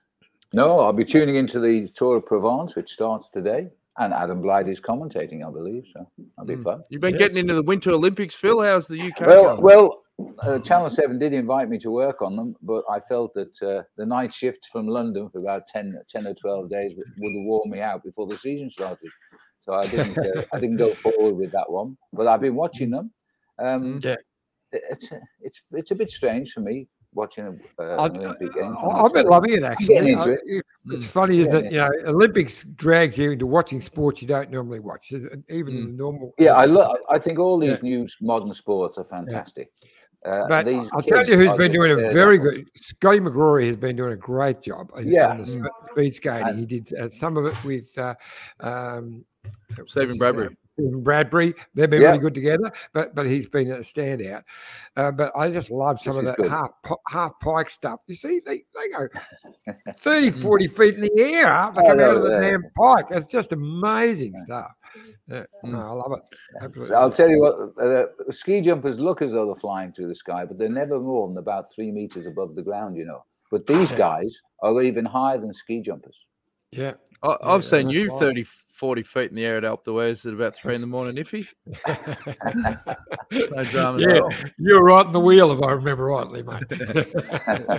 No, 0.53 0.81
I'll 0.81 0.93
be 0.93 1.05
tuning 1.05 1.37
into 1.37 1.61
the 1.61 1.89
Tour 1.95 2.17
of 2.17 2.27
Provence, 2.27 2.75
which 2.75 2.91
starts 2.93 3.29
today, 3.33 3.71
and 3.99 4.13
Adam 4.13 4.43
Blythe 4.43 4.69
is 4.69 4.81
commentating, 4.81 5.47
I 5.47 5.51
believe. 5.51 5.85
So 5.95 6.07
that'll 6.37 6.49
be 6.49 6.57
Mm. 6.57 6.65
fun. 6.65 6.85
You've 6.91 7.01
been 7.01 7.13
Yes. 7.13 7.21
getting 7.21 7.39
into 7.39 7.55
the 7.55 7.63
Winter 7.63 7.93
Olympics, 7.93 8.35
Phil. 8.35 8.61
How's 8.61 8.89
the 8.89 8.99
UK? 8.99 9.25
Well, 9.27 9.45
going? 9.57 9.63
well, 9.63 10.02
uh, 10.43 10.59
Channel 10.61 10.91
Seven 10.91 11.19
did 11.19 11.33
invite 11.33 11.69
me 11.69 11.79
to 11.79 11.91
work 11.91 12.23
on 12.23 12.37
them, 12.37 12.55
but 12.63 12.85
I 12.91 13.01
felt 13.01 13.35
that 13.35 13.63
uh, 13.63 13.83
the 13.97 14.07
night 14.07 14.33
shift 14.33 14.69
from 14.71 14.87
London 14.87 15.29
for 15.31 15.39
about 15.39 15.67
10, 15.67 15.99
10 16.09 16.27
or 16.27 16.35
twelve 16.35 16.71
days 16.71 16.93
would 16.97 17.07
would 17.19 17.33
have 17.33 17.45
worn 17.47 17.71
me 17.71 17.81
out 17.81 18.05
before 18.05 18.27
the 18.27 18.37
season 18.37 18.71
started. 18.71 19.11
So 19.63 19.75
I 19.75 19.87
didn't, 19.87 20.19
uh, 20.19 20.43
I 20.53 20.59
didn't 20.59 20.77
go 20.77 20.93
forward 20.95 21.37
with 21.37 21.53
that 21.53 21.71
one. 21.71 21.97
But 22.13 22.27
I've 22.27 22.41
been 22.41 22.55
watching 22.57 22.91
them. 22.91 23.13
Um, 23.59 24.01
Yeah. 24.03 24.17
it's 24.73 25.09
it's 25.41 25.63
it's 25.73 25.91
a 25.91 25.95
bit 25.95 26.11
strange 26.11 26.53
for 26.53 26.61
me 26.61 26.89
watching 27.15 27.61
uh, 27.79 27.83
I- 27.83 28.07
an 28.07 28.17
Olympic 28.19 28.55
Games. 28.55 28.77
I- 28.83 28.87
I've 29.03 29.13
been 29.13 29.27
loving 29.27 29.53
it 29.55 29.63
actually. 29.63 29.95
getting 29.95 30.19
I- 30.19 30.29
it. 30.31 30.41
it- 30.47 30.65
It's 30.91 31.07
Mm. 31.07 31.11
funny, 31.11 31.39
isn't 31.41 31.71
Yeah, 31.71 31.87
it? 31.89 31.99
You 32.01 32.03
know, 32.07 32.11
Olympics 32.11 32.65
drags 32.75 33.17
you 33.17 33.31
into 33.33 33.47
watching 33.47 33.81
sports 33.81 34.21
you 34.21 34.27
don't 34.27 34.51
normally 34.51 34.81
watch, 34.81 35.13
even 35.13 35.39
Mm. 35.49 35.87
the 35.87 35.93
normal. 35.93 36.35
Yeah, 36.39 36.55
I 36.55 36.65
love. 36.65 36.97
I 37.09 37.19
think 37.21 37.39
all 37.39 37.59
these 37.61 37.79
Yeah. 37.83 37.89
new 37.91 38.09
modern 38.21 38.53
sports 38.55 38.99
are 38.99 39.05
fantastic. 39.05 39.71
Uh, 40.25 40.47
But 40.49 40.67
these 40.67 40.89
I'll 40.93 41.03
tell 41.03 41.27
you 41.27 41.37
who's 41.37 41.49
are 41.49 41.57
been 41.59 41.73
doing 41.73 41.91
a 41.93 41.97
very 42.13 42.39
good. 42.39 42.69
Scotty 42.77 43.19
McGrory 43.21 43.67
has 43.67 43.77
been 43.77 43.97
doing 43.97 44.13
a 44.13 44.17
great 44.17 44.63
job. 44.63 44.91
in- 44.97 45.09
Yeah. 45.09 45.31
on 45.31 45.39
the 45.39 45.71
speed 45.93 46.15
skating. 46.15 46.49
And- 46.49 46.59
he 46.59 46.67
did 46.67 46.93
uh, 46.95 47.09
some 47.11 47.37
of 47.37 47.47
it 47.47 47.55
with 47.65 47.89
uh, 47.99 48.15
um, 48.61 49.25
Stephen 49.89 50.11
his 50.11 50.19
Bradbury. 50.19 50.57
Bradbury. 51.03 51.55
They've 51.75 51.89
been 51.89 52.03
Yeah. 52.03 52.09
really 52.09 52.19
good 52.21 52.35
together, 52.35 52.73
but 52.93 53.15
but 53.15 53.27
he's 53.27 53.47
been 53.47 53.71
a 53.71 53.77
standout. 53.79 54.43
Uh, 54.97 55.11
but 55.11 55.33
I 55.37 55.51
just 55.51 55.71
love 55.71 55.99
some 55.99 56.15
This 56.15 56.19
of 56.21 56.25
that 56.27 56.37
good. 56.37 56.51
half 56.51 56.71
half 57.09 57.33
pike 57.41 57.71
stuff. 57.71 58.01
You 58.07 58.15
see, 58.15 58.41
they, 58.45 58.63
they 58.75 58.89
go 58.91 59.09
30, 59.99 60.31
40 60.31 60.67
feet 60.69 60.95
in 60.97 61.01
the 61.03 61.13
air 61.19 61.47
after 61.47 61.83
they 61.83 61.89
come 61.89 62.01
out 62.01 62.17
of 62.17 62.23
the 62.25 62.31
yeah. 62.33 62.41
damn 62.41 62.65
pike. 62.77 63.07
It's 63.11 63.27
just 63.27 63.53
amazing 63.53 64.37
stuff. 64.39 64.73
Yeah, 65.29 65.45
Mm. 65.65 65.73
no, 65.73 65.79
I 65.79 65.91
love 65.93 66.13
it. 66.13 66.39
Absolutely. 66.63 66.95
I'll 66.95 67.11
tell 67.11 67.29
you 67.29 67.41
what. 67.41 67.83
Uh, 67.83 68.07
ski 68.31 68.61
jumpers 68.61 68.99
look 68.99 69.23
as 69.23 69.33
though 69.33 69.47
they're 69.47 69.55
flying 69.55 69.93
through 69.93 70.09
the 70.09 70.15
sky, 70.15 70.45
but 70.45 70.59
they're 70.59 70.69
never 70.69 70.99
more 71.01 71.29
than 71.29 71.39
about 71.39 71.73
three 71.75 71.91
meters 71.91 72.27
above 72.27 72.55
the 72.55 72.63
ground. 72.63 72.97
You 72.97 73.07
know. 73.07 73.25
But 73.51 73.67
these 73.67 73.93
guys 73.93 74.41
are 74.63 74.83
even 74.83 75.05
higher 75.05 75.39
than 75.39 75.53
ski 75.55 75.81
jumpers. 75.81 76.17
Yeah. 76.73 76.95
I, 77.23 77.29
Yeah, 77.29 77.37
I've 77.43 77.65
seen 77.65 77.89
you 77.91 78.09
right. 78.09 78.19
30, 78.19 78.43
40 78.45 79.03
feet 79.05 79.31
in 79.31 79.37
the 79.37 79.45
air 79.45 79.57
at 79.59 79.65
Alp 79.65 79.85
Alpe 79.85 79.93
d'Huez 79.93 80.27
at 80.27 80.33
about 80.35 80.57
three 80.57 80.75
in 80.75 80.81
the 80.81 80.87
morning, 80.87 81.23
iffy. 81.23 81.47
No 83.31 83.65
drama 83.65 84.03
at 84.03 84.15
Yeah. 84.17 84.21
all. 84.21 84.33
You're 84.59 84.83
right 84.83 85.07
in 85.07 85.13
the 85.13 85.21
wheel, 85.21 85.53
if 85.53 85.63
I 85.63 85.73
remember 85.73 86.05
rightly, 86.07 86.43
mate. 86.43 86.63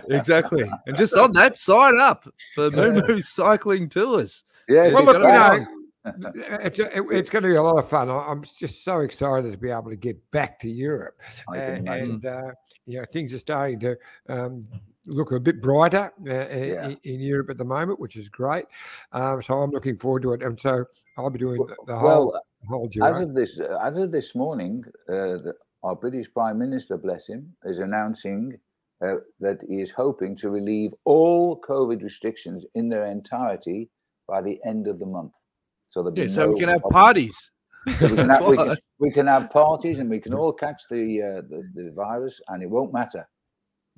Exactly. 0.09 0.69
And 0.87 0.95
just 0.97 1.13
on 1.15 1.31
that, 1.33 1.57
sign 1.57 1.99
up 1.99 2.27
for 2.55 2.71
Moo 2.71 3.01
Moo 3.07 3.21
Cycling 3.21 3.89
Tours. 3.89 4.43
Yeah, 4.69 4.83
well, 4.89 4.97
it's 4.99 5.05
look, 5.07 5.17
you 5.17 5.23
gonna 5.23 5.59
know, 5.59 6.31
it's, 6.61 6.79
it- 6.79 6.91
it's 7.11 7.29
going 7.29 7.43
to 7.43 7.49
be 7.49 7.55
a 7.55 7.61
lot 7.61 7.77
of 7.77 7.87
fun. 7.89 8.09
I- 8.09 8.27
I'm 8.27 8.43
just 8.57 8.83
so 8.83 8.99
excited 9.01 9.51
to 9.51 9.57
be 9.57 9.69
able 9.69 9.89
to 9.89 9.95
get 9.97 10.19
back 10.31 10.59
to 10.61 10.69
Europe, 10.69 11.19
I 11.49 11.57
and, 11.57 11.87
imagine. 11.87 12.09
and 12.11 12.25
uh, 12.25 12.51
you 12.85 12.99
know 12.99 13.05
things 13.11 13.33
are 13.33 13.37
starting 13.39 13.79
to 13.81 13.97
um, 14.29 14.65
look 15.05 15.31
a 15.31 15.39
bit 15.39 15.61
brighter 15.61 16.11
uh, 16.21 16.29
Yeah. 16.29 16.89
in, 16.89 16.97
in 17.03 17.19
Europe 17.19 17.49
at 17.49 17.57
the 17.57 17.65
moment, 17.65 17.99
which 17.99 18.15
is 18.15 18.29
great. 18.29 18.65
Um, 19.11 19.41
so 19.41 19.61
I'm 19.61 19.71
looking 19.71 19.97
forward 19.97 20.21
to 20.23 20.33
it, 20.33 20.43
and 20.43 20.59
so 20.59 20.85
I'll 21.17 21.29
be 21.29 21.39
doing 21.39 21.65
the- 21.65 21.75
the 21.87 21.97
whole 21.97 22.31
well, 22.31 22.41
whole 22.67 22.89
as 23.03 23.19
of 23.21 23.33
this, 23.33 23.59
uh, 23.59 23.77
as 23.81 23.97
of 23.97 24.11
this 24.11 24.35
morning, 24.35 24.83
uh, 25.09 25.37
the, 25.43 25.53
our 25.83 25.95
British 25.95 26.31
Prime 26.33 26.57
Minister, 26.57 26.97
bless 26.97 27.27
him, 27.27 27.53
is 27.65 27.79
announcing 27.79 28.57
uh, 29.01 29.15
that 29.41 29.59
he 29.67 29.81
is 29.81 29.91
hoping 29.91 30.35
to 30.37 30.49
relieve 30.49 30.93
all 31.03 31.59
COVID 31.59 32.01
restrictions 32.03 32.63
in 32.75 32.87
their 32.87 33.05
entirety 33.05 33.89
by 34.27 34.41
the 34.41 34.59
end 34.65 34.87
of 34.87 34.97
the 34.99 35.05
month. 35.05 35.33
So 35.89 36.01
there'll 36.01 36.17
Yeah, 36.17 36.27
so 36.27 36.51
we 36.51 36.59
can 36.59 36.69
have 36.69 36.81
problem. 36.81 37.01
parties. 37.01 37.51
So 37.99 38.07
we, 38.07 38.15
can 38.15 38.29
have, 38.29 38.47
we, 38.47 38.55
can, 38.57 38.77
we 38.99 39.11
can 39.11 39.27
have 39.27 39.49
parties 39.51 39.99
and 39.99 40.09
we 40.09 40.19
can 40.19 40.33
all 40.33 40.53
catch 40.53 40.83
the, 40.89 41.21
uh, 41.21 41.41
the 41.49 41.69
the 41.75 41.91
virus 41.91 42.39
and 42.47 42.63
it 42.63 42.69
won't 42.69 42.93
matter. 42.93 43.27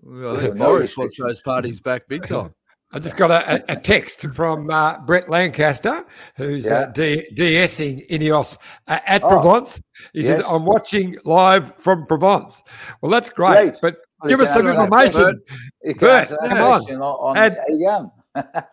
Well, 0.01 0.37
I 0.37 0.41
think 0.41 0.55
Morris 0.55 0.97
wants 0.97 1.17
those 1.17 1.41
parties 1.41 1.79
back 1.79 2.07
big 2.07 2.27
time. 2.27 2.53
I 2.93 2.99
just 2.99 3.17
got 3.17 3.31
a, 3.31 3.55
a- 3.55 3.73
a 3.73 3.75
text 3.81 4.21
from 4.21 4.69
uh, 4.69 4.99
Brett 4.99 5.29
Lancaster, 5.29 6.05
who's 6.37 6.65
uh, 6.67 6.85
D- 6.93 7.27
DSing 7.35 8.07
Ineos 8.09 8.57
uh, 8.87 8.99
at 9.05 9.23
Oh, 9.23 9.27
Provence. 9.29 9.81
He 10.13 10.21
says. 10.21 10.43
I'm 10.47 10.65
watching 10.65 11.17
live 11.25 11.73
from 11.77 12.05
Provence. 12.05 12.63
Well, 13.01 13.11
that's 13.11 13.29
great, 13.29 13.53
Great. 13.71 13.77
but 13.81 13.95
Well, 14.21 14.29
give 14.29 14.39
us 14.39 14.53
some 14.53 14.67
information. 14.67 15.41
You 15.83 15.95
Bert, 15.95 16.29
come 16.29 16.57
on. 16.59 16.79
question 16.81 17.01
on, 17.01 17.01
on 17.01 17.37
And- 17.37 17.57
Yeah. 17.69 18.05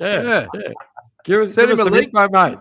Yeah. 0.01 0.47
Give 1.25 1.41
us, 1.43 1.55
Send 1.55 1.69
give 1.69 1.71
him 1.71 1.73
us 1.75 1.81
a 1.81 1.85
some 1.85 1.93
link. 1.93 2.07
info, 2.15 2.29
mate. 2.31 2.59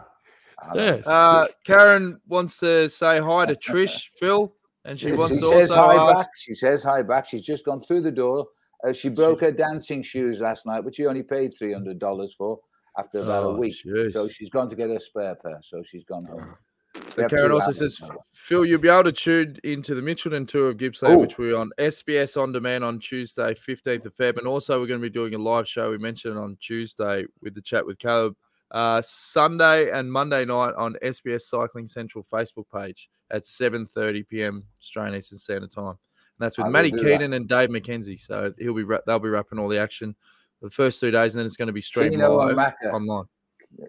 Yes. 0.76 1.05
Uh, 1.07 1.47
Karen 1.66 2.20
wants 2.28 2.57
to 2.59 2.88
say 2.89 3.20
hi 3.20 3.45
to 3.47 3.55
Trish, 3.55 4.03
Phil, 4.20 4.53
and 4.86 5.00
she 5.00 5.08
She, 5.08 5.12
wants 5.14 5.36
she 5.36 5.42
to 5.42 5.48
says 5.50 5.70
also 5.72 5.96
hi 5.98 6.12
ask. 6.12 6.16
back. 6.22 6.28
She 6.38 6.56
says 6.56 6.84
hi 6.84 7.02
back. 7.02 7.28
She's 7.30 7.46
just 7.46 7.66
gone 7.66 7.82
through 7.82 8.02
the 8.02 8.12
door. 8.12 8.48
Uh, 8.84 8.94
she 8.94 9.10
broke 9.10 9.42
her 9.42 9.52
dancing 9.52 10.02
shoes 10.02 10.40
last 10.40 10.66
night, 10.66 10.84
which 10.84 10.96
she 10.96 11.06
only 11.06 11.24
paid 11.24 11.54
three 11.58 11.74
hundred 11.74 12.00
dollars 12.00 12.34
for 12.38 12.60
after 12.98 13.20
about 13.22 13.44
Oh, 13.46 13.50
a 13.56 13.58
week. 13.58 13.76
jeez. 13.86 14.12
So 14.14 14.28
she's 14.28 14.50
gone 14.50 14.70
to 14.70 14.76
get 14.76 14.90
her 14.90 15.00
spare 15.00 15.36
pair. 15.36 15.60
So 15.64 15.84
she's 15.90 16.04
gone 16.04 16.26
home. 16.26 16.56
We 17.16 17.24
So 17.24 17.30
Karen 17.30 17.52
also 17.52 17.72
says. 17.72 18.02
Phil, 18.34 18.66
you'll 18.66 18.80
be 18.80 18.90
able 18.90 19.06
to 19.06 19.12
tune 19.14 19.58
into 19.64 19.96
the 19.96 20.02
Mitchelton 20.02 20.46
tour 20.48 20.68
of 20.70 20.78
Gippsland, 20.78 21.22
which 21.22 21.38
we're 21.38 21.56
on 21.56 21.70
SBS 21.78 22.42
on 22.42 22.52
demand 22.52 22.84
on 22.84 23.00
Tuesday, 23.00 23.54
15th 23.54 24.06
of 24.06 24.16
Feb. 24.16 24.38
And 24.38 24.46
also, 24.48 24.78
we're 24.80 24.88
going 24.88 25.00
to 25.00 25.06
be 25.06 25.10
doing 25.14 25.34
a 25.34 25.38
live 25.38 25.68
show. 25.70 25.92
We 25.92 25.98
mentioned 26.00 26.38
on 26.38 26.58
Tuesday 26.60 27.26
with 27.42 27.54
the 27.56 27.62
chat 27.62 27.86
with 27.86 27.98
Caleb. 27.98 28.36
Uh, 28.72 29.01
Sunday 29.03 29.91
and 29.91 30.11
Monday 30.11 30.45
night 30.45 30.74
on 30.76 30.95
SBS 31.03 31.41
Cycling 31.41 31.88
Central 31.88 32.24
Facebook 32.24 32.65
page 32.74 33.09
at 33.30 33.43
7:30 33.43 34.28
p.m. 34.28 34.63
Australian 34.82 35.15
Eastern 35.15 35.38
Standard 35.38 35.72
Time. 35.72 35.88
And 35.89 35.97
that's 36.39 36.57
with 36.57 36.67
Matty 36.67 36.91
do 36.91 36.97
that. 36.97 37.03
Keenan 37.03 37.34
and 37.34 37.47
Dave 37.47 37.69
McKenzie. 37.69 38.19
So 38.19 38.53
he'll 38.57 38.74
be 38.74 38.86
they'll 39.05 39.19
be 39.19 39.30
wrapping 39.30 39.59
all 39.59 39.67
the 39.67 39.78
action 39.80 40.15
for 40.59 40.65
the 40.67 40.72
first 40.72 40.99
two 40.99 41.11
days, 41.11 41.34
and 41.36 41.39
then 41.39 41.45
it's 41.45 41.57
going 41.57 41.67
to 41.67 41.74
be 41.74 41.82
streamed 41.82 42.11
Keno 42.13 42.39
and 42.39 42.55
live 42.57 42.74
Macca. 42.84 42.93
online. 42.93 43.26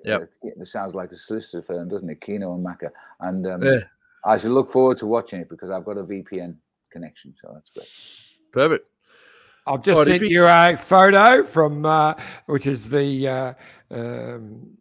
Yep. 0.05 0.23
Uh, 0.23 0.49
it 0.61 0.69
sounds 0.69 0.95
like 0.95 1.11
a 1.13 1.17
solicitor 1.17 1.63
firm, 1.63 1.89
doesn't 1.89 2.09
it? 2.09 2.21
Keno 2.21 2.55
and 2.55 2.65
Macca. 2.65 2.91
And 3.21 3.47
um, 3.47 3.63
Yeah, 3.63 3.81
I 4.25 4.37
should 4.39 4.53
look 4.53 4.71
forward 4.71 4.99
to 4.99 5.07
watching 5.07 5.41
it 5.41 5.49
because 5.49 5.71
I've 5.71 5.85
got 5.85 5.99
a 5.99 6.05
VPN 6.05 6.57
connection. 6.91 7.35
So 7.41 7.51
that's 7.55 7.71
great. 7.71 7.89
perfect. 8.53 8.87
I've 9.67 9.83
just 9.83 9.97
Right, 9.97 10.09
if 10.09 10.21
sent 10.21 10.31
you- 10.31 10.41
you 10.43 10.47
a 10.47 10.77
photo 10.77 11.45
from, 11.45 11.87
uh, 11.87 12.15
which 12.47 12.67
is 12.67 12.91
the 12.91 13.29
uh, 13.29 13.55
um, 13.93 14.77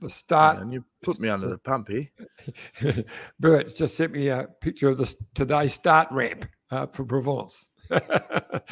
the 0.00 0.10
start. 0.10 0.58
And 0.60 0.72
you 0.72 0.84
put 1.02 1.18
me 1.18 1.28
under 1.28 1.48
the 1.48 1.58
pump 1.58 1.88
here. 1.88 3.04
Bert's 3.40 3.74
just 3.74 3.96
sent 3.96 4.12
me 4.12 4.28
a 4.28 4.48
picture 4.60 4.88
of 4.88 4.98
the 4.98 5.04
s- 5.04 5.16
today's 5.34 5.74
start 5.74 6.08
ramp 6.10 6.46
uh, 6.70 6.86
for 6.86 7.04
Provence. 7.04 7.70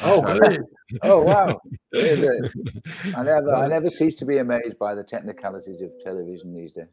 Oh, 0.01 0.21
really? 0.23 0.59
Oh, 1.03 1.21
wow. 1.23 1.61
I 1.95 3.23
never, 3.23 3.55
I 3.55 3.67
never 3.67 3.89
cease 3.89 4.15
to 4.15 4.25
be 4.25 4.39
amazed 4.39 4.79
by 4.79 4.95
the 4.95 5.03
technicalities 5.03 5.81
of 5.81 5.91
television 6.03 6.53
these 6.53 6.71
days. 6.71 6.87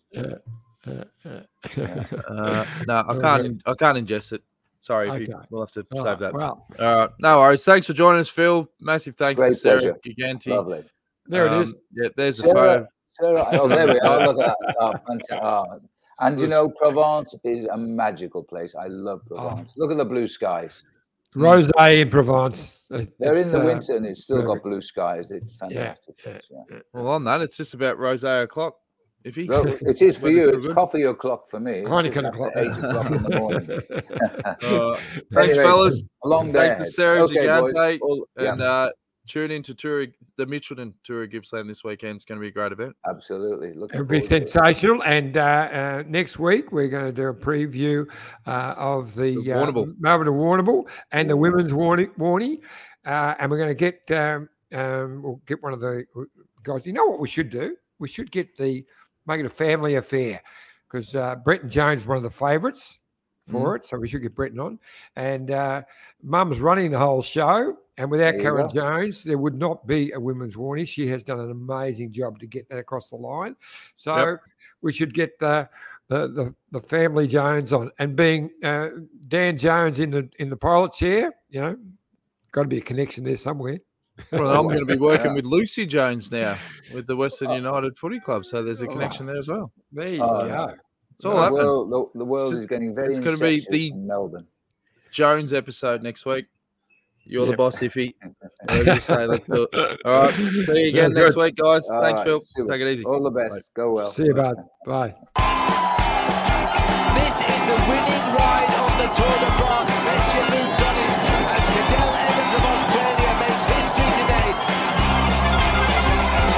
Uh, 0.84 2.64
no, 2.86 3.05
I 3.09 3.14
can't. 3.20 3.62
I 3.66 3.74
can't 3.74 3.99
ingest 3.99 4.32
it. 4.32 4.43
Sorry, 4.82 5.09
if 5.09 5.20
you, 5.20 5.34
we'll 5.51 5.62
have 5.62 5.70
to 5.72 5.86
All 5.93 6.03
save 6.03 6.05
right, 6.05 6.18
that. 6.20 6.34
Well, 6.34 6.66
All 6.78 6.99
right, 6.99 7.11
no 7.18 7.38
worries. 7.41 7.64
Thanks 7.64 7.86
for 7.86 7.93
joining 7.93 8.20
us, 8.20 8.28
Phil. 8.28 8.68
Massive 8.80 9.14
thanks 9.14 9.41
to 9.41 9.47
Great 9.47 9.57
Sarah 9.57 9.80
pleasure. 9.80 9.97
Gigante. 10.07 10.49
Lovely. 10.49 10.84
There 11.30 11.46
it 11.46 11.52
is. 11.52 11.68
Um, 11.68 11.74
Yeah, 11.94 12.08
there's 12.16 12.38
a 12.40 12.42
Sarah, 12.42 12.54
photo. 12.54 12.86
Sarah, 13.20 13.60
oh, 13.60 13.68
there 13.68 13.86
we 13.88 14.00
are. 14.00 14.26
Look 14.26 14.38
at 14.40 14.54
that. 14.60 14.74
Oh, 14.80 14.92
fantastic. 15.06 15.38
Oh. 15.42 15.80
And 16.20 16.38
you 16.40 16.48
know, 16.48 16.68
Provence 16.68 17.34
is 17.44 17.66
a 17.72 17.78
magical 17.78 18.42
place. 18.44 18.74
I 18.78 18.88
love 18.88 19.22
Oh. 19.30 19.36
Provence. 19.36 19.72
Look 19.76 19.90
at 19.90 19.96
the 19.96 20.04
blue 20.04 20.28
skies. 20.28 20.82
Rose 21.34 21.70
in 21.78 22.10
Provence. 22.10 22.86
They're 22.90 23.06
it's, 23.36 23.46
in 23.46 23.52
the 23.52 23.60
uh, 23.62 23.66
winter 23.66 23.96
and 23.96 24.04
it's 24.04 24.22
still 24.24 24.42
got 24.42 24.62
blue 24.62 24.82
skies. 24.82 25.26
It's 25.30 25.54
fantastic. 25.56 26.16
yeah, 26.26 26.32
place, 26.32 26.40
yeah. 26.70 26.78
Well, 26.92 27.08
on 27.08 27.24
that, 27.24 27.40
it's 27.40 27.56
just 27.56 27.72
about 27.74 27.98
rose 27.98 28.24
o'clock. 28.42 28.74
If 29.22 29.36
he, 29.36 29.44
Well, 29.44 29.66
it 29.66 30.00
is 30.00 30.16
for 30.16 30.30
you. 30.30 30.48
It's 30.48 30.66
good. 30.66 30.74
coffee 30.74 31.02
o'clock 31.02 31.50
for 31.50 31.60
me. 31.60 31.80
It's 31.80 31.88
Heineken 31.88 32.28
o'clock. 32.30 32.52
Eight 32.56 32.70
o'clock 32.70 33.10
in 33.10 33.22
the 33.22 33.38
morning. 33.38 33.68
Uh, 34.62 34.96
thanks, 35.32 35.56
Anyway, 35.56 35.64
fellas. 35.64 36.02
A 36.24 36.28
long 36.28 36.52
day. 36.52 36.70
Thanks 36.70 36.76
to 36.76 36.80
ahead. 36.82 36.92
Sarah 36.92 37.22
Okay, 37.24 37.34
boys. 37.46 37.72
Gigante. 37.72 37.98
All- 38.02 38.26
yeah, 38.38 38.52
And 38.52 38.62
uh, 38.62 38.90
tune 39.30 39.50
in 39.50 39.62
to 39.62 39.74
tour 39.74 40.06
the 40.36 40.46
Mitchelton 40.46 40.92
Tour 41.04 41.22
of 41.24 41.30
Gippsland 41.30 41.68
this 41.68 41.84
weekend. 41.84 42.16
It's 42.16 42.24
going 42.24 42.38
to 42.38 42.42
be 42.42 42.48
a 42.48 42.50
great 42.50 42.72
event. 42.72 42.94
absolutely. 43.08 43.72
Looking 43.74 43.94
It'll 44.00 44.06
be 44.06 44.20
forward 44.20 44.42
it. 44.42 44.50
sensational. 44.50 45.02
And 45.04 45.36
uh, 45.36 45.40
uh, 45.40 46.02
next 46.06 46.38
week, 46.38 46.72
we're 46.72 46.88
going 46.88 47.06
to 47.06 47.12
do 47.12 47.28
a 47.28 47.34
preview 47.34 48.06
uh, 48.46 48.74
of 48.76 49.14
the, 49.14 49.42
The 49.44 49.52
uh, 49.52 49.64
Melbourne 49.98 50.26
to 50.26 50.32
Warrnambool 50.32 50.88
and 51.12 51.28
the 51.30 51.36
women's 51.36 51.72
warning. 51.72 52.10
warning. 52.18 52.60
Uh, 53.06 53.34
and 53.38 53.50
we're 53.50 53.58
going 53.58 53.68
to 53.68 53.74
get 53.74 54.10
um, 54.16 54.48
um, 54.72 55.22
we'll 55.22 55.40
get 55.46 55.62
one 55.62 55.72
of 55.72 55.80
the 55.80 56.04
guys. 56.62 56.82
You 56.84 56.92
know 56.92 57.06
what 57.06 57.20
we 57.20 57.28
should 57.28 57.50
do? 57.50 57.76
we 57.98 58.08
should 58.08 58.30
get 58.30 58.56
the 58.56 58.84
make 59.26 59.40
it 59.40 59.46
a 59.46 59.50
family 59.50 59.96
affair 59.96 60.40
because 60.90 61.14
uh, 61.14 61.36
and 61.36 61.68
Jones 61.68 62.06
one 62.06 62.16
of 62.16 62.22
the 62.22 62.30
favourites 62.30 62.98
for 63.51 63.76
it, 63.76 63.84
so 63.84 63.98
we 63.98 64.09
should 64.09 64.22
get 64.22 64.34
Brenton 64.34 64.61
on. 64.61 64.78
And 65.16 65.51
uh, 65.51 65.82
Mum's 66.22 66.61
running 66.61 66.90
the 66.90 66.98
whole 66.98 67.22
show, 67.22 67.76
and 67.96 68.11
without 68.11 68.32
There 68.32 68.40
Karen. 68.40 68.70
Jones, 68.70 69.22
there 69.22 69.38
would 69.38 69.59
not 69.59 69.86
be 69.86 70.12
a 70.12 70.20
women's 70.20 70.57
warning. 70.57 70.86
She 70.86 71.07
has 71.09 71.22
done 71.22 71.40
an 71.40 71.51
amazing 71.51 72.12
job 72.12 72.38
to 72.40 72.46
get 72.46 72.68
that 72.68 72.78
across 72.78 73.09
the 73.11 73.16
line. 73.16 73.57
So 73.94 74.36
we 74.82 74.92
should 74.92 75.12
get 75.14 75.38
the, 75.38 75.68
the 76.09 76.28
the 76.28 76.55
the 76.72 76.80
family 76.80 77.26
Jones 77.26 77.72
on, 77.72 77.90
and 77.98 78.16
being 78.16 78.51
uh, 78.62 78.88
Dan 79.28 79.59
Jones 79.59 79.98
in 80.01 80.11
the 80.11 80.28
in 80.38 80.48
the 80.51 80.57
pilot 80.57 80.92
chair, 80.92 81.32
you 81.51 81.61
know, 81.61 81.76
got 82.53 82.62
to 82.62 82.68
be 82.68 82.78
a 82.78 82.82
connection 82.82 83.24
there 83.24 83.36
somewhere. 83.36 83.78
Well, 84.32 84.51
I'm 84.51 84.64
going 84.66 84.80
to 84.80 84.84
be 84.84 84.96
working 84.98 85.34
with 85.34 85.46
Lucy 85.46 85.86
Jones 85.86 86.30
now 86.30 86.59
with 86.92 87.07
the 87.07 87.16
Western 87.16 87.51
United 87.53 87.96
Footy 87.96 88.20
Club, 88.20 88.44
so 88.44 88.62
there's 88.62 88.82
a 88.82 88.86
connection 88.86 89.24
there 89.26 89.38
as 89.38 89.48
well. 89.48 89.72
There 89.92 90.09
you 90.09 90.22
Oh, 90.22 90.46
go. 90.46 90.74
It's 91.20 91.26
all 91.26 91.34
the 91.34 91.40
happening. 91.42 91.64
world, 91.66 91.90
the, 92.14 92.18
the 92.20 92.24
world 92.24 92.52
It's 92.54 92.62
is 92.62 92.66
getting 92.66 92.94
very 92.94 93.08
it's 93.08 93.18
gonna 93.18 93.36
be 93.36 93.66
the- 93.70 93.92
Melbourne. 93.92 94.46
Jones 95.10 95.52
episode 95.52 96.02
next 96.02 96.24
week. 96.24 96.46
You're 97.24 97.44
the 97.44 97.56
boss, 97.58 97.78
Iffy. 97.80 98.14
Whatever 98.62 98.94
you 98.94 99.00
say, 99.02 99.26
let's 99.26 99.44
do 99.44 99.68
it. 99.70 100.00
All 100.06 100.22
right. 100.22 100.34
See 100.34 100.80
you 100.84 100.88
again 100.88 101.12
next 101.12 101.36
week, 101.36 101.56
guys. 101.56 101.86
All 101.90 102.00
Thanks, 102.02 102.20
right, 102.20 102.24
Phil. 102.26 102.40
super. 102.42 102.72
Take 102.72 102.80
it 102.80 102.88
easy. 102.94 103.04
All 103.04 103.22
the 103.22 103.28
best. 103.30 103.68
Go 103.74 103.92
well. 103.92 104.10
See 104.12 104.24
you, 104.24 104.34
bud. 104.34 104.56
Bye. 104.86 105.14
This 107.20 107.34
is 107.36 107.58
the 107.68 107.76
winning 107.84 108.24
ride 108.34 108.72
of 108.80 108.90
the 108.96 109.08
Tour 109.14 109.28
de 109.28 109.46
France. 109.46 109.59